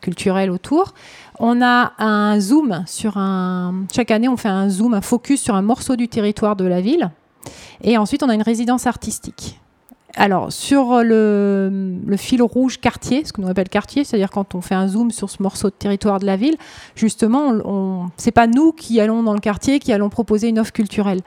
culturelle 0.00 0.50
autour. 0.50 0.94
On 1.40 1.60
a 1.62 1.94
un 1.98 2.38
zoom 2.38 2.84
sur 2.86 3.16
un. 3.16 3.86
Chaque 3.92 4.12
année, 4.12 4.28
on 4.28 4.36
fait 4.36 4.48
un 4.48 4.68
zoom, 4.68 4.94
un 4.94 5.00
focus 5.00 5.42
sur 5.42 5.56
un 5.56 5.62
morceau 5.62 5.96
du 5.96 6.06
territoire 6.06 6.54
de 6.54 6.64
la 6.64 6.80
ville. 6.80 7.10
Et 7.82 7.98
ensuite, 7.98 8.22
on 8.22 8.28
a 8.28 8.34
une 8.34 8.42
résidence 8.42 8.86
artistique. 8.86 9.58
Alors, 10.16 10.52
sur 10.52 11.02
le, 11.02 12.00
fil 12.16 12.42
rouge 12.42 12.80
quartier, 12.80 13.24
ce 13.24 13.32
que 13.32 13.40
l'on 13.40 13.48
appelle 13.48 13.68
quartier, 13.68 14.04
c'est-à-dire 14.04 14.30
quand 14.30 14.54
on 14.54 14.60
fait 14.60 14.74
un 14.74 14.88
zoom 14.88 15.10
sur 15.10 15.30
ce 15.30 15.42
morceau 15.42 15.68
de 15.68 15.74
territoire 15.74 16.18
de 16.18 16.26
la 16.26 16.36
ville, 16.36 16.56
justement, 16.96 18.10
ce 18.16 18.26
n'est 18.26 18.32
pas 18.32 18.46
nous 18.46 18.72
qui 18.72 19.00
allons 19.00 19.22
dans 19.22 19.34
le 19.34 19.40
quartier, 19.40 19.78
qui 19.78 19.92
allons 19.92 20.08
proposer 20.08 20.48
une 20.48 20.58
offre 20.58 20.72
culturelle. 20.72 21.20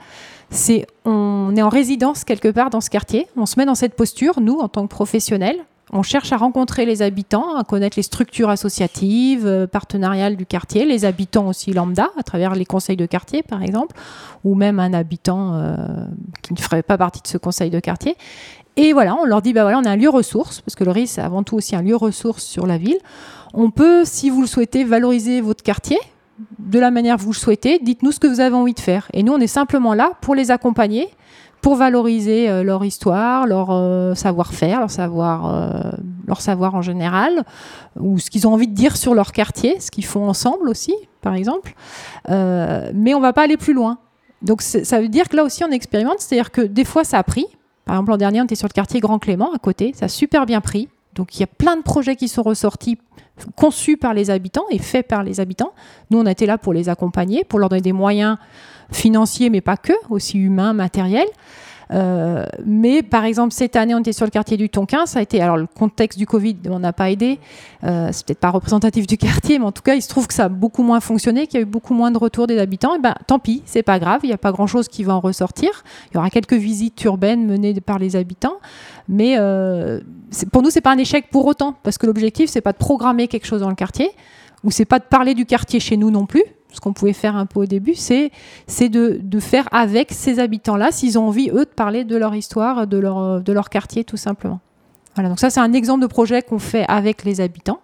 C'est 0.50 0.86
on 1.04 1.54
est 1.56 1.62
en 1.62 1.68
résidence 1.68 2.24
quelque 2.24 2.48
part 2.48 2.70
dans 2.70 2.80
ce 2.80 2.90
quartier, 2.90 3.26
on 3.36 3.46
se 3.46 3.58
met 3.58 3.64
dans 3.64 3.74
cette 3.74 3.94
posture, 3.94 4.40
nous, 4.40 4.58
en 4.58 4.68
tant 4.68 4.82
que 4.82 4.90
professionnels, 4.90 5.64
on 5.92 6.02
cherche 6.02 6.32
à 6.32 6.36
rencontrer 6.36 6.86
les 6.86 7.02
habitants, 7.02 7.56
à 7.56 7.62
connaître 7.62 7.96
les 7.96 8.02
structures 8.02 8.48
associatives, 8.48 9.46
euh, 9.46 9.66
partenariales 9.66 10.36
du 10.36 10.46
quartier, 10.46 10.86
les 10.86 11.04
habitants 11.04 11.46
aussi 11.46 11.72
lambda, 11.72 12.10
à 12.18 12.22
travers 12.22 12.54
les 12.54 12.64
conseils 12.64 12.96
de 12.96 13.06
quartier 13.06 13.42
par 13.42 13.62
exemple, 13.62 13.96
ou 14.44 14.54
même 14.54 14.80
un 14.80 14.92
habitant 14.92 15.54
euh, 15.54 15.76
qui 16.42 16.54
ne 16.54 16.58
ferait 16.58 16.82
pas 16.82 16.98
partie 16.98 17.22
de 17.22 17.28
ce 17.28 17.38
conseil 17.38 17.70
de 17.70 17.80
quartier. 17.80 18.16
Et 18.76 18.92
voilà, 18.92 19.16
on 19.16 19.24
leur 19.24 19.40
dit, 19.40 19.52
bah 19.52 19.62
voilà, 19.62 19.78
on 19.78 19.84
a 19.84 19.90
un 19.90 19.96
lieu 19.96 20.08
ressource, 20.08 20.60
parce 20.60 20.74
que 20.74 20.84
le 20.84 20.90
RIS, 20.90 21.06
c'est 21.06 21.20
avant 21.20 21.42
tout 21.42 21.56
aussi 21.56 21.76
un 21.76 21.82
lieu 21.82 21.94
ressource 21.94 22.42
sur 22.42 22.66
la 22.66 22.76
ville. 22.76 22.98
On 23.52 23.70
peut, 23.70 24.04
si 24.04 24.30
vous 24.30 24.40
le 24.40 24.48
souhaitez, 24.48 24.82
valoriser 24.82 25.40
votre 25.40 25.62
quartier 25.62 25.98
de 26.58 26.78
la 26.80 26.90
manière 26.90 27.16
que 27.16 27.22
vous 27.22 27.30
le 27.30 27.36
souhaitez. 27.36 27.78
Dites-nous 27.78 28.10
ce 28.12 28.18
que 28.18 28.26
vous 28.26 28.40
avez 28.40 28.56
envie 28.56 28.74
de 28.74 28.80
faire. 28.80 29.08
Et 29.12 29.22
nous, 29.22 29.32
on 29.32 29.38
est 29.38 29.46
simplement 29.46 29.94
là 29.94 30.12
pour 30.20 30.34
les 30.34 30.50
accompagner, 30.50 31.08
pour 31.60 31.76
valoriser 31.76 32.50
euh, 32.50 32.62
leur 32.62 32.84
histoire, 32.84 33.46
leur 33.46 33.70
euh, 33.70 34.14
savoir-faire, 34.14 34.80
leur 34.80 34.90
savoir, 34.90 35.46
euh, 35.46 35.92
leur 36.26 36.40
savoir 36.40 36.74
en 36.74 36.82
général, 36.82 37.44
ou 37.98 38.18
ce 38.18 38.28
qu'ils 38.28 38.48
ont 38.48 38.52
envie 38.52 38.68
de 38.68 38.74
dire 38.74 38.96
sur 38.96 39.14
leur 39.14 39.32
quartier, 39.32 39.78
ce 39.80 39.90
qu'ils 39.90 40.04
font 40.04 40.28
ensemble 40.28 40.68
aussi, 40.68 40.94
par 41.22 41.34
exemple. 41.34 41.74
mais 42.28 43.14
on 43.14 43.20
va 43.20 43.32
pas 43.32 43.44
aller 43.44 43.56
plus 43.56 43.72
loin. 43.72 43.98
Donc 44.42 44.60
ça 44.60 45.00
veut 45.00 45.08
dire 45.08 45.30
que 45.30 45.36
là 45.36 45.44
aussi 45.44 45.64
on 45.64 45.70
expérimente, 45.70 46.16
c'est-à-dire 46.18 46.50
que 46.50 46.60
des 46.60 46.84
fois 46.84 47.02
ça 47.02 47.18
a 47.18 47.22
pris, 47.22 47.46
par 47.84 47.96
exemple, 47.96 48.10
l'an 48.10 48.16
dernier, 48.16 48.40
on 48.40 48.44
était 48.44 48.54
sur 48.54 48.68
le 48.68 48.72
quartier 48.72 49.00
Grand 49.00 49.18
Clément, 49.18 49.52
à 49.52 49.58
côté. 49.58 49.92
Ça 49.94 50.06
a 50.06 50.08
super 50.08 50.46
bien 50.46 50.60
pris. 50.60 50.88
Donc, 51.14 51.36
il 51.36 51.40
y 51.40 51.44
a 51.44 51.46
plein 51.46 51.76
de 51.76 51.82
projets 51.82 52.16
qui 52.16 52.28
sont 52.28 52.42
ressortis, 52.42 52.98
conçus 53.56 53.96
par 53.96 54.14
les 54.14 54.30
habitants 54.30 54.64
et 54.70 54.78
faits 54.78 55.06
par 55.06 55.22
les 55.22 55.40
habitants. 55.40 55.72
Nous, 56.10 56.18
on 56.18 56.26
a 56.26 56.30
été 56.30 56.46
là 56.46 56.58
pour 56.58 56.72
les 56.72 56.88
accompagner, 56.88 57.44
pour 57.44 57.58
leur 57.58 57.68
donner 57.68 57.82
des 57.82 57.92
moyens 57.92 58.36
financiers, 58.90 59.50
mais 59.50 59.60
pas 59.60 59.76
que, 59.76 59.92
aussi 60.10 60.38
humains, 60.38 60.72
matériels. 60.72 61.28
Euh, 61.92 62.46
mais 62.64 63.02
par 63.02 63.24
exemple, 63.24 63.52
cette 63.52 63.76
année, 63.76 63.94
on 63.94 63.98
était 63.98 64.12
sur 64.12 64.24
le 64.24 64.30
quartier 64.30 64.56
du 64.56 64.68
Tonkin. 64.68 65.06
Ça 65.06 65.18
a 65.18 65.22
été, 65.22 65.40
alors 65.40 65.56
le 65.56 65.66
contexte 65.66 66.18
du 66.18 66.26
Covid, 66.26 66.56
on 66.68 66.78
n'a 66.78 66.92
pas 66.92 67.10
aidé. 67.10 67.38
Euh, 67.84 68.08
c'est 68.12 68.26
peut-être 68.26 68.40
pas 68.40 68.50
représentatif 68.50 69.06
du 69.06 69.16
quartier, 69.18 69.58
mais 69.58 69.64
en 69.64 69.72
tout 69.72 69.82
cas, 69.82 69.94
il 69.94 70.02
se 70.02 70.08
trouve 70.08 70.26
que 70.26 70.34
ça 70.34 70.44
a 70.44 70.48
beaucoup 70.48 70.82
moins 70.82 71.00
fonctionné, 71.00 71.46
qu'il 71.46 71.60
y 71.60 71.62
a 71.62 71.66
eu 71.66 71.68
beaucoup 71.68 71.94
moins 71.94 72.10
de 72.10 72.18
retours 72.18 72.46
des 72.46 72.58
habitants. 72.58 72.94
Et 72.94 72.98
ben, 72.98 73.14
tant 73.26 73.38
pis, 73.38 73.62
c'est 73.66 73.82
pas 73.82 73.98
grave. 73.98 74.20
Il 74.22 74.28
n'y 74.28 74.34
a 74.34 74.38
pas 74.38 74.52
grand-chose 74.52 74.88
qui 74.88 75.04
va 75.04 75.14
en 75.14 75.20
ressortir. 75.20 75.84
Il 76.10 76.14
y 76.14 76.18
aura 76.18 76.30
quelques 76.30 76.54
visites 76.54 77.02
urbaines 77.04 77.46
menées 77.46 77.74
par 77.80 77.98
les 77.98 78.16
habitants, 78.16 78.56
mais 79.08 79.36
euh, 79.38 80.00
pour 80.52 80.62
nous, 80.62 80.70
c'est 80.70 80.80
pas 80.80 80.92
un 80.92 80.98
échec 80.98 81.26
pour 81.30 81.46
autant, 81.46 81.74
parce 81.82 81.98
que 81.98 82.06
l'objectif, 82.06 82.50
c'est 82.50 82.60
pas 82.60 82.72
de 82.72 82.78
programmer 82.78 83.28
quelque 83.28 83.46
chose 83.46 83.60
dans 83.60 83.68
le 83.68 83.74
quartier, 83.74 84.10
ou 84.62 84.70
c'est 84.70 84.84
pas 84.84 84.98
de 84.98 85.04
parler 85.04 85.34
du 85.34 85.44
quartier 85.44 85.80
chez 85.80 85.96
nous 85.96 86.10
non 86.10 86.26
plus 86.26 86.42
ce 86.74 86.80
qu'on 86.80 86.92
pouvait 86.92 87.12
faire 87.12 87.36
un 87.36 87.46
peu 87.46 87.60
au 87.60 87.66
début, 87.66 87.94
c'est 87.94 88.30
de, 88.80 89.18
de, 89.22 89.40
faire 89.40 89.68
avec 89.72 90.12
ces 90.12 90.38
habitants-là, 90.38 90.90
s'ils 90.92 91.18
ont 91.18 91.28
envie, 91.28 91.50
eux, 91.50 91.64
de 91.64 91.74
parler 91.74 92.04
de 92.04 92.16
leur 92.16 92.34
histoire, 92.34 92.86
de 92.86 92.98
leur, 92.98 93.40
de 93.40 93.52
leur 93.52 93.70
quartier, 93.70 94.04
tout 94.04 94.16
simplement. 94.16 94.60
Voilà, 95.14 95.28
donc 95.28 95.38
ça, 95.38 95.50
c'est 95.50 95.60
un 95.60 95.72
exemple 95.72 96.02
de 96.02 96.06
projet 96.06 96.42
qu'on 96.42 96.58
fait 96.58 96.84
avec 96.88 97.24
les 97.24 97.40
habitants. 97.40 97.80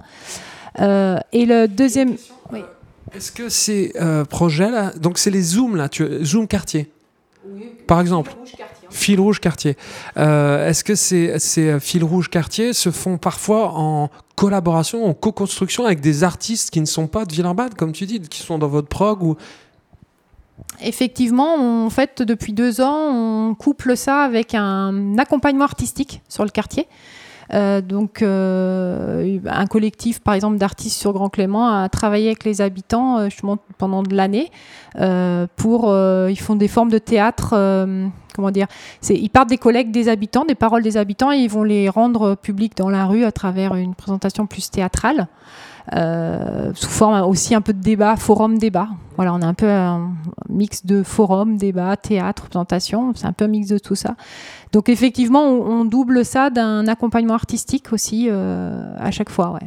Euh, 0.80 1.18
et 1.32 1.46
le 1.46 1.68
deuxième... 1.68 2.16
Oui. 2.52 2.60
Est-ce 3.14 3.32
que 3.32 3.48
ces 3.48 3.92
euh, 4.00 4.24
projets-là, 4.24 4.92
donc 5.00 5.18
c'est 5.18 5.30
les 5.30 5.42
Zoom, 5.42 5.76
là, 5.76 5.88
tu, 5.88 6.24
Zoom 6.24 6.46
quartier, 6.46 6.90
oui, 7.46 7.64
par 7.86 8.00
exemple 8.00 8.32
Fil 8.90 9.20
rouge 9.20 9.40
quartier. 9.40 9.76
Euh, 10.16 10.68
est-ce 10.68 10.84
que 10.84 10.94
ces, 10.94 11.38
ces 11.38 11.78
fils 11.80 12.02
rouges 12.02 12.28
quartier 12.28 12.72
se 12.72 12.90
font 12.90 13.18
parfois 13.18 13.72
en 13.74 14.10
collaboration, 14.36 15.04
en 15.04 15.14
co-construction 15.14 15.84
avec 15.84 16.00
des 16.00 16.24
artistes 16.24 16.70
qui 16.70 16.80
ne 16.80 16.86
sont 16.86 17.06
pas 17.06 17.24
de 17.24 17.32
Villeurbanne, 17.32 17.74
comme 17.74 17.92
tu 17.92 18.06
dis, 18.06 18.20
qui 18.20 18.42
sont 18.42 18.58
dans 18.58 18.68
votre 18.68 18.88
prog 18.88 19.22
ou... 19.22 19.36
Effectivement, 20.82 21.84
en 21.84 21.90
fait, 21.90 22.22
depuis 22.22 22.52
deux 22.52 22.80
ans, 22.80 23.12
on 23.12 23.54
couple 23.54 23.96
ça 23.96 24.22
avec 24.22 24.54
un 24.54 25.18
accompagnement 25.18 25.64
artistique 25.64 26.22
sur 26.28 26.44
le 26.44 26.50
quartier. 26.50 26.86
Euh, 27.52 27.80
donc, 27.80 28.22
euh, 28.22 29.38
un 29.46 29.66
collectif, 29.66 30.20
par 30.20 30.34
exemple, 30.34 30.58
d'artistes 30.58 30.98
sur 30.98 31.12
Grand 31.12 31.28
Clément 31.28 31.68
a 31.68 31.88
travaillé 31.88 32.26
avec 32.26 32.44
les 32.44 32.60
habitants 32.60 33.18
euh, 33.18 33.28
pendant 33.78 34.02
de 34.02 34.14
l'année 34.14 34.50
pour. 35.56 35.94
ils 36.28 36.38
font 36.38 36.56
des 36.56 36.68
formes 36.68 36.90
de 36.90 36.98
théâtre. 36.98 37.50
comment 38.34 38.50
dire 38.50 38.66
Ils 39.08 39.30
partent 39.30 39.48
des 39.48 39.58
collègues 39.58 39.90
des 39.90 40.08
habitants, 40.08 40.44
des 40.44 40.54
paroles 40.54 40.82
des 40.82 40.96
habitants, 40.96 41.32
et 41.32 41.38
ils 41.38 41.50
vont 41.50 41.64
les 41.64 41.88
rendre 41.88 42.34
publiques 42.34 42.76
dans 42.76 42.90
la 42.90 43.06
rue 43.06 43.24
à 43.24 43.32
travers 43.32 43.74
une 43.74 43.94
présentation 43.94 44.46
plus 44.46 44.70
théâtrale. 44.70 45.28
Euh, 45.96 46.70
sous 46.74 46.88
forme 46.88 47.20
aussi 47.28 47.54
un 47.54 47.60
peu 47.60 47.72
de 47.72 47.80
débat, 47.80 48.16
forum 48.16 48.58
débat. 48.58 48.88
Voilà, 49.16 49.34
on 49.34 49.42
a 49.42 49.46
un 49.46 49.54
peu 49.54 49.68
un 49.68 50.12
mix 50.48 50.86
de 50.86 51.02
forum, 51.02 51.56
débat, 51.56 51.96
théâtre, 51.96 52.44
présentation. 52.48 53.12
C'est 53.16 53.26
un 53.26 53.32
peu 53.32 53.46
un 53.46 53.48
mix 53.48 53.68
de 53.68 53.78
tout 53.78 53.96
ça. 53.96 54.14
Donc 54.72 54.88
effectivement, 54.88 55.42
on, 55.44 55.84
double 55.84 56.24
ça 56.24 56.50
d'un 56.50 56.86
accompagnement 56.86 57.34
artistique 57.34 57.92
aussi 57.92 58.28
euh, 58.30 58.94
à 58.98 59.10
chaque 59.10 59.30
fois. 59.30 59.58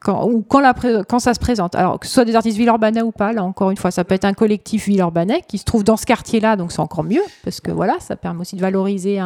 Quand, 0.00 0.26
ou 0.26 0.42
quand, 0.42 1.18
ça 1.18 1.34
se 1.34 1.40
présente. 1.40 1.74
Alors 1.74 1.98
que 1.98 2.06
ce 2.06 2.14
soit 2.14 2.24
des 2.24 2.36
artistes 2.36 2.56
villeurbanais 2.56 3.02
ou 3.02 3.12
pas, 3.12 3.32
là 3.32 3.44
encore 3.44 3.70
une 3.70 3.76
fois, 3.76 3.90
ça 3.90 4.04
peut 4.04 4.14
être 4.14 4.24
un 4.24 4.34
collectif 4.34 4.86
villeurbanais 4.86 5.42
qui 5.46 5.58
se 5.58 5.64
trouve 5.64 5.84
dans 5.84 5.96
ce 5.96 6.06
quartier-là, 6.06 6.56
donc 6.56 6.72
c'est 6.72 6.80
encore 6.80 7.04
mieux 7.04 7.22
parce 7.44 7.60
que 7.60 7.70
voilà, 7.70 7.96
ça 7.98 8.16
permet 8.16 8.42
aussi 8.42 8.56
de 8.56 8.60
valoriser 8.60 9.20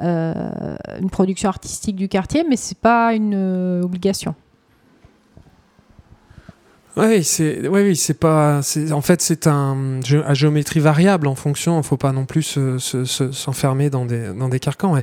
euh, 0.00 0.76
une 1.00 1.10
production 1.10 1.48
artistique 1.48 1.96
du 1.96 2.08
quartier, 2.08 2.44
mais 2.48 2.56
c'est 2.56 2.78
pas 2.78 3.14
une 3.14 3.80
obligation. 3.82 4.34
Oui, 6.96 7.24
c'est, 7.24 7.66
oui, 7.66 7.82
oui, 7.82 7.96
c'est 7.96 8.14
pas, 8.14 8.62
c'est, 8.62 8.92
en 8.92 9.00
fait, 9.00 9.20
c'est 9.20 9.48
un, 9.48 9.98
à 10.24 10.34
géométrie 10.34 10.78
variable 10.78 11.26
en 11.26 11.34
fonction. 11.34 11.78
Il 11.78 11.82
faut 11.82 11.96
pas 11.96 12.12
non 12.12 12.24
plus 12.24 12.56
s'enfermer 13.32 13.90
dans 13.90 14.04
des, 14.04 14.32
dans 14.32 14.48
des 14.48 14.60
carcans. 14.60 14.96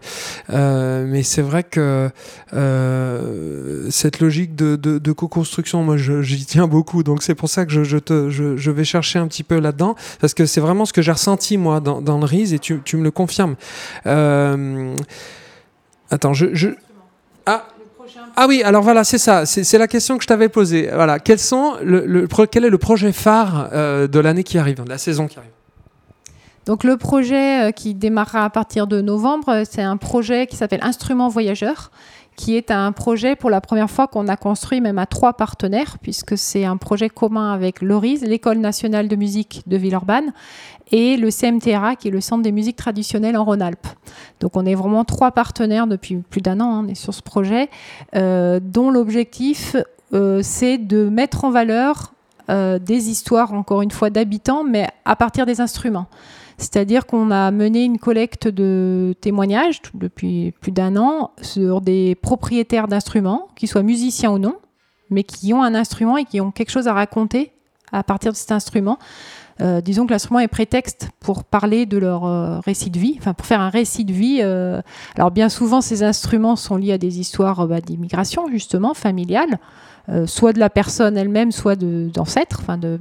Euh, 0.49 1.05
mais 1.05 1.23
c'est 1.23 1.41
vrai 1.41 1.63
que 1.63 2.09
euh, 2.53 3.87
cette 3.89 4.21
logique 4.21 4.55
de, 4.55 4.77
de, 4.77 4.99
de 4.99 5.11
co-construction, 5.11 5.83
moi, 5.83 5.97
j'y 5.97 6.45
tiens 6.45 6.67
beaucoup. 6.67 7.03
Donc 7.03 7.23
c'est 7.23 7.35
pour 7.35 7.49
ça 7.49 7.65
que 7.65 7.73
je, 7.73 7.83
je, 7.83 7.97
te, 7.97 8.29
je, 8.29 8.55
je, 8.55 8.71
vais 8.71 8.85
chercher 8.85 9.19
un 9.19 9.27
petit 9.27 9.43
peu 9.43 9.59
là-dedans, 9.59 9.95
parce 10.21 10.33
que 10.33 10.45
c'est 10.45 10.61
vraiment 10.61 10.85
ce 10.85 10.93
que 10.93 11.01
j'ai 11.01 11.11
ressenti 11.11 11.57
moi 11.57 11.81
dans, 11.81 12.01
dans 12.01 12.19
le 12.19 12.25
RIS, 12.25 12.53
et 12.53 12.59
tu, 12.59 12.79
tu 12.85 12.95
me 12.95 13.03
le 13.03 13.11
confirmes. 13.11 13.55
Euh, 14.05 14.95
attends, 16.09 16.33
je, 16.33 16.47
je 16.53 16.69
Ah, 17.45 17.67
ah 18.35 18.45
oui, 18.47 18.63
alors 18.63 18.83
voilà, 18.83 19.03
c'est 19.03 19.17
ça, 19.17 19.45
c'est 19.45 19.77
la 19.77 19.87
question 19.87 20.17
que 20.17 20.23
je 20.23 20.27
t'avais 20.27 20.49
posée. 20.49 20.89
Voilà, 20.93 21.19
quels 21.19 21.39
sont 21.39 21.75
le, 21.83 22.27
quel 22.49 22.65
est 22.65 22.69
le 22.69 22.77
projet 22.77 23.11
phare 23.11 23.69
euh, 23.73 24.07
de 24.07 24.19
l'année 24.19 24.43
qui 24.43 24.57
arrive, 24.57 24.83
de 24.83 24.89
la 24.89 24.97
saison 24.97 25.27
qui 25.27 25.37
arrive? 25.37 25.51
Donc 26.65 26.83
le 26.83 26.95
projet 26.95 27.69
euh, 27.69 27.71
qui 27.71 27.95
démarrera 27.95 28.45
à 28.45 28.49
partir 28.49 28.85
de 28.85 29.01
novembre, 29.01 29.49
euh, 29.49 29.63
c'est 29.69 29.81
un 29.81 29.97
projet 29.97 30.45
qui 30.45 30.55
s'appelle 30.55 30.81
Instruments 30.83 31.27
voyageurs, 31.27 31.91
qui 32.35 32.55
est 32.55 32.71
un 32.71 32.91
projet 32.91 33.35
pour 33.35 33.49
la 33.49 33.61
première 33.61 33.89
fois 33.89 34.07
qu'on 34.07 34.27
a 34.27 34.35
construit 34.35 34.81
même 34.81 34.97
à 34.97 35.05
trois 35.05 35.33
partenaires, 35.33 35.97
puisque 36.01 36.37
c'est 36.37 36.65
un 36.65 36.77
projet 36.77 37.09
commun 37.09 37.53
avec 37.53 37.81
l'ORIS, 37.81 38.21
l'École 38.21 38.57
nationale 38.57 39.07
de 39.07 39.15
musique 39.15 39.63
de 39.67 39.77
Villeurbanne, 39.77 40.33
et 40.91 41.17
le 41.17 41.29
CMTRA, 41.29 41.95
qui 41.95 42.07
est 42.07 42.11
le 42.11 42.21
Centre 42.21 42.43
des 42.43 42.51
musiques 42.51 42.75
traditionnelles 42.75 43.37
en 43.37 43.43
Rhône-Alpes. 43.43 43.87
Donc 44.39 44.57
on 44.57 44.65
est 44.65 44.75
vraiment 44.75 45.05
trois 45.05 45.31
partenaires 45.31 45.87
depuis 45.87 46.17
plus 46.17 46.41
d'un 46.41 46.59
an, 46.59 46.75
hein, 46.75 46.83
on 46.85 46.87
est 46.87 46.95
sur 46.95 47.13
ce 47.13 47.21
projet, 47.21 47.69
euh, 48.15 48.59
dont 48.61 48.89
l'objectif, 48.89 49.75
c'est 50.41 50.77
de 50.77 51.07
mettre 51.07 51.45
en 51.45 51.51
valeur 51.51 52.13
des 52.49 53.09
histoires, 53.09 53.53
encore 53.53 53.81
une 53.81 53.91
fois, 53.91 54.09
d'habitants, 54.09 54.65
mais 54.65 54.89
à 55.05 55.15
partir 55.15 55.45
des 55.45 55.61
instruments. 55.61 56.07
C'est-à-dire 56.61 57.07
qu'on 57.07 57.31
a 57.31 57.49
mené 57.49 57.83
une 57.83 57.97
collecte 57.97 58.47
de 58.47 59.15
témoignages 59.19 59.81
depuis 59.95 60.53
plus 60.61 60.71
d'un 60.71 60.95
an 60.95 61.31
sur 61.41 61.81
des 61.81 62.13
propriétaires 62.13 62.87
d'instruments, 62.87 63.47
qu'ils 63.55 63.67
soient 63.67 63.81
musiciens 63.81 64.31
ou 64.31 64.37
non, 64.37 64.55
mais 65.09 65.23
qui 65.23 65.53
ont 65.53 65.63
un 65.63 65.73
instrument 65.73 66.17
et 66.17 66.23
qui 66.23 66.39
ont 66.39 66.51
quelque 66.51 66.69
chose 66.69 66.87
à 66.87 66.93
raconter 66.93 67.51
à 67.91 68.03
partir 68.03 68.31
de 68.31 68.37
cet 68.37 68.51
instrument. 68.51 68.99
Euh, 69.59 69.81
disons 69.81 70.05
que 70.05 70.11
l'instrument 70.11 70.39
est 70.39 70.47
prétexte 70.47 71.09
pour 71.19 71.43
parler 71.43 71.87
de 71.87 71.97
leur 71.97 72.25
euh, 72.25 72.59
récit 72.59 72.91
de 72.91 72.99
vie, 72.99 73.15
enfin 73.17 73.33
pour 73.33 73.47
faire 73.47 73.59
un 73.59 73.69
récit 73.69 74.05
de 74.05 74.13
vie. 74.13 74.39
Euh, 74.41 74.81
alors 75.15 75.31
bien 75.31 75.49
souvent, 75.49 75.81
ces 75.81 76.03
instruments 76.03 76.55
sont 76.55 76.77
liés 76.77 76.93
à 76.93 76.97
des 76.99 77.19
histoires 77.19 77.67
bah, 77.67 77.81
d'immigration, 77.81 78.47
justement, 78.49 78.93
familiales. 78.93 79.59
Euh, 80.11 80.27
soit 80.27 80.51
de 80.51 80.59
la 80.59 80.69
personne 80.69 81.17
elle-même, 81.17 81.53
soit 81.53 81.77
d'ancêtres, 81.77 82.59
enfin 82.61 82.77
de, 82.77 82.99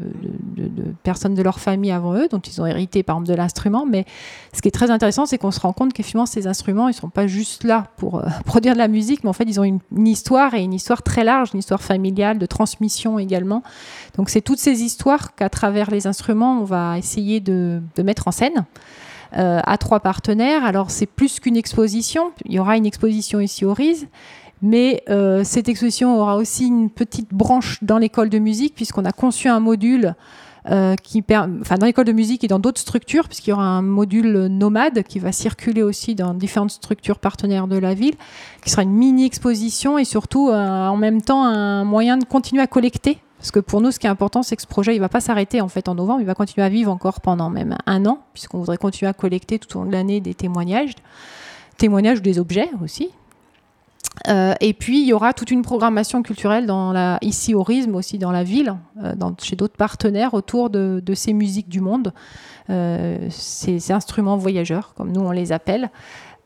personnes 1.02 1.34
de 1.34 1.42
leur 1.42 1.58
famille 1.58 1.90
avant 1.90 2.14
eux, 2.14 2.28
dont 2.30 2.38
ils 2.38 2.60
ont 2.60 2.66
hérité 2.66 3.02
par 3.02 3.16
exemple 3.16 3.30
de 3.30 3.34
l'instrument. 3.34 3.84
Mais 3.84 4.04
ce 4.52 4.62
qui 4.62 4.68
est 4.68 4.72
très 4.72 4.92
intéressant, 4.92 5.26
c'est 5.26 5.36
qu'on 5.36 5.50
se 5.50 5.58
rend 5.58 5.72
compte 5.72 5.92
qu'effectivement 5.92 6.26
ces 6.26 6.46
instruments, 6.46 6.86
ils 6.88 6.92
ne 6.92 7.00
sont 7.00 7.08
pas 7.08 7.26
juste 7.26 7.64
là 7.64 7.88
pour 7.96 8.18
euh, 8.20 8.26
produire 8.44 8.74
de 8.74 8.78
la 8.78 8.86
musique, 8.86 9.24
mais 9.24 9.30
en 9.30 9.32
fait 9.32 9.44
ils 9.44 9.58
ont 9.58 9.64
une, 9.64 9.80
histoire 10.06 10.54
et 10.54 10.62
une 10.62 10.74
histoire 10.74 11.02
très 11.02 11.24
large, 11.24 11.50
une 11.52 11.58
histoire 11.58 11.82
familiale, 11.82 12.38
de 12.38 12.46
transmission 12.46 13.18
également. 13.18 13.64
Donc 14.16 14.30
c'est 14.30 14.40
toutes 14.40 14.60
ces 14.60 14.82
histoires 14.82 15.34
qu'à 15.34 15.48
travers 15.48 15.90
les 15.90 16.06
instruments, 16.06 16.60
on 16.60 16.64
va 16.64 16.96
essayer 16.96 17.40
de, 17.40 17.80
mettre 18.04 18.28
en 18.28 18.32
scène. 18.32 18.66
Euh, 19.36 19.60
à 19.62 19.78
trois 19.78 20.00
partenaires. 20.00 20.64
Alors 20.64 20.90
c'est 20.90 21.06
plus 21.06 21.38
qu'une 21.38 21.56
exposition. 21.56 22.32
Il 22.46 22.52
y 22.54 22.58
aura 22.58 22.76
une 22.76 22.84
exposition 22.84 23.38
ici 23.38 23.64
au 23.64 23.72
RISE, 23.72 24.08
mais 24.62 25.02
euh, 25.08 25.42
cette 25.44 25.68
exposition 25.68 26.18
aura 26.18 26.36
aussi 26.36 26.66
une 26.66 26.90
petite 26.90 27.32
branche 27.32 27.82
dans 27.82 27.98
l'école 27.98 28.28
de 28.28 28.38
musique, 28.38 28.74
puisqu'on 28.74 29.04
a 29.04 29.12
conçu 29.12 29.48
un 29.48 29.60
module 29.60 30.14
euh, 30.70 30.94
qui 30.96 31.24
enfin, 31.30 31.76
dans 31.76 31.86
l'école 31.86 32.04
de 32.04 32.12
musique 32.12 32.44
et 32.44 32.48
dans 32.48 32.58
d'autres 32.58 32.80
structures, 32.80 33.28
puisqu'il 33.28 33.50
y 33.50 33.52
aura 33.54 33.64
un 33.64 33.82
module 33.82 34.46
nomade 34.48 35.02
qui 35.04 35.18
va 35.18 35.32
circuler 35.32 35.82
aussi 35.82 36.14
dans 36.14 36.34
différentes 36.34 36.70
structures 36.70 37.18
partenaires 37.18 37.66
de 37.66 37.78
la 37.78 37.94
ville, 37.94 38.14
qui 38.62 38.70
sera 38.70 38.82
une 38.82 38.92
mini-exposition 38.92 39.96
et 39.96 40.04
surtout 40.04 40.50
euh, 40.50 40.86
en 40.86 40.96
même 40.96 41.22
temps 41.22 41.44
un 41.44 41.84
moyen 41.84 42.18
de 42.18 42.24
continuer 42.24 42.62
à 42.62 42.66
collecter. 42.66 43.18
Parce 43.38 43.52
que 43.52 43.60
pour 43.60 43.80
nous, 43.80 43.90
ce 43.90 43.98
qui 43.98 44.06
est 44.06 44.10
important, 44.10 44.42
c'est 44.42 44.54
que 44.54 44.60
ce 44.60 44.66
projet, 44.66 44.92
il 44.92 44.98
ne 44.98 45.00
va 45.00 45.08
pas 45.08 45.22
s'arrêter 45.22 45.62
en 45.62 45.68
fait 45.68 45.88
en 45.88 45.94
novembre, 45.94 46.20
il 46.20 46.26
va 46.26 46.34
continuer 46.34 46.66
à 46.66 46.68
vivre 46.68 46.92
encore 46.92 47.22
pendant 47.22 47.48
même 47.48 47.78
un 47.86 48.04
an, 48.04 48.18
puisqu'on 48.34 48.58
voudrait 48.58 48.76
continuer 48.76 49.08
à 49.08 49.14
collecter 49.14 49.58
tout 49.58 49.78
au 49.78 49.80
long 49.80 49.86
de 49.86 49.92
l'année 49.92 50.20
des 50.20 50.34
témoignages, 50.34 50.92
témoignages 51.78 52.20
des 52.20 52.38
objets 52.38 52.68
aussi, 52.84 53.08
euh, 54.28 54.54
et 54.60 54.74
puis, 54.74 55.00
il 55.00 55.06
y 55.06 55.12
aura 55.12 55.32
toute 55.32 55.50
une 55.50 55.62
programmation 55.62 56.22
culturelle 56.22 56.66
dans 56.66 56.92
la, 56.92 57.18
ici 57.22 57.54
au 57.54 57.62
RISM, 57.62 57.94
aussi 57.94 58.18
dans 58.18 58.32
la 58.32 58.42
ville, 58.42 58.76
euh, 59.02 59.14
chez 59.40 59.56
d'autres 59.56 59.76
partenaires 59.76 60.34
autour 60.34 60.70
de, 60.70 61.02
ces 61.14 61.32
musiques 61.32 61.68
du 61.68 61.80
monde, 61.80 62.12
euh, 62.68 63.18
ces, 63.30 63.92
instruments 63.92 64.36
voyageurs, 64.36 64.94
comme 64.96 65.12
nous 65.12 65.20
on 65.20 65.30
les 65.30 65.52
appelle. 65.52 65.90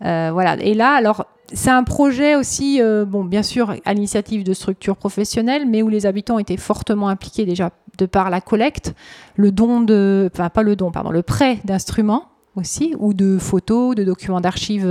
voilà. 0.00 0.56
Et 0.60 0.74
là, 0.74 0.94
alors, 0.94 1.26
c'est 1.52 1.70
un 1.70 1.84
projet 1.84 2.36
aussi, 2.36 2.80
bon, 3.06 3.24
bien 3.24 3.42
sûr, 3.42 3.74
à 3.84 3.94
l'initiative 3.94 4.44
de 4.44 4.54
structures 4.54 4.96
professionnelles, 4.96 5.66
mais 5.68 5.82
où 5.82 5.88
les 5.88 6.06
habitants 6.06 6.38
étaient 6.38 6.56
fortement 6.56 7.08
impliqués 7.08 7.44
déjà 7.44 7.70
de 7.98 8.06
par 8.06 8.30
la 8.30 8.40
collecte, 8.40 8.94
le 9.36 9.52
don 9.52 9.80
de, 9.80 10.28
enfin 10.32 10.48
pas 10.48 10.62
le 10.62 10.74
don, 10.74 10.90
pardon, 10.90 11.10
le 11.10 11.22
prêt 11.22 11.58
d'instruments 11.64 12.28
aussi, 12.56 12.94
ou 12.98 13.14
de 13.14 13.38
photos, 13.38 13.94
de 13.94 14.04
documents 14.04 14.40
d'archives 14.40 14.88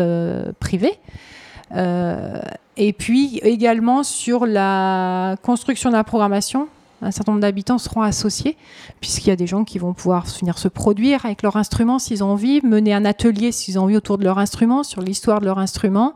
privés. 0.60 1.00
Et 1.76 2.94
puis 2.94 3.40
également 3.44 4.04
sur 4.04 4.46
la 4.46 5.36
construction 5.44 5.90
de 5.90 5.96
la 5.96 6.04
programmation, 6.04 6.68
un 7.04 7.12
certain 7.12 7.34
nombre 7.34 7.42
d'habitants 7.42 7.78
seront 7.78 8.02
associés, 8.02 8.58
puisqu'il 9.02 9.30
y 9.30 9.32
a 9.32 9.36
des 9.36 9.48
gens 9.48 9.64
qui 9.64 9.78
vont 9.78 9.94
pouvoir 9.94 10.26
venir 10.40 10.58
se 10.58 10.68
produire 10.68 11.26
avec 11.26 11.42
leur 11.42 11.58
instrument 11.58 12.00
s'ils 12.00 12.24
ont 12.24 12.32
envie, 12.32 12.62
mener 12.64 12.94
un 12.94 13.06
atelier 13.06 13.52
s'ils 13.52 13.78
ont 13.78 13.84
envie 13.84 13.98
autour 13.98 14.18
de 14.18 14.24
leur 14.24 14.40
instrument, 14.40 14.84
sur 14.84 15.02
l'histoire 15.02 15.40
de 15.40 15.46
leur 15.46 15.60
instrument, 15.60 16.14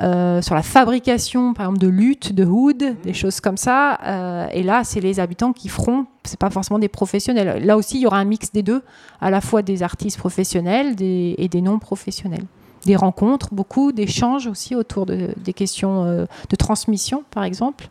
euh, 0.00 0.40
sur 0.40 0.54
la 0.54 0.62
fabrication, 0.62 1.52
par 1.52 1.66
exemple, 1.66 1.80
de 1.80 1.88
luttes, 1.88 2.32
de 2.32 2.44
hood, 2.44 2.96
des 3.02 3.12
choses 3.12 3.40
comme 3.40 3.56
ça. 3.56 3.98
Euh, 4.06 4.46
et 4.52 4.62
là, 4.62 4.84
c'est 4.84 5.00
les 5.00 5.20
habitants 5.20 5.52
qui 5.52 5.68
feront, 5.68 6.06
c'est 6.24 6.38
pas 6.38 6.50
forcément 6.50 6.78
des 6.78 6.88
professionnels. 6.88 7.64
Là 7.64 7.76
aussi, 7.76 7.96
il 7.98 8.02
y 8.02 8.06
aura 8.06 8.18
un 8.18 8.24
mix 8.24 8.52
des 8.52 8.62
deux, 8.62 8.82
à 9.20 9.30
la 9.30 9.40
fois 9.40 9.62
des 9.62 9.82
artistes 9.82 10.18
professionnels 10.18 10.94
et 11.00 11.48
des 11.48 11.60
non 11.60 11.78
professionnels 11.78 12.46
des 12.84 12.96
rencontres, 12.96 13.48
beaucoup 13.52 13.92
d'échanges 13.92 14.46
aussi 14.46 14.74
autour 14.74 15.06
de, 15.06 15.30
des 15.36 15.52
questions 15.52 16.04
euh, 16.04 16.26
de 16.48 16.56
transmission, 16.56 17.24
par 17.30 17.44
exemple, 17.44 17.88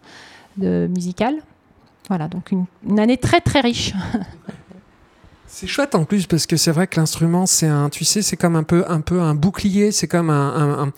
de 0.57 0.87
musicale. 0.93 1.35
Voilà, 2.07 2.27
donc 2.27 2.51
une, 2.51 2.99
année 2.99 3.17
très 3.17 3.39
très 3.39 3.61
riche. 3.61 3.93
C'est 5.51 5.65
chouette 5.65 5.95
en 5.95 6.05
plus 6.05 6.27
parce 6.27 6.45
que 6.45 6.57
c'est 6.57 6.71
vrai 6.71 6.85
que 6.85 6.99
l'instrument 6.99 7.47
c'est 7.47 7.67
un, 7.67 7.89
tu 7.89 8.05
sais, 8.05 8.21
c'est 8.21 8.37
comme 8.37 8.55
un 8.55 8.61
peu 8.61 8.85
un 8.87 9.01
peu 9.01 9.19
un 9.19 9.33
bouclier, 9.33 9.91
c'est 9.91 10.07
comme 10.07 10.29
un, 10.29 10.93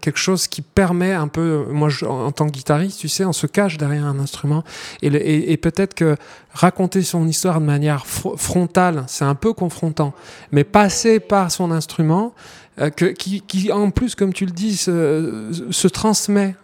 quelque 0.00 0.18
chose 0.18 0.46
qui 0.46 0.60
permet 0.60 1.12
un 1.14 1.26
peu, 1.26 1.64
moi 1.70 1.88
en 2.06 2.32
tant 2.32 2.46
que 2.46 2.52
guitariste, 2.52 3.00
tu 3.00 3.08
sais, 3.08 3.24
on 3.24 3.32
se 3.32 3.46
cache 3.46 3.78
derrière 3.78 4.04
un 4.04 4.20
instrument 4.20 4.62
et, 5.00 5.52
et, 5.52 5.56
peut-être 5.56 5.94
que 5.94 6.16
raconter 6.52 7.02
son 7.02 7.26
histoire 7.26 7.60
de 7.60 7.66
manière 7.66 8.06
frontale, 8.06 9.04
c'est 9.08 9.24
un 9.24 9.34
peu 9.34 9.54
confrontant, 9.54 10.12
mais 10.52 10.62
passer 10.62 11.18
par 11.18 11.50
son 11.50 11.70
instrument, 11.70 12.34
euh, 12.80 12.90
qui, 12.90 13.72
en 13.72 13.90
plus, 13.90 14.14
comme 14.14 14.32
tu 14.32 14.46
le 14.46 14.52
dis, 14.52 14.76
se, 14.76 15.88
transmet 15.88 16.54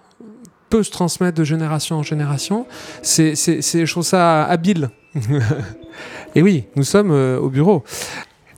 peut 0.68 0.82
se 0.82 0.90
transmettre 0.90 1.38
de 1.38 1.44
génération 1.44 1.96
en 1.96 2.02
génération. 2.02 2.66
C'est, 3.02 3.34
je 3.36 3.90
trouve 3.90 4.04
ça 4.04 4.44
habile. 4.44 4.90
Et 6.34 6.42
oui, 6.42 6.64
nous 6.74 6.82
sommes 6.82 7.12
euh, 7.12 7.38
au 7.38 7.48
bureau. 7.48 7.84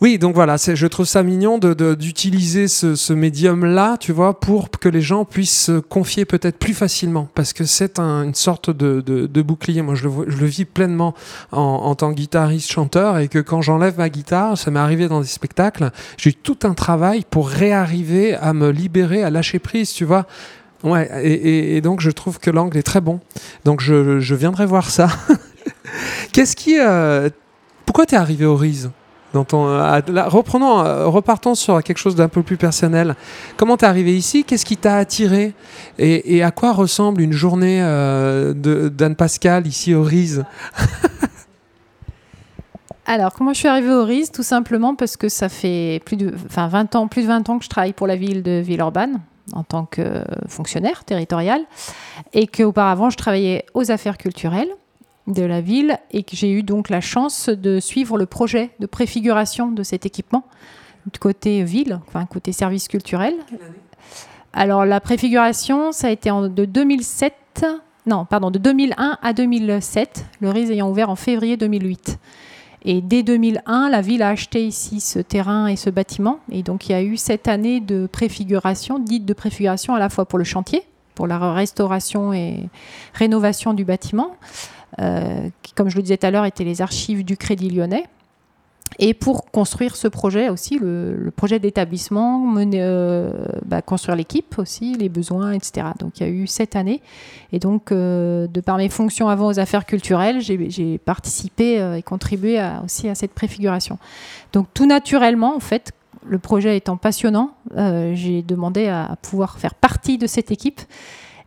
Oui, 0.00 0.18
donc 0.18 0.36
voilà, 0.36 0.56
je 0.56 0.86
trouve 0.86 1.06
ça 1.06 1.24
mignon 1.24 1.58
d'utiliser 1.58 2.62
de, 2.62 2.94
ce, 2.94 3.12
médium-là, 3.12 3.96
tu 3.98 4.12
vois, 4.12 4.38
pour 4.38 4.70
que 4.70 4.88
les 4.88 5.00
gens 5.00 5.24
puissent 5.24 5.64
se 5.64 5.80
confier 5.80 6.24
peut-être 6.24 6.56
plus 6.56 6.74
facilement, 6.74 7.28
parce 7.34 7.52
que 7.52 7.64
c'est 7.64 7.98
une 7.98 8.34
sorte 8.34 8.70
de, 8.70 9.42
bouclier. 9.42 9.82
Moi, 9.82 9.96
je 9.96 10.06
le, 10.06 10.30
je 10.30 10.36
le 10.36 10.46
vis 10.46 10.66
pleinement 10.66 11.14
en, 11.50 11.94
tant 11.96 12.10
que 12.10 12.16
guitariste, 12.16 12.70
chanteur, 12.70 13.18
et 13.18 13.26
que 13.26 13.40
quand 13.40 13.60
j'enlève 13.60 13.98
ma 13.98 14.08
guitare, 14.08 14.56
ça 14.56 14.70
m'est 14.70 14.78
arrivé 14.78 15.08
dans 15.08 15.20
des 15.20 15.26
spectacles, 15.26 15.90
j'ai 16.16 16.30
eu 16.30 16.34
tout 16.34 16.58
un 16.62 16.74
travail 16.74 17.24
pour 17.28 17.48
réarriver 17.48 18.34
à 18.34 18.52
me 18.52 18.70
libérer, 18.70 19.24
à 19.24 19.30
lâcher 19.30 19.58
prise, 19.58 19.92
tu 19.92 20.04
vois. 20.04 20.26
Ouais, 20.84 21.10
et, 21.24 21.80
donc 21.80 22.00
je 22.00 22.10
trouve 22.10 22.38
que 22.38 22.50
l'angle 22.50 22.76
est 22.76 22.84
très 22.84 23.00
bon. 23.00 23.18
Donc 23.64 23.80
je, 23.80 24.34
viendrai 24.34 24.64
voir 24.64 24.90
ça. 24.90 25.08
Qu'est-ce 26.32 26.54
qui... 26.54 26.78
Euh, 26.78 27.30
pourquoi 27.84 28.06
tu 28.06 28.14
es 28.14 28.18
arrivé 28.18 28.44
au 28.44 28.54
RISE 28.54 28.90
euh, 29.52 30.00
reprenons, 30.26 30.80
euh, 30.80 31.06
repartons 31.06 31.54
sur 31.54 31.82
quelque 31.82 31.98
chose 31.98 32.14
d'un 32.14 32.28
peu 32.28 32.42
plus 32.42 32.56
personnel. 32.56 33.16
Comment 33.56 33.76
t'es 33.76 33.86
arrivé 33.86 34.16
ici? 34.16 34.44
Qu'est-ce 34.44 34.64
qui 34.64 34.76
t'a 34.76 34.96
attiré? 34.96 35.54
Et, 35.98 36.42
à 36.42 36.50
quoi 36.50 36.72
ressemble 36.72 37.20
une 37.20 37.32
journée 37.32 37.80
euh, 37.82 38.52
d'Anne 38.54 39.16
Pascal 39.16 39.66
ici 39.66 39.94
au 39.94 40.02
RISE 40.02 40.44
Alors, 43.06 43.32
comment 43.32 43.54
je 43.54 43.58
suis 43.58 43.68
arrivée 43.68 43.92
au 43.92 44.04
RISE 44.04 44.30
Tout 44.30 44.42
simplement 44.42 44.94
parce 44.94 45.16
que 45.16 45.28
ça 45.30 45.48
fait 45.48 46.02
plus 46.04 46.16
de, 46.16 46.34
enfin, 46.46 46.68
20 46.68 46.94
ans, 46.94 47.08
plus 47.08 47.22
de 47.22 47.28
20 47.28 47.48
ans 47.48 47.58
que 47.58 47.64
je 47.64 47.70
travaille 47.70 47.94
pour 47.94 48.06
la 48.06 48.16
ville 48.16 48.42
de 48.42 48.60
Villeurbanne 48.60 49.20
en 49.54 49.62
tant 49.64 49.86
que 49.86 50.22
fonctionnaire 50.46 51.04
territorial 51.04 51.62
et 52.34 52.46
qu'auparavant 52.46 53.08
je 53.08 53.16
travaillais 53.16 53.64
aux 53.72 53.90
affaires 53.90 54.18
culturelles 54.18 54.68
de 55.28 55.42
la 55.42 55.60
ville 55.60 55.98
et 56.10 56.24
que 56.24 56.34
j'ai 56.34 56.50
eu 56.50 56.62
donc 56.62 56.90
la 56.90 57.00
chance 57.00 57.48
de 57.48 57.78
suivre 57.78 58.18
le 58.18 58.26
projet 58.26 58.70
de 58.80 58.86
préfiguration 58.86 59.70
de 59.70 59.82
cet 59.82 60.04
équipement 60.04 60.44
côté 61.18 61.64
ville, 61.64 62.00
enfin 62.06 62.26
côté 62.26 62.52
service 62.52 62.88
culturel. 62.88 63.34
Alors 64.52 64.84
la 64.84 65.00
préfiguration, 65.00 65.92
ça 65.92 66.08
a 66.08 66.10
été 66.10 66.30
en, 66.30 66.48
de 66.48 66.64
2007, 66.66 67.64
non, 68.06 68.26
pardon, 68.26 68.50
de 68.50 68.58
2001 68.58 69.18
à 69.22 69.32
2007, 69.32 70.26
le 70.40 70.50
RIS 70.50 70.70
ayant 70.70 70.90
ouvert 70.90 71.08
en 71.08 71.16
février 71.16 71.56
2008. 71.56 72.18
Et 72.84 73.00
dès 73.00 73.22
2001, 73.22 73.90
la 73.90 74.00
ville 74.00 74.22
a 74.22 74.28
acheté 74.28 74.64
ici 74.64 75.00
ce 75.00 75.18
terrain 75.18 75.66
et 75.66 75.76
ce 75.76 75.90
bâtiment. 75.90 76.40
Et 76.50 76.62
donc 76.62 76.88
il 76.88 76.92
y 76.92 76.94
a 76.94 77.02
eu 77.02 77.16
cette 77.16 77.48
année 77.48 77.80
de 77.80 78.06
préfiguration, 78.06 78.98
dite 78.98 79.24
de 79.24 79.32
préfiguration 79.32 79.94
à 79.94 79.98
la 79.98 80.08
fois 80.08 80.26
pour 80.26 80.38
le 80.38 80.44
chantier, 80.44 80.84
pour 81.14 81.26
la 81.26 81.52
restauration 81.52 82.32
et 82.32 82.68
rénovation 83.14 83.74
du 83.74 83.84
bâtiment, 83.84 84.36
qui, 85.62 85.72
comme 85.74 85.88
je 85.88 85.96
le 85.96 86.02
disais 86.02 86.16
tout 86.16 86.26
à 86.26 86.30
l'heure, 86.30 86.44
étaient 86.44 86.64
les 86.64 86.82
archives 86.82 87.24
du 87.24 87.36
Crédit 87.36 87.70
Lyonnais. 87.70 88.04
Et 88.98 89.14
pour 89.14 89.50
construire 89.50 89.96
ce 89.96 90.08
projet 90.08 90.48
aussi, 90.48 90.78
le, 90.78 91.30
projet 91.34 91.58
d'établissement, 91.58 92.54
euh, 92.56 93.30
bah, 93.64 93.82
construire 93.82 94.16
l'équipe 94.16 94.58
aussi, 94.58 94.94
les 94.94 95.08
besoins, 95.08 95.52
etc. 95.52 95.88
Donc 95.98 96.18
il 96.18 96.26
y 96.26 96.26
a 96.26 96.30
eu 96.30 96.46
cette 96.46 96.74
année. 96.74 97.02
Et 97.52 97.58
donc, 97.58 97.92
euh, 97.92 98.46
de 98.46 98.60
par 98.60 98.78
mes 98.78 98.88
fonctions 98.88 99.28
avant 99.28 99.46
aux 99.46 99.60
affaires 99.60 99.84
culturelles, 99.84 100.40
j'ai 100.40 100.98
participé 100.98 101.80
euh, 101.80 101.96
et 101.96 102.02
contribué 102.02 102.60
aussi 102.84 103.08
à 103.08 103.14
cette 103.14 103.32
préfiguration. 103.32 103.98
Donc 104.52 104.66
tout 104.72 104.86
naturellement, 104.86 105.54
en 105.54 105.60
fait, 105.60 105.92
le 106.26 106.38
projet 106.38 106.76
étant 106.76 106.96
passionnant, 106.96 107.52
j'ai 108.12 108.42
demandé 108.42 108.88
à 108.88 109.16
pouvoir 109.22 109.58
faire 109.58 109.74
partie 109.74 110.18
de 110.18 110.26
cette 110.26 110.50
équipe. 110.50 110.80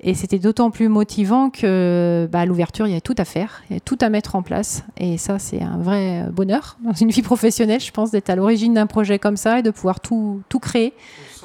Et 0.04 0.16
c'était 0.16 0.40
d'autant 0.40 0.72
plus 0.72 0.90
motivant 0.90 1.52
que 1.52 2.28
bah, 2.32 2.40
à 2.40 2.46
l'ouverture, 2.46 2.88
il 2.88 2.94
y 2.94 2.98
a 2.98 3.02
tout 3.02 3.14
à 3.18 3.26
faire, 3.26 3.62
il 3.70 3.76
y 3.76 3.78
a 3.78 3.80
tout 3.80 3.98
à 4.02 4.10
mettre 4.10 4.36
en 4.36 4.42
place. 4.42 4.84
Et 4.98 5.18
ça, 5.18 5.38
c'est 5.38 5.62
un 5.62 5.78
vrai 5.78 6.26
bonheur 6.32 6.78
dans 6.84 6.94
une 6.94 7.12
vie 7.12 7.22
professionnelle, 7.22 7.80
je 7.80 7.92
pense, 7.92 8.10
d'être 8.10 8.32
à 8.32 8.36
l'origine 8.36 8.74
d'un 8.74 8.88
projet 8.88 9.20
comme 9.20 9.38
ça 9.38 9.60
et 9.60 9.62
de 9.62 9.70
pouvoir 9.70 10.00
tout, 10.00 10.42
tout 10.50 10.60
créer, 10.60 10.94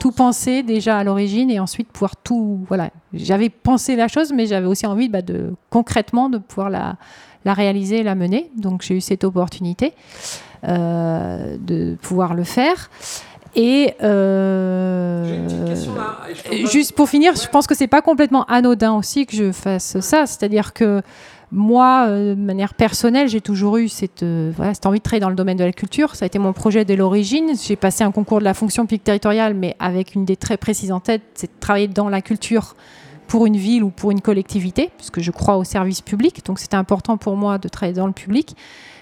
tout 0.00 0.11
penser 0.11 0.62
déjà 0.62 0.96
à 0.98 1.04
l'origine 1.04 1.50
et 1.50 1.61
ensuite 1.61 1.88
pouvoir 1.88 2.16
tout. 2.16 2.64
Voilà, 2.68 2.90
j'avais 3.12 3.50
pensé 3.50 3.94
la 3.94 4.09
chose, 4.09 4.32
mais 4.32 4.46
j'avais 4.46 4.66
aussi 4.66 4.86
envie 4.86 5.11
bah, 5.11 5.22
de 5.22 5.54
concrètement 5.68 6.30
de 6.30 6.38
pouvoir 6.38 6.70
la, 6.70 6.96
la 7.44 7.54
réaliser 7.54 7.98
et 7.98 8.02
la 8.02 8.14
mener. 8.14 8.50
Donc 8.57 8.82
j'ai 8.82 8.96
eu 8.96 9.00
cette 9.00 9.24
opportunité 9.24 9.92
euh, 10.64 11.57
de 11.61 11.96
pouvoir 12.02 12.34
le 12.34 12.44
faire. 12.44 12.90
Et 13.57 13.94
euh, 14.02 15.48
juste 16.70 16.92
pour 16.92 17.09
finir, 17.09 17.34
je 17.34 17.48
pense 17.48 17.66
que 17.66 17.74
c'est 17.74 17.86
pas 17.86 18.02
complètement 18.02 18.44
anodin 18.44 18.92
aussi 18.92 19.24
que 19.24 19.34
je 19.34 19.50
fasse 19.50 19.98
ça. 20.00 20.26
C'est-à-dire 20.26 20.74
que 20.74 21.00
moi, 21.50 22.07
euh, 22.09 22.34
de 22.34 22.40
manière 22.40 22.74
personnelle, 22.74 23.28
j'ai 23.28 23.40
toujours 23.40 23.78
eu 23.78 23.88
cette, 23.88 24.22
euh, 24.22 24.52
voilà, 24.54 24.74
cette 24.74 24.84
envie 24.84 24.98
de 24.98 25.02
travailler 25.02 25.22
dans 25.22 25.30
le 25.30 25.36
domaine 25.36 25.57
de 25.57 25.64
la 25.64 25.72
culture. 25.72 26.16
Ça 26.16 26.24
a 26.24 26.26
été 26.26 26.38
mon 26.38 26.52
projet 26.52 26.84
dès 26.84 26.96
l'origine. 26.96 27.52
J'ai 27.59 27.76
passé 27.76 28.04
un 28.04 28.11
concours 28.11 28.40
de 28.40 28.44
la 28.44 28.52
fonction 28.52 28.84
publique 28.84 29.04
territoriale, 29.04 29.54
mais 29.54 29.74
avec 29.78 30.14
une 30.14 30.22
idée 30.22 30.36
très 30.36 30.59
précise 30.59 30.92
en 30.92 31.00
tête, 31.00 31.22
c'est 31.34 31.46
de 31.46 31.59
travailler 31.59 31.88
dans 31.88 32.11
la 32.11 32.20
culture 32.20 32.76
pour 33.26 33.46
une 33.46 33.57
ville 33.57 33.82
ou 33.82 33.88
pour 33.90 34.11
une 34.11 34.20
collectivité, 34.20 34.90
puisque 34.98 35.20
je 35.20 35.30
crois 35.30 35.57
au 35.57 35.64
service 35.64 36.02
public. 36.02 36.44
Donc 36.44 36.59
c'était 36.59 36.76
important 36.76 37.16
pour 37.16 37.36
moi 37.36 37.57
de 37.57 37.68
travailler 37.68 37.96
dans 37.96 38.07
le 38.07 38.12
public 38.12 38.54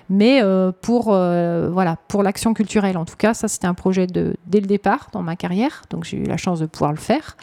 mais 0.09 0.43
euh, 0.43 0.73
pour 0.83 1.09
euh, 1.09 1.71
voilà 1.73 1.97
pour 2.09 2.23
l'action 2.23 2.55
culturelle 2.55 2.97
en 2.97 3.05
tout 3.05 3.17
cas 3.17 3.35
ça 3.35 3.49
c'était 3.49 3.67
un 3.67 3.75
projet 3.75 4.07
de 4.07 4.37
dès 4.47 4.61
le 4.61 4.67
départ 4.67 5.09
dans 5.13 5.23
ma 5.23 5.37
carrière 5.37 5.83
donc 5.91 6.05
j'ai 6.05 6.19
eu 6.19 6.25
la 6.25 6.37
chance 6.37 6.61
de 6.61 6.67
pouvoir 6.67 6.93
le 6.93 6.99
faire. 6.99 7.37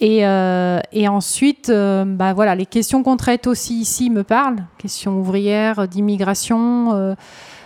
Et, 0.00 0.24
euh, 0.24 0.78
et 0.92 1.08
ensuite 1.08 1.72
bah 1.72 2.32
voilà 2.32 2.54
les 2.54 2.66
questions 2.66 3.02
qu'on 3.02 3.16
traite 3.16 3.48
aussi 3.48 3.80
ici 3.80 4.10
me 4.10 4.22
parlent. 4.22 4.64
Questions 4.78 5.18
ouvrières 5.18 5.88
d'immigration 5.88 7.16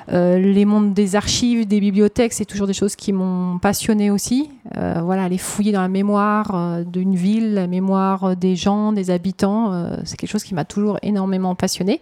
les 0.08 0.64
mondes 0.64 0.94
des 0.94 1.16
archives, 1.16 1.66
des 1.66 1.80
bibliothèques, 1.80 2.32
c'est 2.32 2.44
toujours 2.44 2.66
des 2.66 2.72
choses 2.72 2.96
qui 2.96 3.12
m'ont 3.12 3.58
passionné 3.58 4.10
aussi. 4.10 4.50
Euh, 4.76 5.00
voilà, 5.02 5.24
aller 5.24 5.38
fouiller 5.38 5.72
dans 5.72 5.80
la 5.80 5.88
mémoire 5.88 6.52
euh, 6.54 6.84
d'une 6.84 7.14
ville, 7.14 7.54
la 7.54 7.66
mémoire 7.66 8.36
des 8.36 8.56
gens, 8.56 8.92
des 8.92 9.10
habitants, 9.10 9.86
c'est 10.04 10.16
quelque 10.16 10.30
chose 10.30 10.44
qui 10.44 10.54
m'a 10.54 10.64
toujours 10.64 10.98
énormément 11.02 11.54
passionné. 11.54 12.00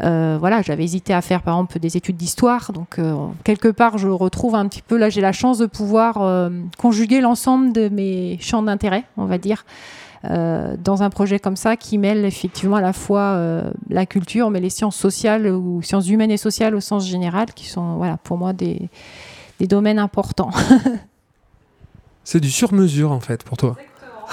voilà, 0.00 0.62
j'avais 0.62 0.84
hésité 0.84 1.14
à 1.14 1.22
faire 1.22 1.42
par 1.42 1.54
exemple 1.54 1.78
des 1.78 1.96
études 1.96 2.16
d'histoire, 2.16 2.72
donc 2.72 2.98
quelque 3.44 3.68
part 3.68 3.98
je 3.98 4.08
retrouve 4.08 4.54
un 4.54 4.66
petit 4.66 4.82
peu 4.82 4.96
là, 4.96 5.08
j'ai 5.08 5.20
la 5.20 5.32
chance 5.32 5.58
de 5.58 5.66
pouvoir 5.66 6.50
conjuguer 6.78 7.20
l'ensemble 7.20 7.72
de 7.72 7.88
mes 7.88 8.38
champs 8.40 8.62
d'intérêt, 8.62 9.04
on 9.16 9.26
va 9.26 9.38
dire. 9.38 9.64
Euh, 10.24 10.76
dans 10.78 11.02
un 11.02 11.10
projet 11.10 11.40
comme 11.40 11.56
ça 11.56 11.76
qui 11.76 11.98
mêle 11.98 12.24
effectivement 12.24 12.76
à 12.76 12.80
la 12.80 12.92
fois 12.92 13.20
euh, 13.34 13.70
la 13.88 14.06
culture, 14.06 14.50
mais 14.50 14.60
les 14.60 14.70
sciences 14.70 14.96
sociales 14.96 15.48
ou 15.48 15.82
sciences 15.82 16.08
humaines 16.08 16.30
et 16.30 16.36
sociales 16.36 16.74
au 16.76 16.80
sens 16.80 17.06
général, 17.06 17.52
qui 17.52 17.66
sont 17.66 17.96
voilà, 17.96 18.18
pour 18.18 18.38
moi 18.38 18.52
des, 18.52 18.88
des 19.58 19.66
domaines 19.66 19.98
importants. 19.98 20.50
C'est 22.24 22.38
du 22.38 22.52
sur-mesure 22.52 23.10
en 23.10 23.18
fait 23.18 23.42
pour 23.42 23.56
toi. 23.56 23.76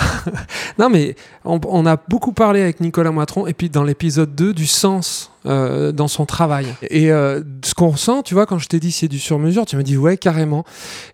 non, 0.79 0.89
mais 0.89 1.15
on, 1.43 1.85
a 1.85 1.97
beaucoup 2.07 2.31
parlé 2.31 2.61
avec 2.61 2.79
Nicolas 2.79 3.11
Moitron, 3.11 3.47
et 3.47 3.53
puis 3.53 3.69
dans 3.69 3.83
l'épisode 3.83 4.33
2, 4.35 4.53
du 4.53 4.67
sens 4.67 5.31
euh, 5.45 5.91
dans 5.91 6.07
son 6.07 6.25
travail. 6.25 6.67
Et 6.89 7.11
euh, 7.11 7.41
ce 7.63 7.73
qu'on 7.73 7.89
ressent, 7.89 8.23
tu 8.23 8.33
vois, 8.33 8.45
quand 8.45 8.59
je 8.59 8.67
t'ai 8.67 8.79
dit 8.79 8.91
c'est 8.91 9.07
du 9.07 9.19
sur-mesure, 9.19 9.65
tu 9.65 9.75
m'as 9.75 9.83
dit 9.83 9.97
ouais, 9.97 10.17
carrément. 10.17 10.65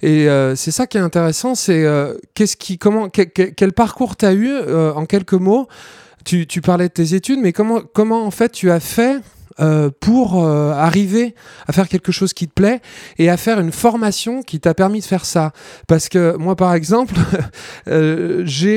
Et 0.01 0.29
euh, 0.29 0.55
c'est 0.55 0.71
ça 0.71 0.87
qui 0.87 0.97
est 0.97 1.01
intéressant, 1.01 1.55
c'est 1.55 1.85
qu'est-ce 2.33 2.57
qui, 2.57 2.77
comment, 2.77 3.09
quel 3.09 3.73
parcours 3.73 4.15
tu 4.15 4.25
as 4.25 4.33
eu 4.33 4.51
en 4.69 5.05
quelques 5.05 5.33
mots? 5.33 5.67
Tu, 6.23 6.47
tu, 6.47 6.59
parlais 6.59 6.87
de 6.87 6.93
tes 6.93 7.13
études, 7.13 7.39
mais 7.39 7.53
comment, 7.53 7.81
comment 7.93 8.25
en 8.25 8.31
fait 8.31 8.51
tu 8.51 8.71
as 8.71 8.79
fait 8.79 9.19
euh, 9.61 9.89
pour 10.01 10.43
euh, 10.43 10.73
arriver 10.73 11.33
à 11.65 11.71
faire 11.71 11.87
quelque 11.87 12.11
chose 12.11 12.33
qui 12.33 12.45
te 12.45 12.53
plaît 12.53 12.81
et 13.17 13.29
à 13.29 13.37
faire 13.37 13.57
une 13.61 13.71
formation 13.71 14.43
qui 14.43 14.59
t'a 14.59 14.73
permis 14.73 14.99
de 14.99 15.05
faire 15.05 15.23
ça. 15.23 15.53
Parce 15.87 16.09
que 16.09 16.35
moi, 16.35 16.57
par 16.57 16.73
exemple, 16.73 17.15
euh, 17.87 18.43
j'ai 18.45 18.75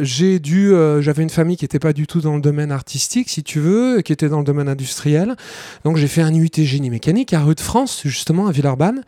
j'ai 0.00 0.38
dû, 0.38 0.74
j'avais 1.00 1.22
une 1.22 1.30
famille 1.30 1.56
qui 1.56 1.64
n'était 1.64 1.78
pas 1.78 1.94
du 1.94 2.06
tout 2.06 2.20
dans 2.20 2.34
le 2.34 2.42
domaine 2.42 2.70
artistique, 2.70 3.30
si 3.30 3.42
tu 3.42 3.60
veux, 3.60 4.02
qui 4.02 4.12
était 4.12 4.28
dans 4.28 4.38
le 4.38 4.44
domaine 4.44 4.68
industriel. 4.68 5.36
Donc 5.84 5.96
j'ai 5.96 6.08
fait 6.08 6.22
un 6.22 6.34
UT 6.34 6.50
génie 6.54 6.90
mécanique 6.90 7.32
à 7.32 7.40
Rue 7.40 7.54
de 7.54 7.60
France, 7.60 8.02
justement 8.04 8.46
à 8.46 8.52
Villeurbanne, 8.52 9.02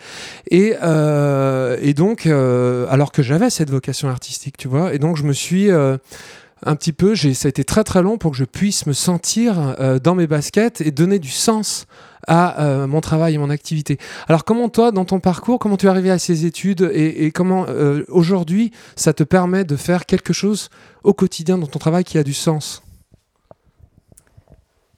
et 0.50 0.72
et 0.72 1.94
donc 1.94 2.26
alors 2.26 3.12
que 3.12 3.22
j'avais 3.22 3.50
cette 3.50 3.70
vocation 3.70 4.08
artistique, 4.08 4.56
tu 4.56 4.68
vois, 4.68 4.94
et 4.94 4.98
donc 4.98 5.16
je 5.16 5.24
me 5.24 5.34
suis 5.34 5.68
un 6.64 6.76
petit 6.76 6.92
peu, 6.92 7.14
ça 7.16 7.46
a 7.46 7.48
été 7.48 7.64
très 7.64 7.84
très 7.84 8.02
long 8.02 8.18
pour 8.18 8.32
que 8.32 8.36
je 8.36 8.44
puisse 8.44 8.86
me 8.86 8.92
sentir 8.92 9.76
euh, 9.80 9.98
dans 9.98 10.14
mes 10.14 10.26
baskets 10.26 10.80
et 10.80 10.90
donner 10.90 11.18
du 11.18 11.30
sens 11.30 11.86
à 12.28 12.62
euh, 12.62 12.86
mon 12.86 13.00
travail 13.00 13.34
et 13.34 13.38
mon 13.38 13.50
activité. 13.50 13.98
Alors 14.28 14.44
comment 14.44 14.68
toi, 14.68 14.92
dans 14.92 15.04
ton 15.04 15.18
parcours, 15.18 15.58
comment 15.58 15.76
tu 15.76 15.86
es 15.86 15.88
arrivé 15.88 16.10
à 16.10 16.18
ces 16.18 16.46
études 16.46 16.88
et, 16.94 17.32
comment 17.32 17.66
euh, 17.68 18.04
aujourd'hui 18.08 18.70
ça 18.94 19.12
te 19.12 19.24
permet 19.24 19.64
de 19.64 19.76
faire 19.76 20.06
quelque 20.06 20.32
chose 20.32 20.68
au 21.02 21.14
quotidien 21.14 21.58
dans 21.58 21.66
ton 21.66 21.78
travail 21.78 22.04
qui 22.04 22.18
a 22.18 22.22
du 22.22 22.34
sens? 22.34 22.82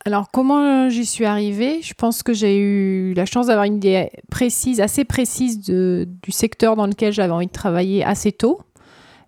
Alors, 0.07 0.31
comment 0.31 0.91
j'y 0.91 1.07
suis 1.07 1.25
arrivée? 1.25 1.81
Je 1.81 1.95
pense 1.95 2.23
que 2.23 2.35
j'ai 2.35 2.59
eu 2.59 3.15
la 3.15 3.25
chance 3.25 3.47
d'avoir 3.47 3.65
une 3.65 3.77
idée 3.77 4.11
précise, 4.31 4.83
assez 4.83 5.07
précise 5.07 5.61
du 5.61 6.07
secteur 6.29 6.77
dans 6.77 6.87
lequel 6.87 7.11
j'avais 7.11 7.33
envie 7.33 7.47
de 7.47 7.53
travailler 7.53 8.05
assez 8.05 8.31
tôt. 8.31 8.61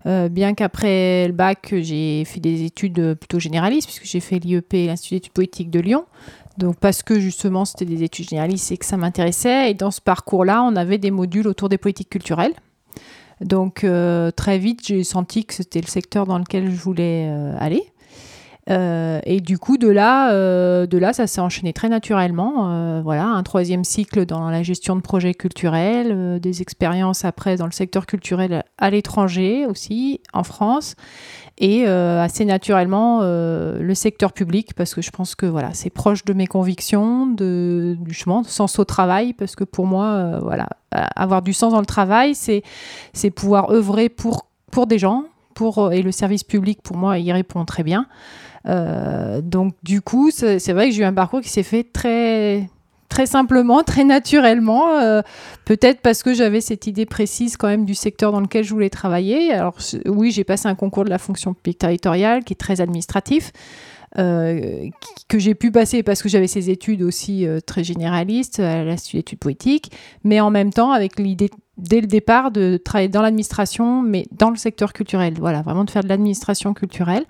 Euh, 0.07 0.29
bien 0.29 0.53
qu'après 0.53 1.27
le 1.27 1.33
bac, 1.33 1.73
j'ai 1.81 2.23
fait 2.25 2.39
des 2.39 2.63
études 2.63 3.15
plutôt 3.15 3.39
généralistes, 3.39 3.87
puisque 3.87 4.05
j'ai 4.05 4.21
fait 4.21 4.39
l'IEP, 4.39 4.73
l'Institut 4.73 5.15
d'études 5.15 5.33
politiques 5.33 5.69
de 5.69 5.79
Lyon. 5.79 6.05
Donc 6.57 6.77
parce 6.77 7.03
que 7.03 7.19
justement 7.19 7.65
c'était 7.65 7.85
des 7.85 8.03
études 8.03 8.29
généralistes 8.29 8.71
et 8.71 8.77
que 8.77 8.85
ça 8.85 8.97
m'intéressait. 8.97 9.71
Et 9.71 9.73
dans 9.73 9.91
ce 9.91 10.01
parcours-là, 10.01 10.63
on 10.63 10.75
avait 10.75 10.97
des 10.97 11.11
modules 11.11 11.47
autour 11.47 11.69
des 11.69 11.77
politiques 11.77 12.09
culturelles. 12.09 12.53
Donc 13.41 13.83
euh, 13.83 14.31
très 14.31 14.57
vite, 14.57 14.85
j'ai 14.85 15.03
senti 15.03 15.45
que 15.45 15.53
c'était 15.53 15.81
le 15.81 15.87
secteur 15.87 16.25
dans 16.25 16.39
lequel 16.39 16.71
je 16.71 16.75
voulais 16.75 17.27
euh, 17.29 17.55
aller. 17.59 17.83
Euh, 18.69 19.19
et 19.23 19.39
du 19.39 19.57
coup, 19.57 19.77
de 19.77 19.87
là, 19.87 20.33
euh, 20.33 20.87
de 20.87 20.97
là 20.97 21.13
ça 21.13 21.25
s'est 21.27 21.39
enchaîné 21.39 21.73
très 21.73 21.89
naturellement. 21.89 22.71
Euh, 22.71 23.01
voilà, 23.01 23.25
un 23.25 23.43
troisième 23.43 23.83
cycle 23.83 24.25
dans 24.25 24.49
la 24.49 24.63
gestion 24.63 24.95
de 24.95 25.01
projets 25.01 25.33
culturels, 25.33 26.39
des 26.41 26.61
expériences 26.61 27.23
après 27.23 27.55
dans 27.55 27.65
le 27.65 27.71
secteur 27.71 28.05
culturel 28.05 28.63
à 28.77 28.89
l'étranger 28.89 29.65
aussi, 29.65 30.21
en 30.33 30.43
France, 30.43 30.95
et 31.57 31.87
assez 31.87 32.45
naturellement 32.45 33.21
le 33.21 33.93
secteur 33.93 34.33
public 34.33 34.73
parce 34.75 34.93
que 34.93 35.01
je 35.01 35.11
pense 35.11 35.35
que 35.35 35.45
voilà, 35.45 35.73
c'est 35.73 35.89
proche 35.89 36.25
de 36.25 36.33
mes 36.33 36.47
convictions, 36.47 37.25
de 37.27 37.95
du 37.99 38.13
chemin, 38.13 38.41
de 38.41 38.47
sens 38.47 38.79
au 38.79 38.85
travail, 38.85 39.33
parce 39.33 39.55
que 39.55 39.63
pour 39.63 39.85
moi, 39.85 40.39
voilà, 40.41 40.67
avoir 40.91 41.41
du 41.41 41.53
sens 41.53 41.73
dans 41.73 41.79
le 41.79 41.85
travail, 41.85 42.35
c'est 42.35 42.63
c'est 43.13 43.31
pouvoir 43.31 43.71
œuvrer 43.71 44.09
pour 44.09 44.47
pour 44.71 44.87
des 44.87 44.99
gens, 44.99 45.23
pour 45.55 45.91
et 45.91 46.01
le 46.01 46.11
service 46.11 46.43
public 46.43 46.81
pour 46.83 46.97
moi 46.97 47.17
y 47.17 47.31
répond 47.31 47.63
très 47.65 47.83
bien. 47.83 48.07
Euh, 48.67 49.41
donc 49.41 49.75
du 49.83 50.01
coup, 50.01 50.31
c'est 50.31 50.73
vrai 50.73 50.89
que 50.89 50.95
j'ai 50.95 51.01
eu 51.01 51.05
un 51.05 51.13
parcours 51.13 51.41
qui 51.41 51.49
s'est 51.49 51.63
fait 51.63 51.83
très 51.83 52.69
très 53.09 53.25
simplement, 53.25 53.83
très 53.83 54.03
naturellement, 54.03 54.97
euh, 54.97 55.21
peut-être 55.63 56.01
parce 56.01 56.23
que 56.23 56.33
j'avais 56.33 56.59
cette 56.59 56.87
idée 56.87 57.05
précise 57.05 57.55
quand 57.55 57.67
même 57.67 57.85
du 57.85 57.95
secteur 57.95 58.33
dans 58.33 58.41
lequel 58.41 58.65
je 58.65 58.73
voulais 58.73 58.89
travailler. 58.89 59.53
Alors 59.53 59.77
oui, 60.05 60.31
j'ai 60.31 60.43
passé 60.43 60.67
un 60.67 60.75
concours 60.75 61.05
de 61.05 61.09
la 61.09 61.17
fonction 61.17 61.53
publique 61.53 61.79
territoriale 61.79 62.43
qui 62.43 62.53
est 62.53 62.57
très 62.57 62.81
administratif. 62.81 63.51
Euh, 64.17 64.87
que 65.27 65.37
j'ai 65.37 65.53
pu 65.53 65.71
passer 65.71 66.01
parce 66.01 66.23
que 66.23 66.29
j'avais 66.29 66.47
ces 66.47 66.69
études 66.69 67.03
aussi 67.03 67.45
très 67.65 67.83
généralistes 67.83 68.59
à 68.59 68.83
l'Institut 68.83 69.17
d'études 69.17 69.39
politiques, 69.39 69.91
mais 70.23 70.39
en 70.39 70.49
même 70.49 70.71
temps 70.71 70.91
avec 70.91 71.19
l'idée 71.19 71.49
dès 71.77 72.01
le 72.01 72.07
départ 72.07 72.51
de 72.51 72.77
travailler 72.77 73.09
dans 73.09 73.21
l'administration, 73.21 74.01
mais 74.01 74.25
dans 74.31 74.49
le 74.49 74.55
secteur 74.55 74.93
culturel. 74.93 75.35
Voilà, 75.39 75.61
vraiment 75.61 75.85
de 75.85 75.91
faire 75.91 76.03
de 76.03 76.09
l'administration 76.09 76.73
culturelle. 76.73 77.25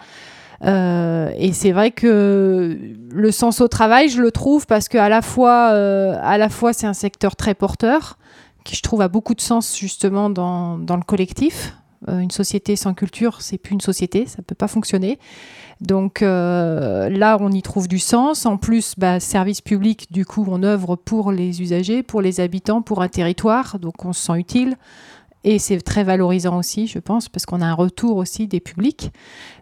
Euh, 0.63 1.31
et 1.37 1.53
c'est 1.53 1.71
vrai 1.71 1.91
que 1.91 2.77
le 3.09 3.31
sens 3.31 3.61
au 3.61 3.67
travail, 3.67 4.09
je 4.09 4.21
le 4.21 4.31
trouve 4.31 4.65
parce 4.65 4.89
que 4.89 4.97
à 4.97 5.09
la 5.09 5.21
fois, 5.21 5.71
euh, 5.71 6.17
à 6.21 6.37
la 6.37 6.49
fois, 6.49 6.73
c'est 6.73 6.87
un 6.87 6.93
secteur 6.93 7.35
très 7.35 7.53
porteur 7.53 8.17
qui 8.63 8.75
je 8.75 8.81
trouve 8.81 9.01
a 9.01 9.07
beaucoup 9.07 9.33
de 9.33 9.41
sens 9.41 9.77
justement 9.77 10.29
dans, 10.29 10.77
dans 10.77 10.97
le 10.97 11.03
collectif. 11.03 11.73
une 12.07 12.31
société 12.31 12.75
sans 12.75 12.93
culture, 12.93 13.41
c'est 13.41 13.57
plus 13.57 13.73
une 13.73 13.81
société, 13.81 14.25
ça 14.25 14.39
ne 14.39 14.43
peut 14.43 14.55
pas 14.55 14.67
fonctionner. 14.67 15.19
Donc 15.79 16.19
là, 16.21 17.37
on 17.39 17.51
y 17.51 17.61
trouve 17.61 17.87
du 17.87 17.99
sens. 17.99 18.45
En 18.45 18.57
plus, 18.57 18.95
bah, 18.97 19.21
service 19.21 19.61
public, 19.61 20.11
du 20.11 20.25
coup, 20.25 20.45
on 20.49 20.63
œuvre 20.63 20.97
pour 20.97 21.31
les 21.31 21.61
usagers, 21.61 22.03
pour 22.03 22.21
les 22.21 22.41
habitants, 22.41 22.81
pour 22.81 23.01
un 23.01 23.07
territoire, 23.07 23.79
donc 23.79 24.03
on 24.03 24.11
se 24.11 24.25
sent 24.25 24.37
utile. 24.37 24.75
Et 25.49 25.59
c'est 25.59 25.79
très 25.79 26.03
valorisant 26.03 26.57
aussi, 26.57 26.87
je 26.87 26.99
pense, 26.99 27.29
parce 27.29 27.45
qu'on 27.45 27.61
a 27.61 27.65
un 27.65 27.73
retour 27.73 28.17
aussi 28.17 28.47
des 28.47 28.59
publics. 28.59 29.13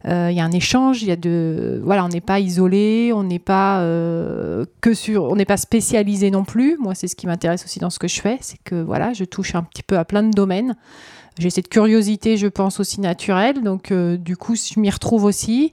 Euh, 0.06 0.30
il 0.32 0.36
y 0.36 0.40
a 0.40 0.44
un 0.44 0.52
échange, 0.52 1.04
il 1.04 1.10
y 1.10 1.12
a 1.12 1.16
de, 1.16 1.80
voilà, 1.84 2.04
on 2.04 2.08
n'est 2.08 2.22
pas 2.22 2.40
isolé, 2.40 3.12
on 3.14 3.22
n'est 3.22 3.38
pas 3.38 3.82
euh, 3.82 4.66
que 4.82 4.96
sur, 4.96 5.26
on 5.26 5.36
n'est 5.36 5.46
pas 5.46 5.58
spécialisé 5.58 6.32
non 6.32 6.44
plus. 6.44 6.76
Moi, 6.80 6.96
c'est 6.96 7.08
ce 7.08 7.16
qui 7.16 7.28
m'intéresse 7.28 7.64
aussi 7.66 7.78
dans 7.78 7.92
ce 7.92 8.00
que 8.00 8.08
je 8.08 8.20
fais, 8.20 8.40
c'est 8.42 8.58
que 8.64 8.82
voilà, 8.82 9.14
je 9.14 9.26
touche 9.26 9.54
un 9.54 9.62
petit 9.62 9.84
peu 9.84 10.00
à 10.00 10.06
plein 10.06 10.24
de 10.24 10.32
domaines. 10.32 10.76
J'ai 11.38 11.52
cette 11.52 11.70
curiosité, 11.70 12.36
je 12.36 12.48
pense 12.48 12.80
aussi 12.80 13.00
naturelle, 13.00 13.62
donc 13.62 13.92
euh, 13.92 14.18
du 14.18 14.38
coup, 14.38 14.56
je 14.56 14.80
m'y 14.80 14.90
retrouve 14.90 15.24
aussi. 15.24 15.72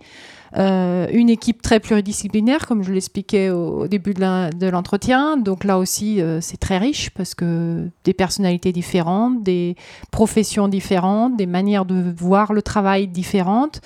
Euh, 0.58 1.06
une 1.10 1.30
équipe 1.30 1.62
très 1.62 1.80
pluridisciplinaire, 1.80 2.66
comme 2.66 2.82
je 2.82 2.92
l'expliquais 2.92 3.48
au, 3.48 3.86
début 3.88 4.12
de 4.12 4.68
l'entretien. 4.68 5.36
Donc 5.38 5.64
là 5.64 5.78
aussi, 5.78 6.20
euh, 6.20 6.40
c'est 6.40 6.58
très 6.58 6.78
riche 6.78 7.10
parce 7.10 7.34
que 7.34 7.88
des 8.04 8.12
personnalités 8.12 8.72
différentes, 8.72 9.42
des 9.42 9.76
professions 10.10 10.68
différentes, 10.68 11.36
des 11.36 11.46
manières 11.46 11.86
de 11.86 12.12
voir 12.16 12.52
le 12.52 12.60
travail 12.60 13.08
différentes. 13.08 13.80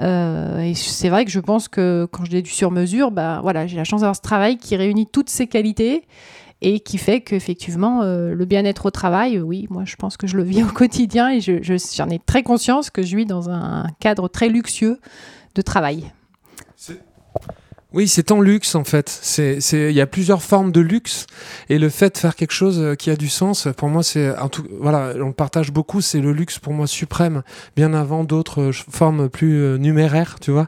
Euh, 0.00 0.60
et 0.60 0.74
c'est 0.74 1.08
vrai 1.08 1.24
que 1.24 1.30
je 1.30 1.40
pense 1.40 1.68
que 1.68 2.08
quand 2.10 2.24
je 2.24 2.32
l'ai 2.32 2.42
du 2.42 2.50
sur-mesure, 2.50 3.12
bah, 3.12 3.38
voilà, 3.42 3.66
j'ai 3.66 3.76
la 3.76 3.84
chance 3.84 4.00
d'avoir 4.00 4.16
ce 4.16 4.22
travail 4.22 4.58
qui 4.58 4.74
réunit 4.74 5.06
toutes 5.06 5.30
ces 5.30 5.46
qualités 5.46 6.02
et 6.60 6.80
qui 6.80 6.98
fait 6.98 7.20
qu'effectivement, 7.20 8.02
le 8.02 8.44
bien-être 8.44 8.86
au 8.86 8.90
travail, 8.90 9.38
oui, 9.38 9.68
moi 9.70 9.84
je 9.84 9.94
pense 9.94 10.16
que 10.16 10.26
je 10.26 10.36
le 10.36 10.42
vis 10.42 10.64
au 10.64 10.66
quotidien 10.66 11.30
et 11.30 11.40
j'en 11.40 11.58
je, 11.62 12.12
ai 12.12 12.18
très 12.18 12.42
conscience 12.42 12.90
que 12.90 13.02
je 13.02 13.16
vis 13.16 13.26
dans 13.26 13.48
un 13.48 13.86
cadre 14.00 14.26
très 14.26 14.48
luxueux 14.48 14.98
travail. 15.62 16.12
Oui, 17.94 18.06
c'est 18.06 18.32
en 18.32 18.42
luxe 18.42 18.74
en 18.74 18.84
fait. 18.84 19.08
C'est, 19.08 19.60
il 19.72 19.96
y 19.96 20.02
a 20.02 20.06
plusieurs 20.06 20.42
formes 20.42 20.72
de 20.72 20.80
luxe 20.80 21.26
et 21.70 21.78
le 21.78 21.88
fait 21.88 22.14
de 22.14 22.18
faire 22.18 22.36
quelque 22.36 22.52
chose 22.52 22.78
euh, 22.78 22.94
qui 22.94 23.08
a 23.08 23.16
du 23.16 23.30
sens, 23.30 23.66
pour 23.78 23.88
moi, 23.88 24.02
c'est 24.02 24.28
un 24.36 24.48
tout. 24.48 24.62
Voilà, 24.78 25.14
on 25.18 25.28
le 25.28 25.32
partage 25.32 25.72
beaucoup. 25.72 26.02
C'est 26.02 26.20
le 26.20 26.32
luxe 26.32 26.58
pour 26.58 26.74
moi 26.74 26.86
suprême, 26.86 27.42
bien 27.76 27.94
avant 27.94 28.24
d'autres 28.24 28.60
euh, 28.60 28.72
formes 28.72 29.30
plus 29.30 29.54
euh, 29.54 29.78
numéraires, 29.78 30.36
tu 30.38 30.50
vois. 30.50 30.66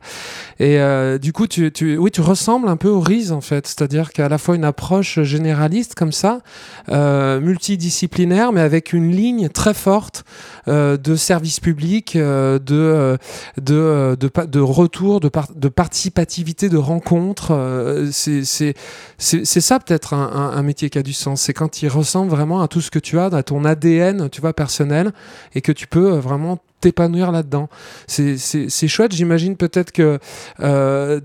Et 0.61 0.78
du 1.18 1.32
coup, 1.32 1.47
tu, 1.47 1.70
oui, 1.99 2.11
tu 2.11 2.20
ressembles 2.20 2.68
un 2.68 2.76
peu 2.76 2.88
au 2.88 3.01
RISE 3.01 3.32
en 3.32 3.41
fait, 3.41 3.66
c'est-à-dire 3.66 4.12
qu'à 4.12 4.28
la 4.28 4.38
fois 4.38 4.57
une 4.57 4.64
approche 4.64 5.20
généraliste 5.22 5.95
comme 5.95 6.12
ça, 6.12 6.41
multidisciplinaire, 6.88 8.53
mais 8.53 8.61
avec 8.61 8.93
une 8.93 9.11
ligne 9.11 9.49
très 9.49 9.74
forte 9.74 10.24
de 10.71 11.16
service 11.16 11.61
public, 11.61 12.16
de, 12.16 12.59
de, 12.59 13.18
de, 13.61 14.16
de, 14.16 14.61
retour, 14.61 15.21
de, 15.21 15.31
de 15.55 15.68
participativité, 15.68 16.68
de 16.68 16.77
rencontre 16.77 17.01
contre. 17.11 17.53
Euh, 17.53 18.11
c'est 18.12 19.61
ça 19.61 19.79
peut-être 19.81 20.14
un, 20.14 20.62
métier 20.62 20.91
qui 20.91 20.99
a 20.99 21.03
du 21.03 21.12
sens. 21.12 21.43
C'est 21.43 21.53
quand 21.53 21.83
il 21.83 21.89
ressemble 21.89 22.31
vraiment 22.31 22.62
à 22.62 22.68
tout 22.68 22.81
ce 22.81 22.91
que 22.91 22.99
tu 22.99 23.18
as, 23.18 23.27
à 23.27 23.43
ton 23.43 23.64
ADN, 23.64 24.29
tu 24.31 24.41
vois, 24.41 24.53
personnel, 24.53 25.12
et 25.55 25.61
que 25.61 25.73
tu 25.73 25.87
peux 25.87 26.12
euh, 26.12 26.21
vraiment 26.21 26.59
t'épanouir 26.81 27.33
là-dedans. 27.33 27.68
C'est 28.07 28.89
chouette. 28.89 29.12
J'imagine 29.12 29.57
peut-être 29.57 29.93
que 29.93 30.18
euh, 30.61 31.21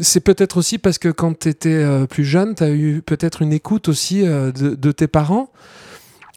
c'est 0.00 0.20
peut-être 0.20 0.56
aussi 0.56 0.78
parce 0.78 0.98
que 0.98 1.08
quand 1.08 1.38
tu 1.38 1.48
étais 1.48 1.84
plus 2.08 2.24
jeune, 2.24 2.54
tu 2.54 2.64
as 2.64 2.70
eu 2.70 3.02
peut-être 3.02 3.42
une 3.42 3.52
écoute 3.52 3.88
aussi 3.88 4.22
de, 4.22 4.92
tes 4.92 5.06
parents. 5.06 5.50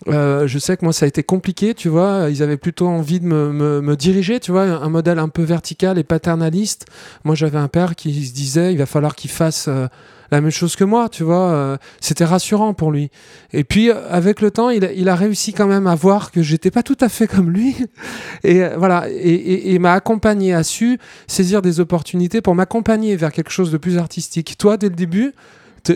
Euh, 0.08 0.46
je 0.46 0.60
sais 0.60 0.76
que 0.76 0.84
moi 0.84 0.93
ça 0.93 1.06
a 1.06 1.08
été 1.08 1.24
compliqué, 1.24 1.74
tu 1.74 1.89
vois. 1.89 2.28
Ils 2.30 2.43
avaient 2.43 2.58
plutôt 2.58 2.88
envie 2.88 3.20
de 3.20 3.26
me, 3.26 3.96
diriger, 3.96 4.39
tu 4.39 4.52
vois, 4.52 4.64
un 4.64 4.89
modèle 4.89 5.20
un 5.20 5.30
peu 5.30 5.43
vertical 5.43 5.98
et 5.98 6.04
paternaliste. 6.04 6.86
Moi 7.24 7.36
j'avais 7.36 7.58
un 7.58 7.68
père 7.68 7.96
qui 7.96 8.26
se 8.26 8.34
disait 8.34 8.74
il 8.74 8.78
va 8.78 8.86
falloir 8.86 9.16
qu'il 9.16 9.32
fasse 9.32 9.68
euh, 9.68 9.88
la 10.32 10.41
même 10.41 10.52
chose 10.52 10.76
que 10.76 10.84
moi, 10.84 11.08
tu 11.08 11.24
vois. 11.24 11.50
Euh, 11.52 11.78
c'était 12.02 12.26
rassurant 12.26 12.74
pour 12.74 12.91
lui. 12.91 13.10
Et 13.54 13.64
puis 13.64 13.89
avec 13.89 14.41
le 14.41 14.52
temps, 14.52 14.70
il, 14.70 15.10
a 15.10 15.16
réussi 15.16 15.54
quand 15.54 15.68
même 15.68 15.88
à 15.88 15.96
voir 15.96 16.32
que 16.32 16.41
j'étais 16.41 16.72
pas 16.72 16.84
tout 16.84 16.98
à 17.00 17.08
fait 17.08 17.28
comme 17.28 17.50
lui. 17.50 17.76
Et 18.43 18.68
voilà, 18.78 19.06
et, 19.10 19.80
m'a 19.80 19.93
accompagné, 19.93 20.54
a 20.54 20.64
su 20.64 21.00
saisir 21.26 21.64
des 21.64 21.80
opportunités 21.80 22.41
pour 22.41 22.54
m'accompagner 22.54 23.16
vers 23.16 23.32
quelque 23.32 23.50
chose 23.50 23.72
de 23.72 23.78
plus 23.78 23.98
artistique. 23.98 24.56
Toi, 24.60 24.78
dès 24.78 24.89
le 24.89 24.96
début, 24.96 25.34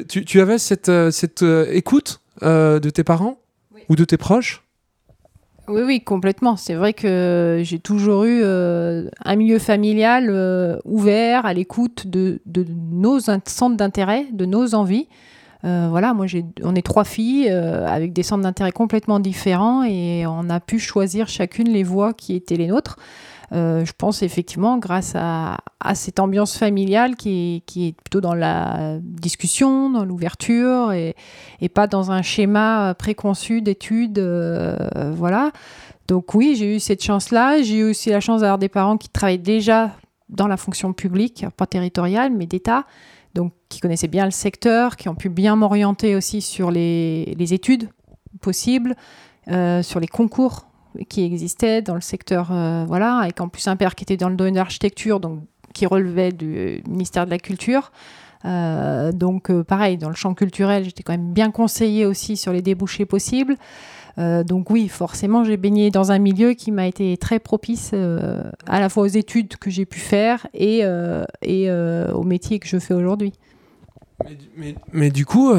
tu, 0.07 0.41
avais 0.41 0.57
cette 0.57 0.89
écoute 1.71 2.21
de 2.41 2.89
tes 2.89 3.03
parents? 3.03 3.37
Ou 3.89 3.95
de 3.95 4.05
tes 4.05 4.17
proches? 4.17 4.63
Oui, 5.69 5.81
oui, 5.85 6.01
complètement. 6.01 6.55
C'est 6.55 6.73
vrai 6.73 6.93
que 6.93 7.61
j'ai 7.63 7.77
toujours 7.77 8.23
eu 8.23 8.41
euh, 8.43 9.07
un 9.23 9.35
milieu 9.35 9.59
familial 9.59 10.27
euh, 10.29 10.77
ouvert, 10.83 11.45
à 11.45 11.53
l'écoute 11.53 12.07
de, 12.07 12.41
nos 12.91 13.19
centres 13.19 13.77
d'intérêt, 13.77 14.25
de 14.31 14.45
nos 14.45 14.73
envies. 14.73 15.07
Euh, 15.65 15.87
voilà, 15.89 16.15
moi, 16.15 16.25
on 16.63 16.73
est 16.73 16.81
trois 16.81 17.03
filles 17.03 17.49
avec 17.49 18.13
des 18.13 18.23
centres 18.23 18.43
d'intérêt 18.43 18.71
complètement 18.71 19.19
différents 19.19 19.83
et 19.83 20.25
on 20.25 20.49
a 20.49 20.59
pu 20.59 20.79
choisir 20.79 21.27
chacune 21.27 21.69
les 21.69 21.83
voies 21.83 22.13
qui 22.13 22.33
étaient 22.33 22.55
les 22.55 22.67
nôtres. 22.67 22.97
Euh, 23.51 23.83
je 23.83 23.93
pense 23.97 24.21
effectivement 24.21 24.77
grâce 24.77 25.13
à, 25.15 25.57
cette 25.95 26.19
ambiance 26.19 26.57
familiale 26.57 27.15
qui 27.15 27.63
est, 27.75 27.93
plutôt 27.93 28.21
dans 28.21 28.35
la 28.35 28.97
discussion, 29.01 29.89
dans 29.89 30.05
l'ouverture 30.05 30.91
et, 30.91 31.15
pas 31.73 31.87
dans 31.87 32.11
un 32.11 32.21
schéma 32.21 32.93
préconçu 32.97 33.61
d'études. 33.61 34.19
Euh, 34.19 34.75
voilà. 35.15 35.51
Donc 36.07 36.33
oui, 36.33 36.55
j'ai 36.55 36.75
eu 36.75 36.79
cette 36.79 37.03
chance-là. 37.03 37.61
J'ai 37.61 37.77
eu 37.77 37.89
aussi 37.89 38.09
la 38.09 38.19
chance 38.19 38.41
d'avoir 38.41 38.57
des 38.57 38.69
parents 38.69 38.97
qui 38.97 39.09
travaillaient 39.09 39.37
déjà 39.37 39.91
dans 40.29 40.47
la 40.47 40.57
fonction 40.57 40.93
publique, 40.93 41.45
pas 41.57 41.65
territoriale, 41.65 42.31
mais 42.31 42.45
d'État, 42.45 42.85
donc 43.33 43.53
qui 43.67 43.79
connaissaient 43.79 44.07
bien 44.07 44.25
le 44.25 44.31
secteur, 44.31 44.95
qui 44.95 45.09
ont 45.09 45.15
pu 45.15 45.29
bien 45.29 45.55
m'orienter 45.55 46.15
aussi 46.15 46.41
sur 46.41 46.71
les, 46.71 47.53
études 47.53 47.89
possibles, 48.41 48.95
euh, 49.47 49.81
sur 49.81 49.99
les 49.99 50.07
concours 50.07 50.68
qui 51.07 51.23
existait 51.23 51.81
dans 51.81 51.95
le 51.95 52.01
secteur, 52.01 52.49
euh, 52.51 52.85
voilà, 52.87 53.17
avec 53.17 53.39
en 53.41 53.47
plus 53.47 53.67
un 53.67 53.75
père 53.75 53.95
qui 53.95 54.03
était 54.03 54.17
dans 54.17 54.29
le 54.29 54.35
domaine 54.35 54.53
de 54.53 54.59
l'architecture, 54.59 55.19
donc 55.19 55.41
qui 55.73 55.85
relevait 55.85 56.31
du 56.31 56.81
ministère 56.87 57.25
de 57.25 57.31
la 57.31 57.37
Culture. 57.37 57.91
Euh, 58.45 59.11
donc 59.11 59.51
euh, 59.51 59.63
pareil, 59.63 59.97
dans 59.97 60.09
le 60.09 60.15
champ 60.15 60.33
culturel, 60.33 60.85
j'étais 60.85 61.03
quand 61.03 61.13
même 61.13 61.33
bien 61.33 61.51
conseillée 61.51 62.05
aussi 62.05 62.37
sur 62.37 62.53
les 62.53 62.61
débouchés 62.61 63.05
possibles. 63.05 63.55
donc 64.17 64.69
oui, 64.69 64.89
forcément, 64.89 65.45
j'ai 65.45 65.55
baigné 65.55 65.91
dans 65.91 66.11
un 66.11 66.19
milieu 66.19 66.53
qui 66.53 66.71
m'a 66.71 66.87
été 66.87 67.15
très 67.15 67.39
propice 67.39 67.93
à 67.93 68.79
la 68.81 68.89
fois 68.89 69.03
aux 69.03 69.07
études 69.23 69.55
que 69.55 69.69
j'ai 69.69 69.85
pu 69.85 69.99
faire 69.99 70.45
et, 70.53 70.83
et 71.41 71.71
au 71.71 72.23
métier 72.23 72.59
que 72.59 72.67
je 72.67 72.79
fais 72.79 72.93
aujourd'hui. 72.93 73.31
Mais, 74.93 75.09
du 75.09 75.25
coup, 75.25 75.53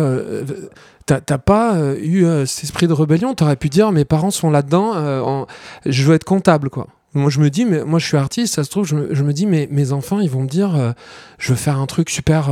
T'as 1.19 1.39
pas 1.39 1.75
euh, 1.75 1.97
eu 2.01 2.25
euh, 2.25 2.47
cet 2.47 2.65
esprit 2.65 2.87
de 2.87 2.93
rébellion? 2.93 3.35
T'aurais 3.35 3.57
pu 3.57 3.69
dire 3.69 3.91
mes 3.91 4.05
parents 4.05 4.31
sont 4.31 4.49
là-dedans, 4.49 4.93
euh, 4.95 5.45
je 5.85 6.05
veux 6.05 6.15
être 6.15 6.25
comptable 6.25 6.71
quoi. 6.71 6.87
Moi 7.15 7.31
je 7.31 7.41
me 7.41 7.51
dis, 7.51 7.65
mais 7.65 7.83
moi 7.83 7.99
je 7.99 8.07
suis 8.07 8.17
artiste, 8.17 8.55
ça 8.55 8.63
se 8.63 8.71
trouve, 8.71 8.87
je 8.87 8.95
me, 8.95 9.33
dis, 9.33 9.47
mais 9.47 9.67
mes 9.73 9.91
enfants 9.91 10.21
ils 10.21 10.31
vont 10.31 10.43
me 10.43 10.49
dire, 10.49 10.95
je 11.39 11.49
veux 11.49 11.57
faire 11.57 11.81
un 11.81 11.87
truc 11.87 12.09
super, 12.09 12.51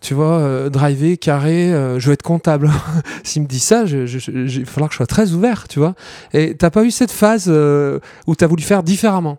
tu 0.00 0.14
vois, 0.14 0.68
drivé, 0.70 1.16
carré, 1.16 1.68
je 1.98 2.04
veux 2.08 2.12
être 2.12 2.24
comptable. 2.24 2.68
S'ils 3.22 3.42
me 3.42 3.46
disent 3.46 3.62
ça, 3.62 3.84
il 3.84 4.64
va 4.64 4.64
falloir 4.64 4.88
que 4.88 4.94
je 4.94 4.96
sois 4.96 5.06
très 5.06 5.30
ouvert, 5.30 5.68
tu 5.68 5.78
vois. 5.78 5.94
Et 6.32 6.56
t'as 6.56 6.70
pas 6.70 6.82
eu 6.82 6.90
cette 6.90 7.12
phase 7.12 7.48
où 7.48 8.34
t'as 8.34 8.48
voulu 8.48 8.64
faire 8.64 8.82
différemment? 8.82 9.38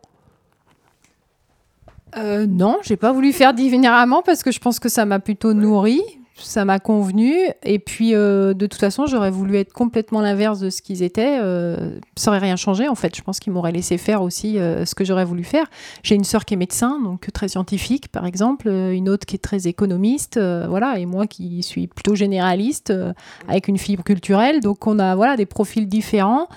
Non, 2.47 2.77
j'ai 2.83 2.97
pas 2.97 3.11
voulu 3.11 3.33
faire 3.33 3.53
différemment 3.53 4.21
parce 4.21 4.43
que 4.43 4.51
je 4.51 4.59
pense 4.59 4.79
que 4.79 4.89
ça 4.89 5.05
m'a 5.05 5.19
plutôt 5.19 5.53
nourri 5.53 6.01
ça 6.35 6.65
m'a 6.65 6.79
convenu. 6.79 7.33
Et 7.63 7.79
puis, 7.79 8.15
euh, 8.15 8.53
de 8.53 8.65
toute 8.65 8.79
façon, 8.79 9.05
j'aurais 9.05 9.29
voulu 9.31 9.57
être 9.57 9.71
complètement 9.71 10.21
l'inverse 10.21 10.59
de 10.59 10.69
ce 10.69 10.81
qu'ils 10.81 11.03
étaient. 11.03 11.39
Euh, 11.41 11.99
ça 12.15 12.31
aurait 12.31 12.39
rien 12.39 12.55
changé, 12.55 12.87
en 12.87 12.95
fait. 12.95 13.15
Je 13.15 13.21
pense 13.21 13.39
qu'ils 13.39 13.53
m'auraient 13.53 13.71
laissé 13.71 13.97
faire 13.97 14.21
aussi 14.21 14.57
euh, 14.57 14.85
ce 14.85 14.95
que 14.95 15.05
j'aurais 15.05 15.25
voulu 15.25 15.43
faire. 15.43 15.65
J'ai 16.01 16.15
une 16.15 16.23
sœur 16.23 16.45
qui 16.45 16.55
est 16.55 16.57
médecin, 16.57 16.99
donc 17.01 17.31
très 17.33 17.47
scientifique, 17.47 18.07
par 18.09 18.25
exemple. 18.25 18.67
Une 18.67 19.09
autre 19.09 19.25
qui 19.25 19.35
est 19.35 19.43
très 19.43 19.67
économiste. 19.67 20.39
voilà. 20.39 20.99
Et 20.99 21.05
moi 21.05 21.27
qui 21.27 21.61
suis 21.63 21.87
plutôt 21.87 22.15
généraliste, 22.15 22.93
avec 23.47 23.67
une 23.67 23.77
fibre 23.77 24.03
culturelle. 24.03 24.59
Donc, 24.59 24.87
on 24.87 24.99
a 24.99 25.15
voilà, 25.15 25.37
des 25.37 25.45
profils 25.45 25.87
différents. 25.87 26.47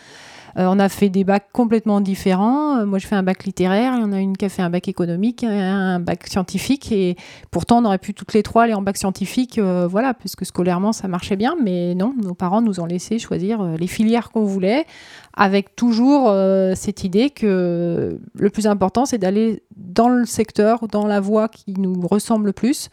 Euh, 0.59 0.67
on 0.69 0.79
a 0.79 0.89
fait 0.89 1.09
des 1.09 1.25
bacs 1.25 1.49
complètement 1.53 2.01
différents. 2.01 2.79
Euh, 2.79 2.87
moi, 2.87 2.99
je 2.99 3.07
fais 3.07 3.15
un 3.15 3.23
bac 3.23 3.45
littéraire, 3.45 3.95
il 3.97 4.01
y 4.01 4.05
en 4.05 4.13
a 4.13 4.21
une 4.21 4.37
qui 4.37 4.45
a 4.45 4.49
fait 4.49 4.63
un 4.63 4.71
bac 4.71 4.89
économique, 4.89 5.45
un 5.45 6.01
bac 6.01 6.27
scientifique. 6.27 6.91
Et 6.93 7.17
pourtant, 7.51 7.83
on 7.83 7.85
aurait 7.85 7.99
pu 7.99 8.15
toutes 8.15 8.33
les 8.33 8.43
trois 8.43 8.65
aller 8.65 8.75
en 8.75 8.83
bac 8.83 8.97
scientifique, 8.97 9.59
euh, 9.59 9.87
voilà, 9.87 10.15
puisque 10.15 10.47
scolairement, 10.47 10.93
ça 10.93 11.09
marchait 11.09 11.37
bien. 11.37 11.57
Mais 11.63 11.95
non, 11.95 12.15
nos 12.23 12.35
parents 12.35 12.63
nous 12.63 12.81
ont 12.81 12.87
laissé 12.87 13.19
choisir 13.19 13.63
les 13.63 13.87
filières 13.87 14.31
qu'on 14.31 14.45
voulait, 14.45 14.87
avec 15.35 15.77
toujours 15.77 16.33
cette 16.75 17.05
idée 17.05 17.31
que 17.31 18.19
le 18.35 18.51
plus 18.51 18.67
important, 18.67 19.05
c'est 19.05 19.19
d'aller 19.19 19.63
dans 19.77 20.09
le 20.09 20.25
secteur, 20.25 20.89
dans 20.89 21.07
la 21.07 21.21
voie 21.21 21.49
qui 21.49 21.75
nous 21.75 22.07
ressemble 22.07 22.47
le 22.47 22.53
plus. 22.53 22.89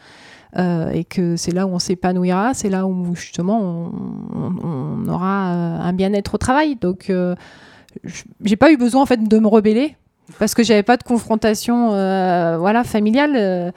Euh, 0.57 0.91
et 0.91 1.03
que 1.03 1.35
c'est 1.35 1.51
là 1.51 1.65
où 1.65 1.71
on 1.71 1.79
s'épanouira, 1.79 2.53
c'est 2.53 2.69
là 2.69 2.85
où 2.85 3.15
justement 3.15 3.91
on, 4.33 5.07
aura 5.07 5.51
euh, 5.51 5.77
un 5.81 5.93
bien-être 5.93 6.35
au 6.35 6.37
travail. 6.37 6.75
Donc 6.75 7.09
euh, 7.09 7.35
j'ai 8.43 8.55
pas 8.55 8.71
eu 8.71 8.77
besoin 8.77 9.01
en 9.01 9.05
fait 9.05 9.23
de 9.23 9.39
me 9.39 9.47
rebeller 9.47 9.95
parce 10.37 10.53
que 10.53 10.63
j'avais 10.63 10.83
pas 10.83 10.97
de 10.97 11.03
confrontation 11.03 11.89
voilà 11.89 12.83
familiale 12.83 13.73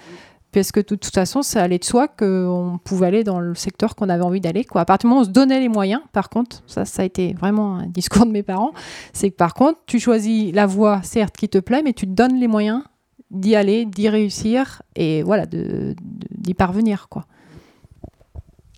parce 0.53 0.73
que 0.73 0.81
de 0.81 0.85
toute 0.85 1.13
façon, 1.13 1.43
ça 1.43 1.63
allait 1.63 1.79
de 1.79 1.85
soi 1.85 2.09
qu'on 2.09 2.79
pouvait 2.83 3.09
aller 3.09 3.25
dans 3.25 3.41
le 3.41 3.55
secteur 3.55 3.95
qu'on 3.95 4.09
avait 4.09 4.25
envie 4.25 4.41
d'aller. 4.41 4.65
À 4.75 4.85
partir 4.87 5.07
du 5.07 5.11
moment 5.11 5.21
où 5.21 5.25
on 5.25 5.27
se 5.27 5.31
donnait 5.31 5.61
les 5.61 5.69
moyens, 5.69 6.01
par 6.13 6.31
contre, 6.31 6.63
ça, 6.67 6.87
ça 6.87 7.03
a 7.03 7.05
été 7.05 7.35
vraiment 7.35 7.77
un 7.77 7.87
discours 7.87 8.25
de 8.25 8.31
mes 8.31 8.43
parents, 8.43 8.73
c'est 9.13 9.31
que 9.31 9.37
par 9.37 9.53
contre, 9.53 9.81
tu 9.85 10.01
choisis 10.01 10.55
la 10.55 10.65
voie, 10.65 11.03
certes, 11.03 11.37
qui 11.37 11.51
te 11.51 11.59
plaît, 11.59 11.83
mais 11.85 11.93
tu 11.93 12.07
te 12.07 12.13
donnes 12.13 12.37
les 12.41 12.49
moyens 12.49 12.83
d'y 13.31 13.57
aller, 13.57 13.85
d'y 13.85 14.09
réussir 14.09 14.83
et 14.95 15.23
voilà, 15.23 15.47
d'y 15.47 16.55
parvenir, 16.55 17.09
quoi. 17.09 17.27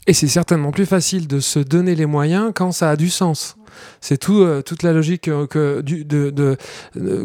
Et 0.07 0.14
c'est 0.14 0.28
certainement 0.28 0.70
plus 0.70 0.86
facile 0.86 1.28
de 1.28 1.38
se 1.38 1.59
donner 1.59 1.94
les 1.94 2.07
moyens 2.07 2.53
quand 2.55 2.72
ça 2.72 2.90
a 2.90 2.96
du 2.96 3.11
sens. 3.11 3.57
C'est 4.01 4.18
tout, 4.18 4.43
euh, 4.43 4.62
toute 4.62 4.83
la 4.83 4.93
logique 4.93 5.29
euh, 5.29 5.47
que, 5.47 5.81
du, 5.81 6.05
de, 6.05 6.31
de, 6.31 6.57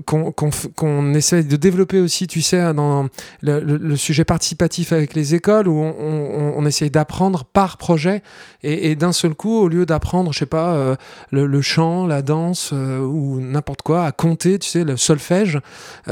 qu'on, 0.06 1.14
essaie 1.14 1.44
de 1.44 1.56
développer 1.56 2.00
aussi, 2.00 2.28
tu 2.28 2.42
sais, 2.42 2.74
dans 2.74 3.08
le, 3.42 3.96
sujet 3.96 4.26
participatif 4.26 4.92
avec 4.92 5.14
les 5.14 5.36
écoles, 5.36 5.68
où 5.68 5.80
on, 5.80 6.66
essaye 6.66 6.90
d'apprendre 6.90 7.44
par 7.44 7.78
projet, 7.78 8.24
et, 8.64 8.92
et, 8.92 8.96
d'un 8.96 9.12
seul 9.12 9.36
coup, 9.36 9.60
au 9.60 9.68
lieu 9.68 9.86
d'apprendre, 9.86 10.34
je 10.34 10.40
sais 10.40 10.46
pas, 10.46 10.74
euh, 10.74 10.96
le, 11.32 11.62
chant, 11.62 12.08
la 12.08 12.22
danse 12.22 12.72
ou 12.72 13.40
n'importe 13.40 13.82
quoi, 13.82 14.06
à 14.06 14.12
compter, 14.12 14.60
tu 14.60 14.70
sais, 14.70 14.84
le 14.84 14.98
solfège, 14.98 15.60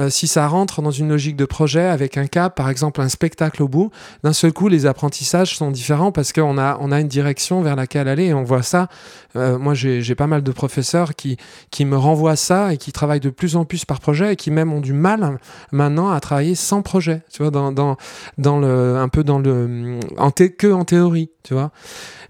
si 0.09 0.27
ça 0.27 0.47
rentre 0.47 0.81
dans 0.81 0.91
une 0.91 1.09
logique 1.09 1.35
de 1.35 1.45
projet 1.45 1.85
avec 1.85 2.17
un 2.17 2.27
cap, 2.27 2.55
par 2.55 2.69
exemple 2.69 3.01
un 3.01 3.09
spectacle 3.09 3.63
au 3.63 3.67
bout, 3.67 3.91
d'un 4.23 4.33
seul 4.33 4.53
coup, 4.53 4.67
les 4.67 4.85
apprentissages 4.85 5.55
sont 5.57 5.71
différents 5.71 6.11
parce 6.11 6.33
qu'on 6.33 6.57
a, 6.57 6.77
on 6.79 6.91
a 6.91 6.99
une 6.99 7.07
direction 7.07 7.61
vers 7.61 7.75
laquelle 7.75 8.07
aller, 8.07 8.25
et 8.25 8.33
on 8.33 8.43
voit 8.43 8.63
ça. 8.63 8.87
moi, 9.35 9.73
j'ai, 9.73 10.01
j'ai 10.01 10.15
pas 10.15 10.27
mal 10.27 10.30
de 10.39 10.51
professeurs 10.51 11.15
qui, 11.15 11.37
qui 11.69 11.83
me 11.83 11.97
renvoient 11.97 12.35
ça 12.35 12.73
et 12.73 12.77
qui 12.77 12.91
travaillent 12.91 13.19
de 13.19 13.29
plus 13.29 13.55
en 13.55 13.65
plus 13.65 13.83
par 13.83 13.99
projet 13.99 14.33
et 14.33 14.35
qui 14.35 14.51
même 14.51 14.71
ont 14.71 14.79
du 14.79 14.93
mal 14.93 15.39
maintenant 15.71 16.09
à 16.09 16.19
travailler 16.19 16.55
sans 16.55 16.81
projet, 16.81 17.23
tu 17.31 17.41
vois, 17.41 17.51
dans, 17.51 17.71
dans, 17.71 17.97
dans 18.37 18.59
le, 18.59 18.95
un 18.95 19.09
peu 19.09 19.23
dans 19.23 19.39
le, 19.39 19.99
en 20.17 20.31
que 20.31 20.71
en 20.71 20.85
théorie, 20.85 21.29
tu 21.43 21.53
vois. 21.53 21.71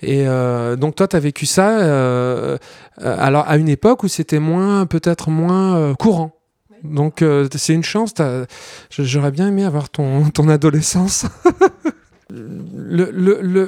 Et 0.02 0.28
euh, 0.28 0.76
donc 0.76 0.96
toi, 0.96 1.08
tu 1.08 1.16
as 1.16 1.20
vécu 1.20 1.46
ça 1.46 1.80
euh, 1.80 2.58
euh, 3.02 3.16
alors 3.20 3.48
à 3.48 3.58
une 3.58 3.70
époque 3.70 4.04
où 4.04 4.08
c'était 4.08 4.40
moins, 4.40 4.86
peut-être 4.86 5.30
moins 5.30 5.94
courant. 5.96 6.38
Donc 6.84 7.24
c'est 7.56 7.74
une 7.74 7.84
chance. 7.84 8.14
J'aurais 8.90 9.32
bien 9.32 9.48
aimé 9.48 9.64
avoir 9.64 9.90
ton, 9.90 10.30
ton 10.30 10.50
adolescence. 10.50 11.26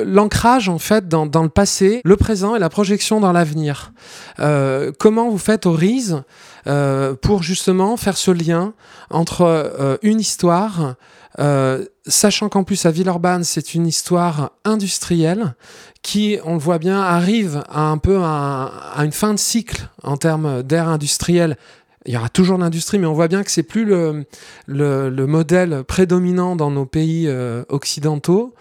l'ancrage 0.06 0.70
en 0.70 0.80
fait 0.80 1.08
dans, 1.08 1.44
le 1.44 1.50
passé, 1.50 2.02
le 2.04 2.16
présent 2.18 2.56
et 2.56 2.60
la 2.60 2.70
projection 2.70 3.20
dans 3.20 3.32
l'avenir. 3.32 3.92
Euh, 4.40 4.92
comment 4.98 5.30
vous 5.30 5.38
faites 5.38 5.66
au 5.66 5.72
RISE 5.72 6.22
euh, 6.68 7.14
pour 7.16 7.44
justement 7.44 7.98
faire 7.98 8.18
ce 8.18 8.32
lien 8.32 8.74
entre 9.10 9.42
euh, 9.42 9.98
une 10.02 10.20
histoire, 10.20 10.96
sachant 12.06 12.48
qu'en 12.48 12.64
plus 12.64 12.86
à 12.86 12.92
Villeurbanne 12.92 13.44
c'est 13.44 13.74
une 13.74 13.88
histoire 13.88 14.52
industrielle 14.66 15.56
qui, 16.04 16.38
on 16.46 16.54
le 16.54 16.60
voit 16.60 16.78
bien, 16.78 17.02
arrive 17.02 17.64
à 17.70 17.88
un 17.88 17.98
peu 17.98 18.20
à, 18.22 18.72
à 18.96 19.04
une 19.04 19.12
fin 19.12 19.34
de 19.34 19.40
cycle 19.40 19.88
en 20.04 20.18
termes 20.18 20.62
d'ère 20.62 20.90
industrielle 20.90 21.58
il 22.06 22.14
y 22.14 22.18
aura 22.18 22.30
toujours 22.30 22.58
l'industrie, 22.58 23.00
mais 23.00 23.08
on 23.08 23.14
voit 23.14 23.28
bien 23.28 23.44
que 23.44 23.52
c'est 23.52 23.64
plus 23.64 23.86
le, 23.86 24.26
le, 24.68 25.10
le, 25.10 25.28
modèle 25.28 25.84
prédominant 25.86 26.56
dans 26.56 26.70
nos 26.70 26.86
pays 26.86 27.26
euh, 27.28 27.64
occidentaux. 27.70 28.54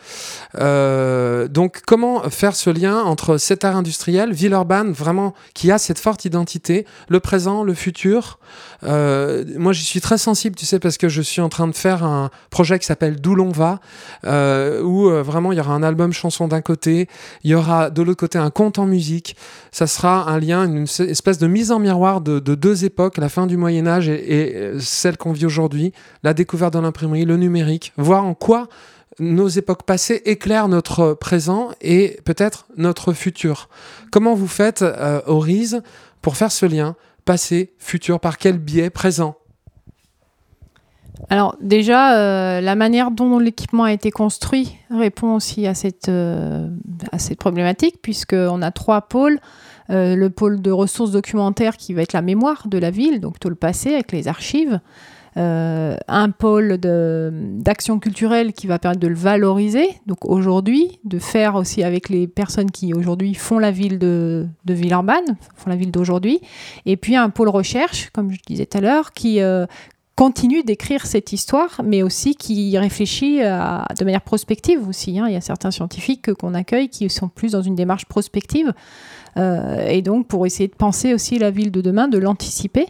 Euh, 0.59 1.49
donc, 1.49 1.81
comment 1.87 2.23
faire 2.31 2.55
ce 2.55 2.71
lien 2.71 3.01
entre 3.01 3.39
cet 3.39 3.65
art 3.65 3.77
industriel, 3.77 4.33
Villeurbanne, 4.33 4.93
vraiment, 4.93 5.35
qui 5.55 5.73
a 5.73 5.79
cette 5.79 5.99
forte 5.99 6.25
identité, 6.25 6.87
le 7.09 7.19
présent, 7.19 7.65
le 7.65 7.75
futur? 7.75 8.39
Euh, 8.85 9.45
Moi, 9.57 9.73
j'y 9.73 9.85
suis 9.85 10.01
très 10.01 10.19
sensible, 10.19 10.55
tu 10.55 10.67
sais, 10.67 10.79
parce 10.79 10.97
que 10.97 11.09
je 11.09 11.23
suis 11.23 11.41
en 11.41 11.49
train 11.49 11.67
de 11.67 11.75
faire 11.75 12.05
un 12.05 12.31
projet 12.51 12.79
qui 12.79 12.87
s'appelle 12.87 13.21
D'où 13.21 13.35
l'on 13.35 13.51
va, 13.51 13.81
où 14.25 15.09
vraiment, 15.09 15.53
il 15.53 15.59
y 15.59 15.61
aura 15.61 15.75
un 15.75 15.83
album 15.83 16.13
chanson 16.13 16.47
d'un 16.47 16.61
côté, 16.61 17.09
il 17.43 17.51
y 17.51 17.55
aura 17.55 17.91
de 17.91 18.03
l'autre 18.03 18.21
côté 18.21 18.39
un 18.39 18.51
conte 18.51 18.79
en 18.79 18.87
musique. 18.87 19.37
Ça 19.73 19.87
sera 19.87 20.31
un 20.31 20.39
lien, 20.39 20.65
une 20.65 20.87
espèce 21.09 21.39
de 21.39 21.47
mise 21.47 21.73
en 21.73 21.79
miroir 21.79 22.21
de, 22.21 22.39
de 22.39 22.55
deux 22.55 22.85
époques, 22.85 23.19
la 23.19 23.29
fin 23.33 23.47
du 23.47 23.57
Moyen 23.57 23.87
Âge 23.87 24.09
et, 24.09 24.53
euh, 24.55 24.79
celle 24.79 25.17
qu'on 25.17 25.33
vit 25.33 25.47
aujourd'hui, 25.47 25.93
la 26.23 26.35
découverte 26.35 26.75
de 26.75 26.79
l'imprimerie, 26.79 27.25
le 27.25 27.37
numérique, 27.37 27.93
voir 27.97 28.25
en 28.25 28.35
quoi 28.35 28.69
nos 29.19 29.49
époques 29.49 29.85
passées 29.85 30.23
éclairent 30.27 30.69
notre 30.69 31.15
présent 31.15 31.71
et 31.81 32.21
peut-être 32.25 32.67
notre 32.77 33.13
futur. 33.13 33.69
Comment 34.11 34.35
vous 34.35 34.47
faites 34.47 34.83
euh, 34.83 35.21
pour 36.21 36.37
faire 36.37 36.53
ce 36.53 36.67
lien 36.67 36.95
passé, 37.25 37.73
futur, 37.79 38.21
par 38.21 38.37
quel 38.37 38.59
biais 38.59 38.91
présent? 38.91 39.37
Alors 41.31 41.57
déjà, 41.61 42.19
euh, 42.19 42.61
la 42.61 42.75
manière 42.75 43.11
dont 43.11 43.39
l'équipement 43.39 43.85
a 43.85 43.93
été 43.93 44.11
construit 44.11 44.77
répond 44.91 45.35
aussi 45.35 45.67
à 45.67 45.75
cette, 45.75 46.09
à 46.09 47.19
cette 47.19 47.39
problématique, 47.39 48.03
puisqu'on 48.03 48.61
a 48.61 48.71
trois 48.73 49.03
pôles. 49.03 49.39
Euh, 49.91 50.15
le 50.17 50.31
pôle 50.31 50.63
de 50.63 50.71
ressources 50.71 51.11
documentaires 51.11 51.77
qui 51.77 51.95
va 51.95 52.03
être 52.03 52.13
la 52.13 52.23
mémoire 52.23 52.69
de 52.69 52.79
la 52.79 52.91
ville, 52.91 53.21
donc 53.21 53.41
tout 53.41 53.49
le 53.49 53.55
passé 53.55 53.95
avec 53.95 54.13
les 54.13 54.29
archives. 54.29 54.81
Euh, 55.39 55.97
un 56.09 56.29
pôle 56.29 56.77
d'action 56.77 57.99
culturelle 57.99 58.53
qui 58.53 58.67
va 58.67 58.79
permettre 58.79 59.01
de 59.01 59.09
le 59.09 59.15
valoriser, 59.15 59.89
donc 60.07 60.27
aujourd'hui, 60.27 61.01
de 61.05 61.19
faire 61.19 61.55
aussi 61.55 61.83
avec 61.83 62.11
les 62.11 62.29
personnes 62.29 62.71
qui 62.71 62.93
aujourd'hui 62.93 63.33
font 63.33 63.59
la 63.59 63.71
ville 63.71 63.99
de, 63.99 64.47
de 64.67 64.75
Villeurbanne, 64.75 65.37
font 65.57 65.71
la 65.71 65.77
ville 65.77 65.91
d'aujourd'hui, 65.91 66.41
et 66.85 66.99
puis 66.99 67.17
un 67.17 67.31
pôle 67.31 67.49
recherche, 67.49 68.11
comme 68.11 68.31
je 68.31 68.41
disais 68.47 68.67
tout 68.67 68.77
à 68.77 68.83
l'heure, 68.83 69.13
qui 69.13 69.41
euh, 69.41 69.65
continue 70.17 70.63
d'écrire 70.65 71.07
cette 71.07 71.33
histoire, 71.33 71.81
mais 71.83 72.03
aussi 72.03 72.35
qui 72.35 72.77
réfléchit 72.77 73.39
de 73.39 74.05
manière 74.05 74.21
prospective 74.21 74.87
aussi. 74.87 75.19
Hein. 75.19 75.29
Il 75.29 75.33
y 75.33 75.37
a 75.37 75.41
certains 75.41 75.71
scientifiques 75.71 76.35
qu'on 76.35 76.53
accueille 76.53 76.91
qui 76.91 77.09
sont 77.09 77.29
plus 77.29 77.53
dans 77.53 77.63
une 77.63 77.75
démarche 77.75 78.05
prospective. 78.05 78.75
Euh, 79.37 79.87
et 79.87 80.03
donc 80.03 80.29
pour 80.29 80.47
essayer 80.47 80.69
de 80.69 80.75
penser 80.75 81.15
aussi 81.15 81.39
la 81.39 81.51
ville 81.51 81.71
de 81.71 81.81
demain, 81.81 82.09
de 82.09 82.19
l'anticiper. 82.19 82.87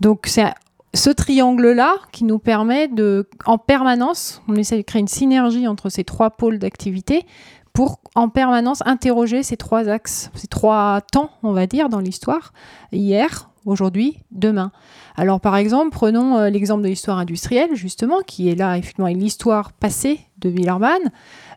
Donc 0.00 0.26
c'est 0.26 0.52
ce 0.94 1.10
triangle-là 1.10 1.94
qui 2.12 2.24
nous 2.24 2.38
permet 2.38 2.88
de, 2.88 3.28
en 3.44 3.58
permanence, 3.58 4.42
on 4.48 4.54
essaie 4.54 4.78
de 4.78 4.82
créer 4.82 5.00
une 5.00 5.08
synergie 5.08 5.68
entre 5.68 5.88
ces 5.88 6.04
trois 6.04 6.30
pôles 6.30 6.58
d'activité 6.58 7.26
pour 7.72 8.00
en 8.14 8.30
permanence 8.30 8.82
interroger 8.86 9.42
ces 9.42 9.58
trois 9.58 9.88
axes, 9.88 10.30
ces 10.34 10.46
trois 10.46 11.02
temps, 11.12 11.30
on 11.42 11.52
va 11.52 11.66
dire, 11.66 11.90
dans 11.90 12.00
l'histoire, 12.00 12.54
hier, 12.90 13.50
aujourd'hui, 13.66 14.16
demain. 14.30 14.72
Alors 15.16 15.40
par 15.40 15.56
exemple, 15.56 15.90
prenons 15.90 16.38
euh, 16.38 16.48
l'exemple 16.48 16.82
de 16.82 16.88
l'histoire 16.88 17.18
industrielle, 17.18 17.74
justement, 17.74 18.22
qui 18.26 18.48
est 18.48 18.54
là, 18.54 18.78
effectivement, 18.78 19.08
l'histoire 19.08 19.74
passée 19.74 20.20
de 20.38 20.48
Villeurbanne. 20.48 21.12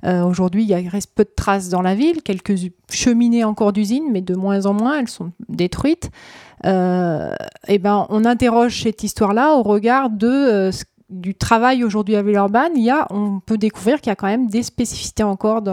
Euh, 0.06 0.24
aujourd'hui, 0.24 0.66
il 0.66 0.88
reste 0.88 1.12
peu 1.14 1.24
de 1.24 1.32
traces 1.36 1.70
dans 1.70 1.82
la 1.82 1.96
ville, 1.96 2.22
quelques 2.24 2.56
cheminées 2.90 3.44
encore 3.44 3.74
d'usines, 3.74 4.10
mais 4.12 4.22
de 4.22 4.36
moins 4.36 4.66
en 4.66 4.74
moins, 4.74 5.00
elles 5.00 5.10
sont 5.10 5.32
détruites. 5.48 6.10
Euh, 6.66 7.34
et 7.68 7.80
ben, 7.80 8.06
on 8.10 8.26
interroge 8.26 8.84
cette 8.84 9.04
histoire-là 9.04 9.56
au 9.56 9.64
regard 9.64 10.10
euh, 10.24 10.72
du 11.10 11.34
travail 11.34 11.84
aujourd'hui 11.84 12.16
à 12.16 12.22
Villeurbanne, 12.22 12.74
il 12.76 12.84
y 12.84 12.92
a, 12.92 13.08
on 13.10 13.40
peut 13.40 13.58
découvrir 13.58 14.00
qu'il 14.00 14.12
y 14.12 14.12
a 14.12 14.16
quand 14.16 14.28
même 14.28 14.48
des 14.48 14.62
spécificités 14.62 15.24
encore. 15.24 15.64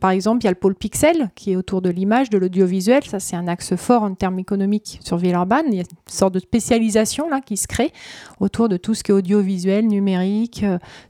par 0.00 0.10
exemple, 0.10 0.42
il 0.42 0.46
y 0.46 0.48
a 0.48 0.50
le 0.50 0.56
pôle 0.56 0.74
pixel 0.74 1.30
qui 1.36 1.52
est 1.52 1.56
autour 1.56 1.82
de 1.82 1.90
l'image, 1.90 2.30
de 2.30 2.38
l'audiovisuel. 2.38 3.04
Ça, 3.04 3.20
c'est 3.20 3.36
un 3.36 3.46
axe 3.46 3.76
fort 3.76 4.02
en 4.02 4.14
termes 4.14 4.40
économiques 4.40 4.98
sur 5.04 5.18
Villeurbanne. 5.18 5.66
Il 5.68 5.74
y 5.74 5.80
a 5.80 5.82
une 5.82 6.12
sorte 6.12 6.34
de 6.34 6.40
spécialisation 6.40 7.28
là 7.28 7.40
qui 7.40 7.56
se 7.56 7.68
crée 7.68 7.92
autour 8.40 8.68
de 8.68 8.76
tout 8.76 8.94
ce 8.94 9.04
qui 9.04 9.12
est 9.12 9.14
audiovisuel, 9.14 9.86
numérique, 9.86 10.64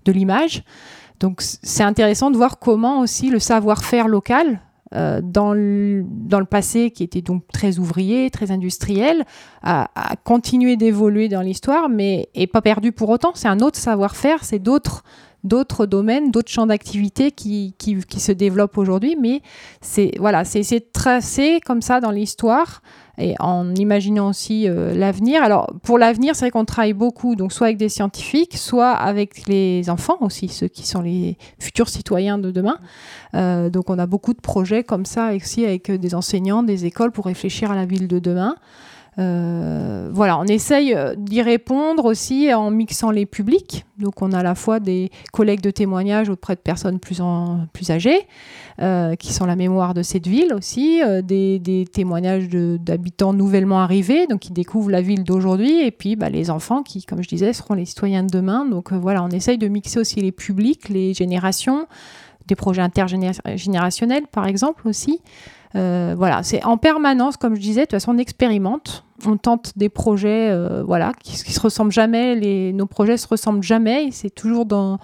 de 0.04 0.12
l'image. 0.12 0.62
Donc 1.20 1.40
c'est 1.40 1.82
intéressant 1.82 2.30
de 2.30 2.36
voir 2.36 2.58
comment 2.58 3.00
aussi 3.00 3.30
le 3.30 3.38
savoir-faire 3.38 4.08
local 4.08 4.60
euh, 4.94 5.20
dans, 5.22 5.52
le, 5.52 6.04
dans, 6.06 6.38
le, 6.38 6.44
passé, 6.44 6.92
qui 6.92 7.02
était 7.02 7.20
donc 7.20 7.42
très 7.52 7.78
ouvrier, 7.80 8.30
très 8.30 8.52
industriel, 8.52 9.24
a, 9.62 9.88
continué 10.22 10.76
d'évoluer 10.76 11.28
dans 11.28 11.40
l'histoire, 11.40 11.88
mais 11.88 12.28
n'est 12.36 12.46
pas 12.46 12.62
perdu 12.62 12.92
pour 12.92 13.08
autant. 13.08 13.32
C'est 13.34 13.48
un 13.48 13.58
autre 13.58 13.78
savoir-faire, 13.78 14.44
c'est 14.44 14.60
d'autres 14.60 15.02
d'autres 15.46 15.86
domaines, 15.86 16.30
d'autres 16.30 16.50
champs 16.50 16.66
d'activité 16.66 17.30
qui, 17.30 17.74
qui, 17.78 18.20
se 18.20 18.32
développent 18.32 18.78
aujourd'hui, 18.78 19.16
mais 19.20 19.42
c'est 19.80 20.12
voilà, 20.18 20.44
c'est 20.44 20.92
tracé 20.92 21.60
comme 21.64 21.82
ça 21.82 22.00
dans 22.00 22.10
l'histoire 22.10 22.82
et 23.18 23.34
en 23.38 23.74
imaginant 23.74 24.28
aussi 24.28 24.68
euh, 24.68 24.94
l'avenir. 24.94 25.42
Alors 25.42 25.72
pour 25.82 25.98
l'avenir, 25.98 26.34
c'est 26.34 26.46
vrai 26.46 26.50
qu'on 26.50 26.64
travaille 26.64 26.92
beaucoup, 26.92 27.34
donc 27.36 27.52
soit 27.52 27.68
avec 27.68 27.78
des 27.78 27.88
scientifiques, 27.88 28.56
soit 28.56 28.92
avec 28.92 29.46
les 29.46 29.88
enfants 29.88 30.18
aussi, 30.20 30.48
ceux 30.48 30.68
qui 30.68 30.86
sont 30.86 31.02
les 31.02 31.38
futurs 31.58 31.88
citoyens 31.88 32.38
de 32.38 32.50
demain. 32.50 32.78
Euh, 33.34 33.70
donc 33.70 33.90
on 33.90 33.98
a 33.98 34.06
beaucoup 34.06 34.34
de 34.34 34.40
projets 34.40 34.84
comme 34.84 35.06
ça 35.06 35.32
aussi 35.34 35.64
avec 35.64 35.90
des 35.90 36.14
enseignants, 36.14 36.62
des 36.62 36.84
écoles 36.84 37.12
pour 37.12 37.26
réfléchir 37.26 37.70
à 37.70 37.74
la 37.74 37.86
ville 37.86 38.08
de 38.08 38.18
demain. 38.18 38.56
Euh, 39.18 40.10
voilà, 40.12 40.38
on 40.38 40.44
essaye 40.44 40.94
euh, 40.94 41.14
d'y 41.16 41.40
répondre 41.40 42.04
aussi 42.04 42.52
en 42.52 42.70
mixant 42.70 43.10
les 43.10 43.24
publics. 43.24 43.86
Donc, 43.98 44.20
on 44.20 44.32
a 44.32 44.40
à 44.40 44.42
la 44.42 44.54
fois 44.54 44.78
des 44.78 45.10
collègues 45.32 45.62
de 45.62 45.70
témoignages 45.70 46.28
auprès 46.28 46.54
de 46.54 46.60
personnes 46.60 46.98
plus, 46.98 47.22
plus 47.72 47.90
âgées, 47.90 48.26
euh, 48.82 49.14
qui 49.14 49.32
sont 49.32 49.46
la 49.46 49.56
mémoire 49.56 49.94
de 49.94 50.02
cette 50.02 50.26
ville 50.26 50.52
aussi, 50.52 51.00
des, 51.24 51.58
des, 51.58 51.86
témoignages 51.86 52.48
d'habitants 52.48 53.32
nouvellement 53.32 53.80
arrivés, 53.80 54.26
donc 54.26 54.40
qui 54.40 54.52
découvrent 54.52 54.90
la 54.90 55.00
ville 55.00 55.24
d'aujourd'hui, 55.24 55.80
et 55.80 55.90
puis 55.90 56.14
bah, 56.14 56.28
les 56.28 56.50
enfants 56.50 56.82
qui, 56.82 57.04
comme 57.04 57.22
je 57.22 57.28
disais, 57.28 57.54
seront 57.54 57.74
les 57.74 57.86
citoyens 57.86 58.22
de 58.22 58.30
demain. 58.30 58.66
Donc, 58.66 58.92
voilà, 58.92 59.24
on 59.24 59.30
essaye 59.30 59.56
de 59.56 59.68
mixer 59.68 59.98
aussi 59.98 60.20
les 60.20 60.32
publics, 60.32 60.90
les 60.90 61.14
générations, 61.14 61.86
des 62.46 62.54
projets 62.54 62.82
intergénérationnels, 62.82 64.26
par 64.30 64.46
exemple 64.46 64.86
aussi. 64.86 65.20
Voilà, 65.74 66.42
c'est 66.42 66.64
en 66.64 66.76
permanence, 66.76 67.36
comme 67.36 67.54
je 67.54 67.60
disais, 67.60 67.80
de 67.80 67.86
toute 67.86 67.92
façon, 67.92 68.14
on 68.14 68.18
expérimente 68.18 69.06
on 69.24 69.36
tente 69.36 69.72
des 69.76 69.88
projets 69.88 70.50
euh, 70.50 70.82
voilà, 70.84 71.12
qui, 71.22 71.32
qui, 71.42 71.52
se 71.52 71.60
ressemblent 71.60 71.92
jamais, 71.92 72.72
nos 72.72 72.86
projets 72.86 73.16
se 73.16 73.26
ressemblent 73.26 73.62
jamais, 73.62 74.10
c'est 74.10 74.30
toujours 74.30 74.66
dans, 74.66 74.98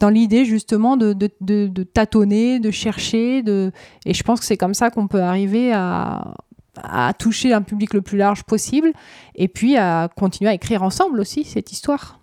dans 0.00 0.10
l'idée 0.10 0.44
justement 0.44 0.96
de, 0.96 1.14
de, 1.14 1.82
tâtonner, 1.84 2.58
de 2.58 2.70
chercher, 2.70 3.42
de... 3.42 3.72
et 4.04 4.12
je 4.12 4.22
pense 4.22 4.40
que 4.40 4.46
c'est 4.46 4.56
comme 4.56 4.74
ça 4.74 4.90
qu'on 4.90 5.06
peut 5.06 5.22
arriver 5.22 5.72
à, 5.72 6.34
à 6.82 7.12
toucher 7.14 7.52
un 7.52 7.62
public 7.62 7.94
le 7.94 8.02
plus 8.02 8.18
large 8.18 8.44
possible, 8.44 8.92
et 9.34 9.48
puis 9.48 9.76
à 9.76 10.08
continuer 10.14 10.50
à 10.50 10.54
écrire 10.54 10.82
ensemble 10.82 11.20
aussi 11.20 11.44
cette 11.44 11.72
histoire. 11.72 12.20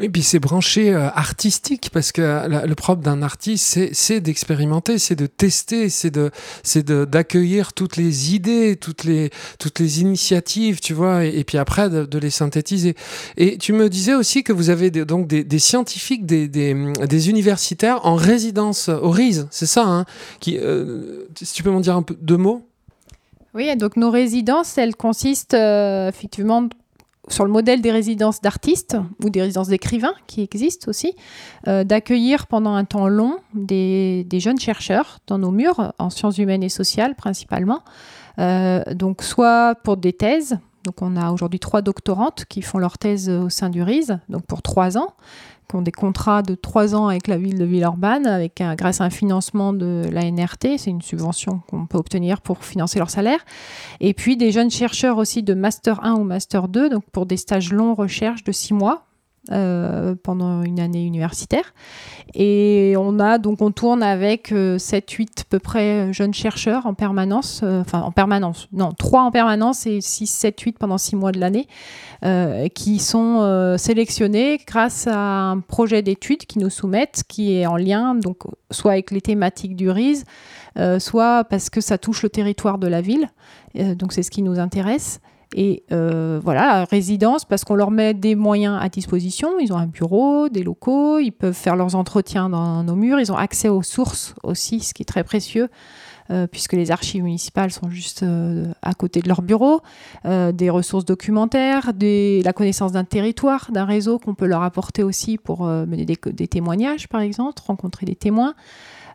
Oui, 0.00 0.08
puis 0.08 0.22
c'est 0.22 0.38
branché 0.38 0.94
euh, 0.94 1.10
artistique 1.10 1.90
parce 1.92 2.10
que 2.10 2.66
le 2.66 2.74
propre 2.74 3.02
d'un 3.02 3.20
artiste, 3.20 3.92
c'est 3.92 4.20
d'expérimenter, 4.20 4.98
c'est 4.98 5.14
de 5.14 5.26
tester, 5.26 5.90
c'est 5.90 6.10
de 6.10 6.30
c'est 6.62 6.86
d'accueillir 6.86 7.74
toutes 7.74 7.98
les 7.98 8.34
idées, 8.34 8.76
toutes 8.76 9.04
les 9.04 9.28
toutes 9.58 9.78
les 9.78 10.00
initiatives, 10.00 10.80
tu 10.80 10.94
vois, 10.94 11.26
et, 11.26 11.44
puis 11.44 11.58
après 11.58 11.90
de, 11.90 12.18
les 12.18 12.30
synthétiser. 12.30 12.94
Et 13.36 13.58
tu 13.58 13.74
me 13.74 13.90
disais 13.90 14.14
aussi 14.14 14.42
que 14.42 14.54
vous 14.54 14.70
avez 14.70 14.90
donc 14.90 15.26
des, 15.26 15.44
des 15.44 15.58
scientifiques, 15.58 16.24
des, 16.24 16.48
des, 16.48 16.74
des, 17.06 17.28
universitaires 17.28 18.06
en 18.06 18.14
résidence 18.14 18.88
au 18.88 19.10
RISE, 19.10 19.48
c'est 19.50 19.66
ça, 19.66 19.84
hein, 19.84 20.06
qui, 20.40 20.56
euh, 20.58 21.26
si 21.42 21.52
tu 21.52 21.62
peux 21.62 21.70
m'en 21.70 21.80
dire 21.80 21.96
un 21.96 22.02
peu 22.02 22.16
deux 22.22 22.38
mots? 22.38 22.66
Oui, 23.52 23.76
donc 23.76 23.96
nos 23.96 24.10
résidences, 24.10 24.78
elles 24.78 24.96
consistent 24.96 25.54
euh, 25.54 26.08
effectivement 26.08 26.68
sur 27.30 27.44
le 27.44 27.50
modèle 27.50 27.80
des 27.80 27.90
résidences 27.90 28.40
d'artistes 28.40 28.96
ou 29.24 29.30
des 29.30 29.40
résidences 29.40 29.68
d'écrivains 29.68 30.14
qui 30.26 30.42
existent 30.42 30.88
aussi, 30.88 31.14
euh, 31.68 31.84
d'accueillir 31.84 32.46
pendant 32.46 32.74
un 32.74 32.84
temps 32.84 33.08
long 33.08 33.38
des, 33.54 34.26
jeunes 34.32 34.58
chercheurs 34.58 35.18
dans 35.26 35.38
nos 35.38 35.50
murs, 35.50 35.92
en 35.98 36.10
sciences 36.10 36.38
humaines 36.38 36.62
et 36.62 36.68
sociales 36.68 37.14
principalement. 37.14 37.82
Euh, 38.38 38.82
donc 38.94 39.22
soit 39.22 39.74
pour 39.82 39.96
des 39.96 40.12
thèses, 40.12 40.58
donc 40.84 41.02
on 41.02 41.16
a 41.16 41.30
aujourd'hui 41.30 41.60
trois 41.60 41.82
doctorantes 41.82 42.46
qui 42.46 42.62
font 42.62 42.78
leur 42.78 42.98
thèse 42.98 43.28
au 43.28 43.48
sein 43.48 43.70
du 43.70 43.82
RISE, 43.82 44.18
donc 44.28 44.46
pour 44.46 44.62
trois 44.62 44.96
ans, 44.96 45.14
qui 45.70 45.76
ont 45.76 45.82
des 45.82 45.92
contrats 45.92 46.42
de 46.42 46.54
trois 46.54 46.94
ans 46.94 47.06
avec 47.06 47.28
la 47.28 47.38
ville 47.38 47.58
de 47.58 47.64
Villeurbanne, 47.64 48.26
avec 48.26 48.60
un, 48.60 48.74
grâce 48.74 49.00
à 49.00 49.04
un 49.04 49.10
financement 49.10 49.72
de 49.72 50.02
la 50.10 50.28
NRT, 50.28 50.78
c'est 50.78 50.90
une 50.90 51.02
subvention 51.02 51.60
qu'on 51.68 51.86
peut 51.86 51.98
obtenir 51.98 52.40
pour 52.40 52.64
financer 52.64 52.98
leur 52.98 53.10
salaire. 53.10 53.44
Et 54.00 54.12
puis 54.12 54.36
des 54.36 54.50
jeunes 54.50 54.70
chercheurs 54.70 55.16
aussi 55.18 55.42
de 55.42 55.54
Master 55.54 56.04
1 56.04 56.14
ou 56.14 56.24
Master 56.24 56.68
2, 56.68 56.90
donc 56.90 57.04
pour 57.12 57.24
des 57.24 57.36
stages 57.36 57.72
longs 57.72 57.94
recherche 57.94 58.42
de 58.42 58.52
six 58.52 58.74
mois, 58.74 59.06
euh, 59.50 60.14
pendant 60.22 60.62
une 60.64 60.78
année 60.80 61.02
universitaire. 61.02 61.72
Et 62.34 62.94
on 62.98 63.18
a 63.18 63.38
donc 63.38 63.62
on 63.62 63.70
tourne 63.70 64.02
avec 64.02 64.52
7-8 64.52 64.52
euh, 64.52 65.24
à 65.24 65.44
peu 65.48 65.58
près 65.58 66.12
jeunes 66.12 66.34
chercheurs 66.34 66.84
en 66.84 66.92
permanence, 66.92 67.62
euh, 67.64 67.80
enfin 67.80 68.02
en 68.02 68.12
permanence, 68.12 68.68
non, 68.70 68.92
3 68.92 69.22
en 69.22 69.30
permanence 69.30 69.86
et 69.86 70.02
6, 70.02 70.26
7, 70.26 70.60
8 70.60 70.78
pendant 70.78 70.98
6 70.98 71.16
mois 71.16 71.32
de 71.32 71.40
l'année, 71.40 71.68
qui 72.74 72.98
sont 72.98 73.76
sélectionnés 73.78 74.60
grâce 74.66 75.06
à 75.06 75.18
un 75.18 75.60
projet 75.60 76.02
d'étude 76.02 76.44
qui 76.44 76.58
nous 76.58 76.68
soumettent, 76.68 77.22
qui 77.26 77.54
est 77.54 77.64
en 77.64 77.76
lien 77.76 78.14
donc 78.14 78.42
soit 78.70 78.92
avec 78.92 79.10
les 79.10 79.22
thématiques 79.22 79.74
du 79.74 79.88
RISE, 79.88 80.26
soit 80.98 81.44
parce 81.44 81.70
que 81.70 81.80
ça 81.80 81.96
touche 81.96 82.22
le 82.22 82.28
territoire 82.28 82.76
de 82.76 82.88
la 82.88 83.00
ville. 83.00 83.30
donc 83.74 84.12
c'est 84.12 84.22
ce 84.22 84.30
qui 84.30 84.42
nous 84.42 84.58
intéresse. 84.58 85.18
Et 85.56 85.82
euh, 85.90 86.40
voilà, 86.42 86.84
résidence, 86.84 87.44
parce 87.44 87.64
qu'on 87.64 87.74
leur 87.74 87.90
met 87.90 88.14
des 88.14 88.36
moyens 88.36 88.78
à 88.80 88.88
disposition. 88.88 89.58
Ils 89.58 89.72
ont 89.72 89.78
un 89.78 89.86
bureau, 89.86 90.48
des 90.48 90.62
locaux, 90.62 91.18
ils 91.18 91.32
peuvent 91.32 91.54
faire 91.54 91.74
leurs 91.74 91.96
entretiens 91.96 92.48
dans 92.48 92.84
nos 92.84 92.94
murs. 92.94 93.18
Ils 93.18 93.32
ont 93.32 93.36
accès 93.36 93.68
aux 93.68 93.82
sources 93.82 94.34
aussi, 94.44 94.80
ce 94.80 94.94
qui 94.94 95.02
est 95.02 95.06
très 95.06 95.24
précieux. 95.24 95.68
Euh, 96.30 96.46
puisque 96.46 96.74
les 96.74 96.92
archives 96.92 97.24
municipales 97.24 97.72
sont 97.72 97.90
juste 97.90 98.22
euh, 98.22 98.66
à 98.82 98.94
côté 98.94 99.20
de 99.20 99.26
leur 99.26 99.42
bureau, 99.42 99.80
des 100.24 100.70
ressources 100.70 101.04
documentaires, 101.04 101.90
la 102.00 102.52
connaissance 102.52 102.92
d'un 102.92 103.02
territoire, 103.02 103.70
d'un 103.72 103.84
réseau 103.84 104.20
qu'on 104.20 104.36
peut 104.36 104.46
leur 104.46 104.62
apporter 104.62 105.02
aussi 105.02 105.38
pour 105.38 105.64
mener 105.64 106.04
des, 106.04 106.46
témoignages, 106.46 107.08
par 107.08 107.20
exemple, 107.20 107.60
rencontrer 107.66 108.06
des 108.06 108.14
témoins. 108.14 108.54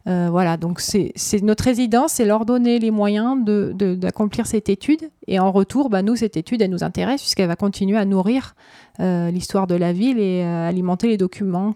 Euh, 0.08 0.28
voilà, 0.30 0.58
donc 0.58 0.80
c'est 0.82 1.14
notre 1.42 1.64
résidence, 1.64 2.14
c'est 2.14 2.26
leur 2.26 2.46
donner 2.46 2.78
les 2.78 2.92
moyens 2.92 3.44
d'accomplir 3.44 4.46
cette 4.46 4.70
étude. 4.70 5.10
Et 5.28 5.40
en 5.40 5.52
retour, 5.52 5.90
bah, 5.90 6.04
nous, 6.04 6.16
cette 6.16 6.38
étude, 6.38 6.62
elle 6.62 6.70
nous 6.70 6.84
intéresse 6.84 7.22
puisqu'elle 7.22 7.48
va 7.48 7.56
continuer 7.56 7.98
à 7.98 8.06
nourrir 8.06 8.56
euh, 9.00 9.32
l'histoire 9.32 9.66
de 9.66 9.76
la 9.76 9.94
ville 9.94 10.20
et 10.20 10.44
euh, 10.44 10.70
alimenter 10.70 11.08
les 11.08 11.18
documents 11.18 11.74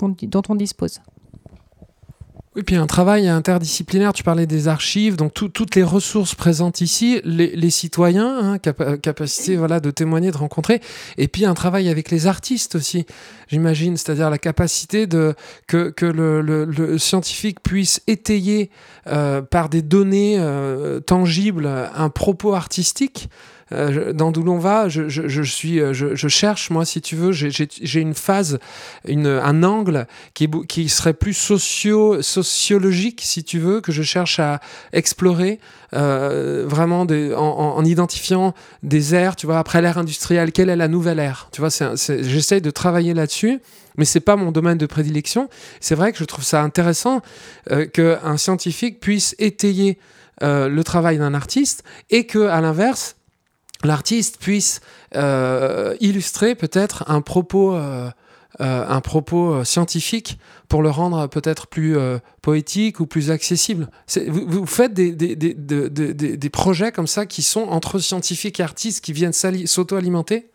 dont 0.00 0.42
on 0.48 0.54
dispose. 0.54 1.00
Oui, 2.54 2.64
puis 2.64 2.76
un 2.76 2.86
travail 2.86 3.28
interdisciplinaire, 3.28 4.12
tu 4.12 4.22
parlais 4.22 4.44
des 4.46 4.68
archives, 4.68 5.16
donc 5.16 5.32
toutes 5.32 5.74
les 5.74 5.82
ressources 5.82 6.34
présentes 6.34 6.82
ici, 6.82 7.18
les, 7.24 7.70
citoyens, 7.70 8.38
hein, 8.42 8.58
capacité 8.58 9.56
voilà, 9.56 9.80
de 9.80 9.90
témoigner, 9.90 10.30
de 10.30 10.36
rencontrer, 10.36 10.82
et 11.16 11.28
puis 11.28 11.46
un 11.46 11.54
travail 11.54 11.88
avec 11.88 12.10
les 12.10 12.26
artistes 12.26 12.74
aussi, 12.74 13.06
j'imagine, 13.48 13.96
c'est-à-dire 13.96 14.28
la 14.28 14.36
capacité 14.36 15.08
que, 15.66 15.94
le, 16.02 16.98
scientifique 16.98 17.62
puisse 17.62 18.02
étayer 18.06 18.68
euh, 19.06 19.40
par 19.40 19.70
des 19.70 19.80
données 19.80 20.36
euh, 20.38 21.00
tangibles 21.00 21.66
un 21.66 22.10
propos 22.10 22.52
artistique. 22.52 23.30
Euh, 23.72 24.12
dans 24.12 24.30
d'où 24.30 24.42
l'on 24.42 24.58
va, 24.58 24.88
je, 24.88 25.08
je, 25.08 25.42
suis, 25.42 25.80
euh, 25.80 25.92
je, 25.92 26.28
cherche, 26.28 26.70
moi, 26.70 26.84
si 26.84 27.00
tu 27.00 27.16
veux, 27.16 27.32
j'ai 27.32 28.00
une 28.00 28.14
phase, 28.14 28.58
une, 29.06 29.26
un 29.26 29.62
angle 29.62 30.06
qui, 30.34 30.48
qui 30.68 30.88
serait 30.88 31.14
plus 31.14 31.34
socio, 31.34 32.22
sociologique, 32.22 33.20
si 33.24 33.44
tu 33.44 33.58
veux, 33.58 33.80
que 33.80 33.92
je 33.92 34.02
cherche 34.02 34.38
à 34.40 34.60
explorer, 34.92 35.58
euh, 35.94 36.64
vraiment 36.66 37.00
en, 37.02 37.84
identifiant 37.84 38.54
des 38.82 39.14
aires, 39.14 39.36
tu 39.36 39.46
vois, 39.46 39.58
après 39.58 39.82
l'ère 39.82 39.98
industrielle, 39.98 40.52
quelle 40.52 40.68
est 40.68 40.76
la 40.76 40.88
nouvelle 40.88 41.18
ère? 41.18 41.48
Tu 41.52 41.60
vois, 41.60 41.70
j'essaye 41.70 42.60
de 42.60 42.70
travailler 42.70 43.14
là-dessus 43.14 43.60
mais 43.98 44.06
c'est 44.06 44.20
pas 44.20 44.36
mon 44.36 44.52
domaine 44.52 44.78
de 44.78 44.86
prédilection. 44.86 45.50
C'est 45.78 45.94
vrai 45.94 46.12
que 46.12 46.18
je 46.18 46.24
trouve 46.24 46.44
ça 46.44 46.62
intéressant 46.62 47.20
euh, 47.70 47.84
qu'un 47.84 48.38
scientifique 48.38 49.00
puisse 49.00 49.36
étayer 49.38 49.98
le 50.40 50.82
travail 50.82 51.18
d'un 51.18 51.34
artiste 51.34 51.84
et 52.10 52.26
que, 52.26 52.48
à 52.48 52.60
l'inverse, 52.60 53.14
l'artiste 53.84 54.38
puisse 54.38 54.80
euh, 55.14 55.94
illustrer 56.00 56.54
peut-être 56.54 57.04
un 57.08 57.20
propos, 57.20 57.74
euh, 57.74 58.10
euh, 58.60 58.86
un 58.88 59.00
propos 59.00 59.64
scientifique 59.64 60.38
pour 60.68 60.82
le 60.82 60.90
rendre 60.90 61.26
peut-être 61.26 61.66
plus 61.66 61.96
poétique 62.40 63.00
ou 63.00 63.06
plus 63.06 63.30
accessible. 63.30 63.88
Vous, 64.28 64.46
vous, 64.46 64.66
faites 64.66 64.94
des, 64.94 65.12
des, 65.12 65.34
des, 65.36 66.36
des, 66.36 66.50
projets 66.50 66.92
comme 66.92 67.06
ça 67.06 67.26
qui 67.26 67.42
sont 67.42 67.62
entre 67.68 67.98
scientifiques 67.98 68.60
et 68.60 68.62
artistes 68.62 69.04
qui 69.04 69.12
viennent 69.12 69.32
s'auto-alimenter? 69.32 70.48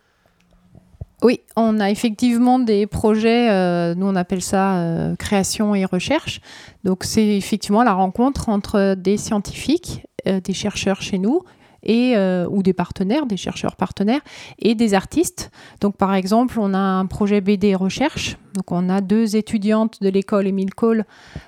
Oui, 1.23 1.41
on 1.55 1.79
a 1.79 1.89
effectivement 1.89 2.59
des 2.59 2.85
projets, 2.85 3.95
nous 3.95 4.05
on 4.05 4.15
appelle 4.15 4.43
ça 4.43 5.13
création 5.17 5.73
et 5.73 5.85
recherche. 5.85 6.41
Donc 6.83 7.03
c'est 7.03 7.35
effectivement 7.37 7.83
la 7.83 7.93
rencontre 7.93 8.49
entre 8.49 8.95
des 8.95 9.17
scientifiques, 9.17 10.05
des 10.25 10.53
chercheurs 10.53 11.01
chez 11.01 11.17
nous, 11.17 11.41
et, 11.83 12.13
euh, 12.15 12.47
ou 12.49 12.63
des 12.63 12.73
partenaires, 12.73 13.25
des 13.25 13.37
chercheurs 13.37 13.75
partenaires 13.75 14.21
et 14.59 14.75
des 14.75 14.93
artistes. 14.93 15.51
Donc 15.81 15.97
par 15.97 16.13
exemple, 16.15 16.59
on 16.59 16.73
a 16.73 16.77
un 16.77 17.05
projet 17.05 17.41
BD 17.41 17.75
recherche. 17.75 18.37
Donc 18.57 18.71
on 18.71 18.89
a 18.89 19.01
deux 19.01 19.35
étudiantes 19.35 20.01
de 20.01 20.09
l'école 20.09 20.47
Émile 20.47 20.73
Cole, 20.73 21.05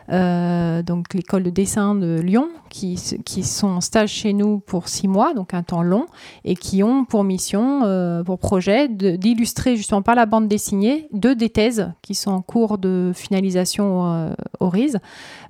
euh, 0.09 0.81
donc 0.83 1.13
l'école 1.13 1.43
de 1.43 1.49
dessin 1.49 1.95
de 1.95 2.19
Lyon, 2.21 2.49
qui, 2.69 2.97
sont 2.97 3.67
en 3.67 3.81
stage 3.81 4.11
chez 4.11 4.31
nous 4.31 4.59
pour 4.59 4.87
six 4.87 5.07
mois, 5.07 5.33
donc 5.33 5.53
un 5.53 5.63
temps 5.63 5.81
long, 5.81 6.05
et 6.45 6.55
qui 6.55 6.83
ont 6.83 7.05
pour 7.05 7.23
mission, 7.23 7.81
euh, 7.83 8.23
pour 8.23 8.37
projet, 8.37 8.87
d'illustrer 8.87 9.75
justement 9.75 10.03
par 10.03 10.15
la 10.15 10.25
bande 10.25 10.47
dessinée 10.47 11.07
deux 11.11 11.35
des 11.35 11.49
thèses 11.49 11.91
qui 12.01 12.13
sont 12.13 12.31
en 12.31 12.41
cours 12.41 12.77
de 12.77 13.11
finalisation 13.15 14.35
au 14.59 14.69
RIS. 14.69 14.97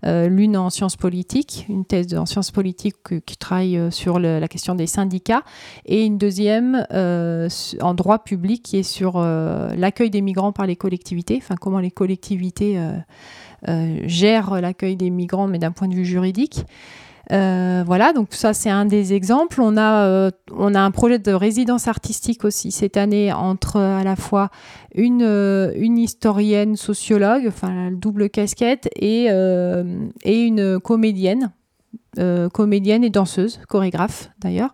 L'une 0.04 0.56
en 0.56 0.70
sciences 0.70 0.96
politiques, 0.96 1.66
une 1.68 1.84
thèse 1.84 2.16
en 2.16 2.26
sciences 2.26 2.52
politiques 2.52 3.26
qui 3.26 3.38
travaille 3.38 3.92
sur 3.92 4.18
la 4.18 4.48
question 4.48 4.76
des 4.76 4.88
syndicats, 4.88 5.44
et 5.86 6.06
une 6.06 6.18
deuxième 6.18 6.86
euh, 6.94 7.50
en 7.82 7.94
droit 7.94 8.20
public 8.20 8.64
qui 8.64 8.78
est 8.78 8.84
sur 8.84 9.14
euh, 9.16 9.74
l'accueil 9.76 10.10
des 10.10 10.22
migrants 10.22 10.52
par 10.52 10.66
les 10.66 10.76
collectivités, 10.76 11.40
comment 11.56 11.80
les 11.80 11.92
collectivités 11.92 12.78
euh, 13.68 13.98
gèrent 14.06 14.62
l'accueil 14.62 14.96
des 14.96 15.10
migrants, 15.10 15.48
mais 15.48 15.60
d'un 15.60 15.72
point 15.72 15.88
de 15.88 15.96
vue 15.96 16.06
juridique. 16.06 16.66
voilà, 17.30 18.14
donc 18.14 18.30
ça 18.32 18.54
c'est 18.54 18.70
un 18.70 18.86
des 18.86 19.14
exemples. 19.14 19.62
On 19.62 19.78
a, 19.78 20.32
on 20.52 20.74
a 20.74 20.80
un 20.80 20.92
projet 20.92 21.20
de 21.20 21.32
résidence 21.32 21.88
artistique 21.88 22.44
aussi 22.46 22.72
cette 22.72 22.98
année 22.98 23.32
entre 23.32 23.78
à 23.78 24.04
la 24.04 24.16
fois 24.16 24.50
une, 24.96 25.22
une 25.76 25.98
historienne 25.98 26.76
sociologue, 26.76 27.46
enfin 27.48 27.92
double 27.92 28.30
casquette, 28.30 28.90
et, 28.96 29.28
et 30.24 30.42
une 30.42 30.80
comédienne 30.80 31.52
euh, 32.18 32.50
comédienne 32.50 33.04
et 33.04 33.12
danseuse, 33.12 33.60
chorégraphe 33.70 34.32
d'ailleurs. 34.40 34.74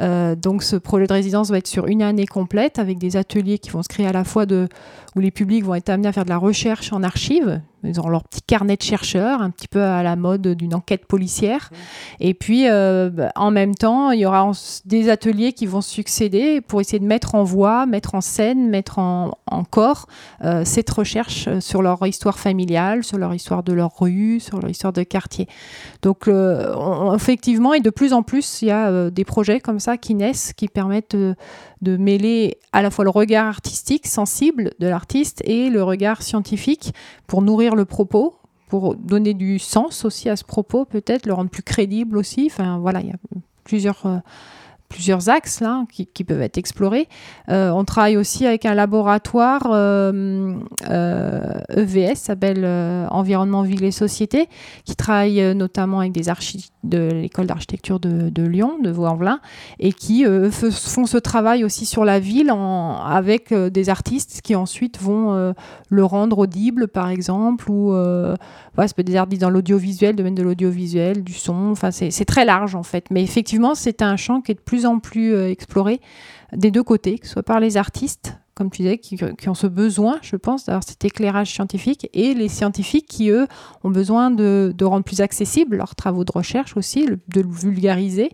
Euh, 0.00 0.34
donc 0.34 0.62
ce 0.62 0.76
projet 0.76 1.06
de 1.06 1.12
résidence 1.12 1.50
va 1.50 1.58
être 1.58 1.66
sur 1.66 1.86
une 1.86 2.02
année 2.02 2.26
complète 2.26 2.78
avec 2.78 2.98
des 2.98 3.16
ateliers 3.16 3.58
qui 3.58 3.70
vont 3.70 3.82
se 3.82 3.88
créer 3.88 4.06
à 4.06 4.12
la 4.12 4.24
fois 4.24 4.44
où 5.14 5.20
les 5.20 5.30
publics 5.30 5.64
vont 5.64 5.74
être 5.74 5.88
amenés 5.90 6.08
à 6.08 6.12
faire 6.12 6.24
de 6.24 6.30
la 6.30 6.38
recherche 6.38 6.92
en 6.92 7.02
archives. 7.02 7.60
Ils 7.84 7.98
auront 8.00 8.08
leur 8.08 8.24
petit 8.24 8.40
carnet 8.40 8.76
de 8.76 8.82
chercheurs, 8.82 9.42
un 9.42 9.50
petit 9.50 9.68
peu 9.68 9.82
à 9.82 10.02
la 10.02 10.16
mode 10.16 10.48
d'une 10.48 10.74
enquête 10.74 11.06
policière. 11.06 11.70
Et 12.18 12.34
puis, 12.34 12.66
euh, 12.66 13.10
en 13.36 13.50
même 13.50 13.74
temps, 13.74 14.10
il 14.10 14.20
y 14.20 14.26
aura 14.26 14.50
des 14.86 15.10
ateliers 15.10 15.52
qui 15.52 15.66
vont 15.66 15.82
succéder 15.82 16.60
pour 16.62 16.80
essayer 16.80 16.98
de 16.98 17.04
mettre 17.04 17.34
en 17.34 17.44
voix, 17.44 17.84
mettre 17.86 18.14
en 18.14 18.20
scène, 18.20 18.70
mettre 18.70 18.98
en, 18.98 19.32
corps 19.70 20.06
euh, 20.42 20.64
cette 20.64 20.90
recherche 20.90 21.48
sur 21.60 21.80
leur 21.80 22.04
histoire 22.06 22.38
familiale, 22.38 23.04
sur 23.04 23.18
leur 23.18 23.34
histoire 23.34 23.62
de 23.62 23.72
leur 23.72 23.92
rue, 23.98 24.40
sur 24.40 24.60
leur 24.60 24.70
histoire 24.70 24.92
de 24.92 25.02
quartier. 25.02 25.46
Donc, 26.02 26.28
effectivement, 27.14 27.74
et 27.74 27.80
de 27.80 27.90
plus 27.90 28.12
en 28.12 28.22
plus, 28.22 28.62
il 28.62 28.68
y 28.68 28.70
a 28.70 29.10
des 29.10 29.24
projets 29.24 29.60
comme 29.60 29.80
ça 29.80 29.83
qui 30.00 30.14
naissent, 30.14 30.52
qui 30.52 30.68
permettent 30.68 31.16
de 31.16 31.96
mêler 31.96 32.58
à 32.72 32.82
la 32.82 32.90
fois 32.90 33.04
le 33.04 33.10
regard 33.10 33.46
artistique 33.46 34.06
sensible 34.06 34.72
de 34.78 34.86
l'artiste 34.86 35.42
et 35.44 35.70
le 35.70 35.82
regard 35.82 36.22
scientifique 36.22 36.94
pour 37.26 37.42
nourrir 37.42 37.74
le 37.74 37.84
propos, 37.84 38.36
pour 38.68 38.96
donner 38.96 39.34
du 39.34 39.58
sens 39.58 40.04
aussi 40.04 40.28
à 40.28 40.36
ce 40.36 40.44
propos, 40.44 40.84
peut-être 40.84 41.26
le 41.26 41.32
rendre 41.32 41.50
plus 41.50 41.62
crédible 41.62 42.16
aussi. 42.16 42.48
Enfin 42.50 42.78
voilà, 42.78 43.00
il 43.00 43.08
y 43.08 43.12
a 43.12 43.16
plusieurs 43.62 44.06
euh, 44.06 44.18
plusieurs 44.94 45.28
axes 45.28 45.60
là, 45.60 45.84
qui, 45.90 46.24
peuvent 46.24 46.40
être 46.40 46.56
explorés. 46.56 47.08
Euh, 47.48 47.70
on 47.70 47.84
travaille 47.84 48.16
aussi 48.16 48.46
avec 48.46 48.64
un 48.64 48.74
laboratoire 48.74 49.62
euh, 49.66 50.54
EVS, 50.84 52.10
euh, 52.10 52.12
e 52.12 52.14
s'appelle 52.14 52.64
Environnement, 53.10 53.62
Ville 53.62 53.82
et 53.82 53.90
Société, 53.90 54.48
qui 54.84 54.94
travaille 54.94 55.54
notamment 55.56 55.98
avec 55.98 56.12
des 56.12 56.28
architectes 56.28 56.70
de 56.84 57.08
l'école 57.12 57.46
d'architecture 57.46 57.98
de, 57.98 58.42
Lyon, 58.42 58.78
de 58.80 58.90
Vaux-en-Velin, 58.90 59.40
et 59.80 59.92
qui 59.92 60.24
font 60.50 61.06
ce 61.06 61.16
travail 61.16 61.64
aussi 61.64 61.86
sur 61.86 62.04
la 62.04 62.20
ville 62.20 62.52
en, 62.52 63.02
avec 63.02 63.52
des 63.54 63.88
artistes 63.88 64.42
qui 64.42 64.54
ensuite 64.54 65.00
vont 65.00 65.54
le 65.88 66.04
rendre 66.04 66.38
audible, 66.38 66.88
par 66.88 67.08
exemple, 67.08 67.70
ou 67.70 67.92
ça 67.94 68.94
peut 68.94 69.00
être 69.00 69.06
des 69.06 69.16
artistes 69.16 69.40
dans 69.40 69.50
l'audiovisuel, 69.50 70.14
domaine 70.14 70.34
de 70.34 70.42
l'audiovisuel, 70.42 71.24
du 71.24 71.32
son, 71.32 71.70
enfin 71.72 71.90
c'est 71.90 72.24
très 72.26 72.44
large 72.44 72.74
en 72.74 72.82
fait. 72.82 73.06
Mais 73.10 73.22
effectivement, 73.22 73.74
c'est 73.74 74.02
un 74.02 74.16
champ 74.16 74.42
qui 74.42 74.52
est 74.52 74.56
de 74.56 74.60
plus 74.60 74.83
en 74.86 74.98
plus 74.98 75.34
euh, 75.34 75.50
exploré 75.50 76.00
des 76.52 76.70
deux 76.70 76.82
côtés, 76.82 77.18
que 77.18 77.26
ce 77.26 77.32
soit 77.32 77.42
par 77.42 77.60
les 77.60 77.76
artistes, 77.76 78.36
comme 78.54 78.70
tu 78.70 78.82
disais, 78.82 78.98
qui, 78.98 79.18
ont 79.48 79.54
ce 79.54 79.66
besoin, 79.66 80.18
je 80.22 80.36
pense, 80.36 80.66
d'avoir 80.66 80.84
cet 80.84 81.04
éclairage 81.04 81.52
scientifique, 81.52 82.08
et 82.14 82.34
les 82.34 82.48
scientifiques 82.48 83.06
qui, 83.06 83.30
eux, 83.30 83.48
ont 83.82 83.90
besoin 83.90 84.30
de, 84.30 84.72
rendre 84.82 85.04
plus 85.04 85.20
accessibles 85.20 85.76
leurs 85.76 85.96
travaux 85.96 86.24
de 86.24 86.30
recherche 86.32 86.76
aussi, 86.76 87.06
de 87.06 87.40
le 87.40 87.48
vulgariser 87.48 88.30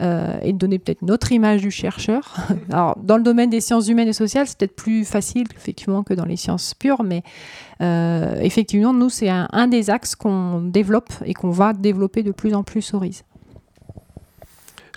euh, 0.00 0.38
et 0.42 0.54
de 0.54 0.58
donner 0.58 0.78
peut-être 0.78 1.02
une 1.02 1.10
autre 1.10 1.32
image 1.32 1.60
du 1.60 1.70
chercheur. 1.70 2.34
Alors, 2.72 2.96
dans 3.02 3.18
le 3.18 3.22
domaine 3.22 3.50
des 3.50 3.60
sciences 3.60 3.88
humaines 3.88 4.08
et 4.08 4.14
sociales, 4.14 4.46
c'est 4.46 4.56
peut-être 4.56 4.76
plus 4.76 5.04
facile, 5.04 5.46
effectivement, 5.54 6.02
que 6.02 6.14
dans 6.14 6.24
les 6.24 6.36
sciences 6.36 6.72
pures, 6.72 7.02
mais 7.02 7.22
euh, 7.82 8.40
effectivement, 8.40 8.94
nous, 8.94 9.10
c'est 9.10 9.28
un, 9.28 9.48
un, 9.52 9.68
des 9.68 9.90
axes 9.90 10.14
qu'on 10.16 10.62
développe 10.62 11.12
et 11.26 11.34
qu'on 11.34 11.50
va 11.50 11.74
développer 11.74 12.22
de 12.22 12.32
plus 12.32 12.54
en 12.54 12.62
plus 12.62 12.94
au 12.94 12.98
RISE 12.98 13.22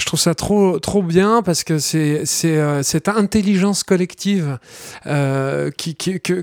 je 0.02 0.08
trouve 0.08 0.20
ça 0.20 0.34
trop 0.34 0.80
trop 0.80 1.04
bien 1.04 1.44
parce 1.44 1.64
que 1.64 1.78
c'est 1.78 2.26
euh, 2.46 2.84
cette 2.84 3.08
intelligence 3.08 3.84
collective 3.84 4.58
euh, 5.06 5.70
qui, 5.70 5.96
qui, 5.96 6.20
que, 6.20 6.42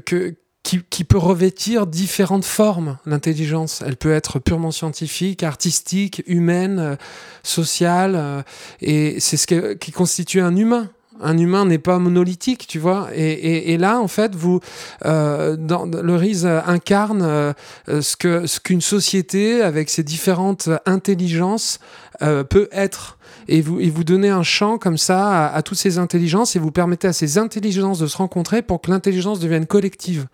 qui, 0.63 0.83
qui, 0.89 1.05
peut 1.05 1.19
revêtir 1.19 1.89
différentes 1.89 2.45
formes 2.45 2.99
l'intelligence. 3.05 3.83
Elle 3.85 3.97
peut 3.97 4.13
être 4.13 4.39
purement 4.39 4.71
scientifique, 4.71 5.43
artistique, 5.43 6.23
humaine, 6.29 6.79
euh, 6.79 6.97
sociale, 7.43 8.45
et 8.81 9.19
c'est 9.19 9.37
ce 9.37 9.75
qui 9.75 9.93
constitue 9.93 10.41
un 10.41 10.57
humain 10.57 10.89
un 11.21 11.37
humain 11.37 11.65
n'est 11.65 11.79
pas 11.79 11.99
monolithique, 11.99 12.69
tu 12.69 12.79
vois. 12.79 13.09
Et, 13.13 13.73
et, 13.73 13.77
là, 13.77 13.99
en 13.99 14.07
fait, 14.07 14.37
vous, 14.37 14.61
le 15.05 16.15
RIS 16.15 16.47
incarne 16.47 17.55
ce 17.89 18.17
que 18.17 18.47
ce 18.47 18.61
qu'une 18.61 18.81
société 18.81 19.61
avec 19.63 19.91
ses 19.91 20.05
différentes 20.05 20.69
intelligences 20.87 21.81
peut 22.21 22.69
être 22.71 23.18
et 23.49 23.63
vous, 23.63 23.81
et 23.81 23.89
vous 23.89 24.05
donnez 24.05 24.29
un 24.29 24.43
champ 24.43 24.79
comme 24.79 24.99
ça 24.99 25.47
à, 25.47 25.63
toutes 25.63 25.79
ces 25.79 25.99
intelligences 25.99 26.55
et 26.55 26.59
vous 26.59 26.71
permettez 26.71 27.09
à 27.09 27.13
ces 27.13 27.39
intelligences 27.39 27.99
de 27.99 28.07
se 28.07 28.17
rencontrer 28.17 28.61
pour 28.61 28.81
que 28.81 28.91
l'intelligence 28.91 29.41
devienne 29.41 29.67
collective. 29.67 30.27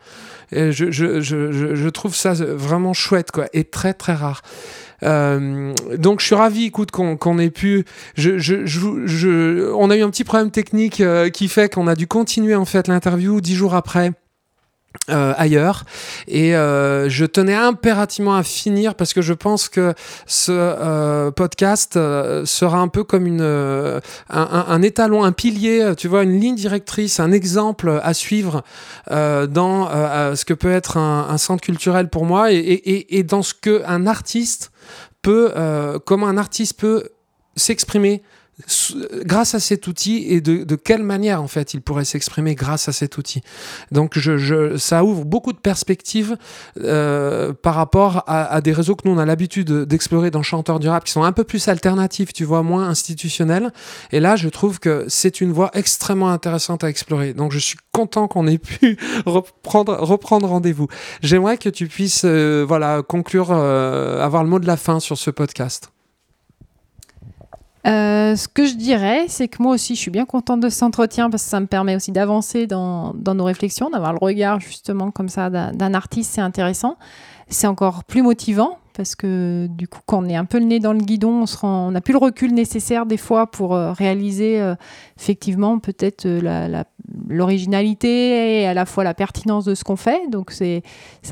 Et 0.50 0.72
je, 0.72 0.90
je, 0.90 1.20
je, 1.20 1.74
je, 1.74 1.88
trouve 1.88 2.14
ça 2.14 2.34
vraiment 2.34 2.92
chouette 2.92 3.30
quoi, 3.30 3.46
et 3.52 3.64
très 3.64 3.94
très 3.94 4.14
rare. 4.14 4.42
Euh, 5.04 5.72
donc 5.96 6.20
je 6.20 6.26
suis 6.26 6.34
ravi, 6.34 6.64
écoute, 6.64 6.90
qu'on 6.90 7.38
ait 7.38 7.50
pu. 7.50 7.84
Je, 8.16 8.38
je, 8.38 8.66
je, 8.66 9.72
on 9.72 9.90
a 9.90 9.96
eu 9.96 10.02
un 10.02 10.10
petit 10.10 10.24
problème 10.24 10.50
technique 10.50 11.00
euh, 11.00 11.30
qui 11.30 11.48
fait 11.48 11.72
qu'on 11.72 11.86
a 11.86 11.94
dû 11.94 12.06
continuer 12.06 12.54
en 12.54 12.64
fait 12.64 12.88
l'interview 12.88 13.40
dix 13.40 13.54
jours 13.54 13.74
après. 13.74 14.12
Euh, 15.10 15.34
ailleurs. 15.36 15.84
Et 16.28 16.56
euh, 16.56 17.10
je 17.10 17.26
tenais 17.26 17.54
impérativement 17.54 18.36
à 18.36 18.42
finir 18.42 18.94
parce 18.94 19.12
que 19.12 19.20
je 19.20 19.34
pense 19.34 19.68
que 19.68 19.92
ce 20.26 20.50
euh, 20.50 21.30
podcast 21.30 21.98
euh, 21.98 22.46
sera 22.46 22.78
un 22.78 22.88
peu 22.88 23.04
comme 23.04 23.26
une 23.26 23.42
un, 23.42 24.00
un, 24.30 24.80
étalon 24.80 25.22
un 25.22 25.32
pilier 25.32 25.92
tu 25.98 26.08
vois 26.08 26.22
une 26.22 26.40
ligne 26.40 26.54
directrice 26.54 27.20
un 27.20 27.32
exemple 27.32 28.00
à 28.02 28.14
suivre 28.14 28.62
dans 29.10 29.90
ce 30.34 30.44
que 30.46 30.54
peut 30.54 30.72
être 30.72 30.96
un, 30.96 31.26
un, 31.28 31.36
centre 31.36 31.62
culturel 31.62 32.08
pour 32.08 32.24
moi. 32.24 32.50
Et, 32.50 32.56
et, 32.56 33.18
et 33.18 33.24
dans 33.24 33.42
ce 33.42 33.52
que 33.52 33.82
un 33.86 34.06
artiste 34.06 34.72
peut 35.20 35.52
comment 36.06 36.28
un 36.28 36.38
artiste 36.38 36.80
peut 36.80 37.10
s'exprimer 37.56 38.22
grâce 39.24 39.54
à 39.54 39.60
cet 39.60 39.86
outil 39.88 40.26
et 40.28 40.40
de, 40.40 40.62
de, 40.62 40.76
quelle 40.76 41.02
manière 41.02 41.42
en 41.42 41.48
fait 41.48 41.74
il 41.74 41.80
pourrait 41.80 42.04
s'exprimer 42.04 42.54
grâce 42.54 42.88
à 42.88 42.92
cet 42.92 43.18
outil. 43.18 43.42
Donc 43.90 44.16
je, 44.16 44.36
je, 44.36 44.76
ça 44.76 45.04
ouvre 45.04 45.24
beaucoup 45.24 45.52
de 45.52 45.58
perspectives 45.58 46.36
euh, 46.80 47.52
par 47.52 47.74
rapport 47.74 48.22
à, 48.26 48.44
à, 48.44 48.60
des 48.60 48.72
réseaux 48.72 48.94
que 48.94 49.08
nous 49.08 49.14
on 49.14 49.18
a 49.18 49.26
l'habitude 49.26 49.70
d'explorer 49.70 50.30
dans 50.30 50.42
Chanteur 50.42 50.78
Durable 50.78 51.04
qui 51.04 51.12
sont 51.12 51.24
un 51.24 51.32
peu 51.32 51.44
plus 51.44 51.66
alternatifs, 51.68 52.32
tu 52.32 52.44
vois, 52.44 52.62
moins 52.62 52.88
institutionnels. 52.88 53.72
Et 54.12 54.20
là 54.20 54.36
je 54.36 54.48
trouve 54.48 54.78
que 54.78 55.04
c'est 55.08 55.40
une 55.40 55.52
voie 55.52 55.70
extrêmement 55.74 56.30
intéressante 56.30 56.84
à 56.84 56.88
explorer. 56.88 57.34
Donc 57.34 57.52
je 57.52 57.58
suis 57.58 57.78
content 57.92 58.28
qu'on 58.28 58.46
ait 58.46 58.58
pu 58.58 58.98
reprendre, 59.26 59.96
reprendre 60.00 60.48
rendez-vous. 60.48 60.86
J'aimerais 61.22 61.58
que 61.58 61.68
tu 61.68 61.88
puisses 61.88 62.22
euh, 62.24 62.64
voilà 62.66 63.02
conclure, 63.02 63.48
euh, 63.50 64.22
avoir 64.22 64.44
le 64.44 64.50
mot 64.50 64.60
de 64.60 64.66
la 64.66 64.76
fin 64.76 65.00
sur 65.00 65.18
ce 65.18 65.30
podcast. 65.30 65.93
Euh, 67.86 68.34
ce 68.34 68.48
que 68.48 68.64
je 68.64 68.74
dirais, 68.74 69.26
c'est 69.28 69.48
que 69.48 69.62
moi 69.62 69.74
aussi, 69.74 69.94
je 69.94 70.00
suis 70.00 70.10
bien 70.10 70.24
contente 70.24 70.60
de 70.60 70.68
cet 70.70 70.82
entretien 70.82 71.28
parce 71.28 71.42
que 71.42 71.50
ça 71.50 71.60
me 71.60 71.66
permet 71.66 71.94
aussi 71.96 72.12
d'avancer 72.12 72.66
dans, 72.66 73.12
dans, 73.14 73.34
nos 73.34 73.44
réflexions, 73.44 73.90
d'avoir 73.90 74.12
le 74.12 74.18
regard 74.20 74.60
justement 74.60 75.10
comme 75.10 75.28
ça 75.28 75.50
d'un 75.50 75.94
artiste, 75.94 76.32
c'est 76.34 76.40
intéressant. 76.40 76.96
C'est 77.48 77.66
encore 77.66 78.04
plus 78.04 78.22
motivant 78.22 78.78
parce 78.96 79.16
que 79.16 79.66
du 79.68 79.88
coup, 79.88 80.00
quand 80.06 80.24
on 80.24 80.28
est 80.28 80.36
un 80.36 80.44
peu 80.44 80.58
le 80.58 80.66
nez 80.66 80.78
dans 80.78 80.92
le 80.92 81.00
guidon, 81.00 81.44
on 81.62 81.90
n'a 81.90 82.00
plus 82.00 82.12
le 82.12 82.18
recul 82.18 82.54
nécessaire 82.54 83.06
des 83.06 83.16
fois 83.16 83.50
pour 83.50 83.74
euh, 83.74 83.92
réaliser 83.92 84.60
euh, 84.60 84.74
effectivement 85.18 85.78
peut-être 85.80 86.26
euh, 86.26 86.84
l'originalité 87.28 88.62
et 88.62 88.66
à 88.66 88.74
la 88.74 88.86
fois 88.86 89.02
la 89.02 89.14
pertinence 89.14 89.64
de 89.64 89.74
ce 89.74 89.82
qu'on 89.82 89.96
fait. 89.96 90.30
Donc 90.30 90.52
c'est 90.52 90.82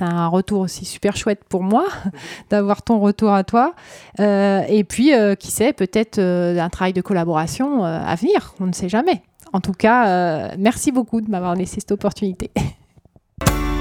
un 0.01 0.27
retour 0.27 0.61
aussi 0.61 0.85
super 0.85 1.17
chouette 1.17 1.45
pour 1.49 1.63
moi 1.63 1.87
d'avoir 2.51 2.83
ton 2.83 2.99
retour 2.99 3.33
à 3.33 3.45
toi. 3.45 3.75
et 4.19 4.85
puis, 4.89 5.13
qui 5.39 5.51
sait, 5.51 5.73
peut-être 5.73 6.19
un 6.19 6.69
travail 6.69 6.93
de 6.93 7.01
collaboration 7.01 7.85
à 7.85 8.15
venir, 8.17 8.55
on 8.61 8.67
ne 8.67 8.73
sait 8.73 8.89
jamais. 8.89 9.23
En 9.53 9.61
tout 9.61 9.73
cas, 9.73 10.57
merci 10.57 10.93
beaucoup 10.93 11.21
de 11.21 11.31
m'avoir 11.31 11.55
laissé 11.55 11.81
cette 11.81 11.93
opportunité. 11.93 12.51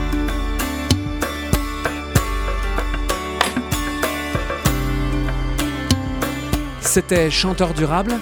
C'était 6.91 7.31
Chanteur 7.31 7.73
Durable. 7.73 8.19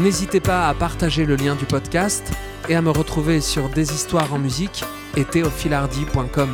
N'hésitez 0.00 0.40
pas 0.40 0.66
à 0.66 0.74
partager 0.74 1.24
le 1.24 1.36
lien 1.36 1.54
du 1.54 1.66
podcast 1.66 2.32
et 2.68 2.74
à 2.74 2.82
me 2.82 2.90
retrouver 2.90 3.40
sur 3.40 3.68
Des 3.68 3.92
Histoires 3.92 4.34
en 4.34 4.40
musique 4.40 4.82
et 5.16 5.24
théophilardi.com. 5.24 6.48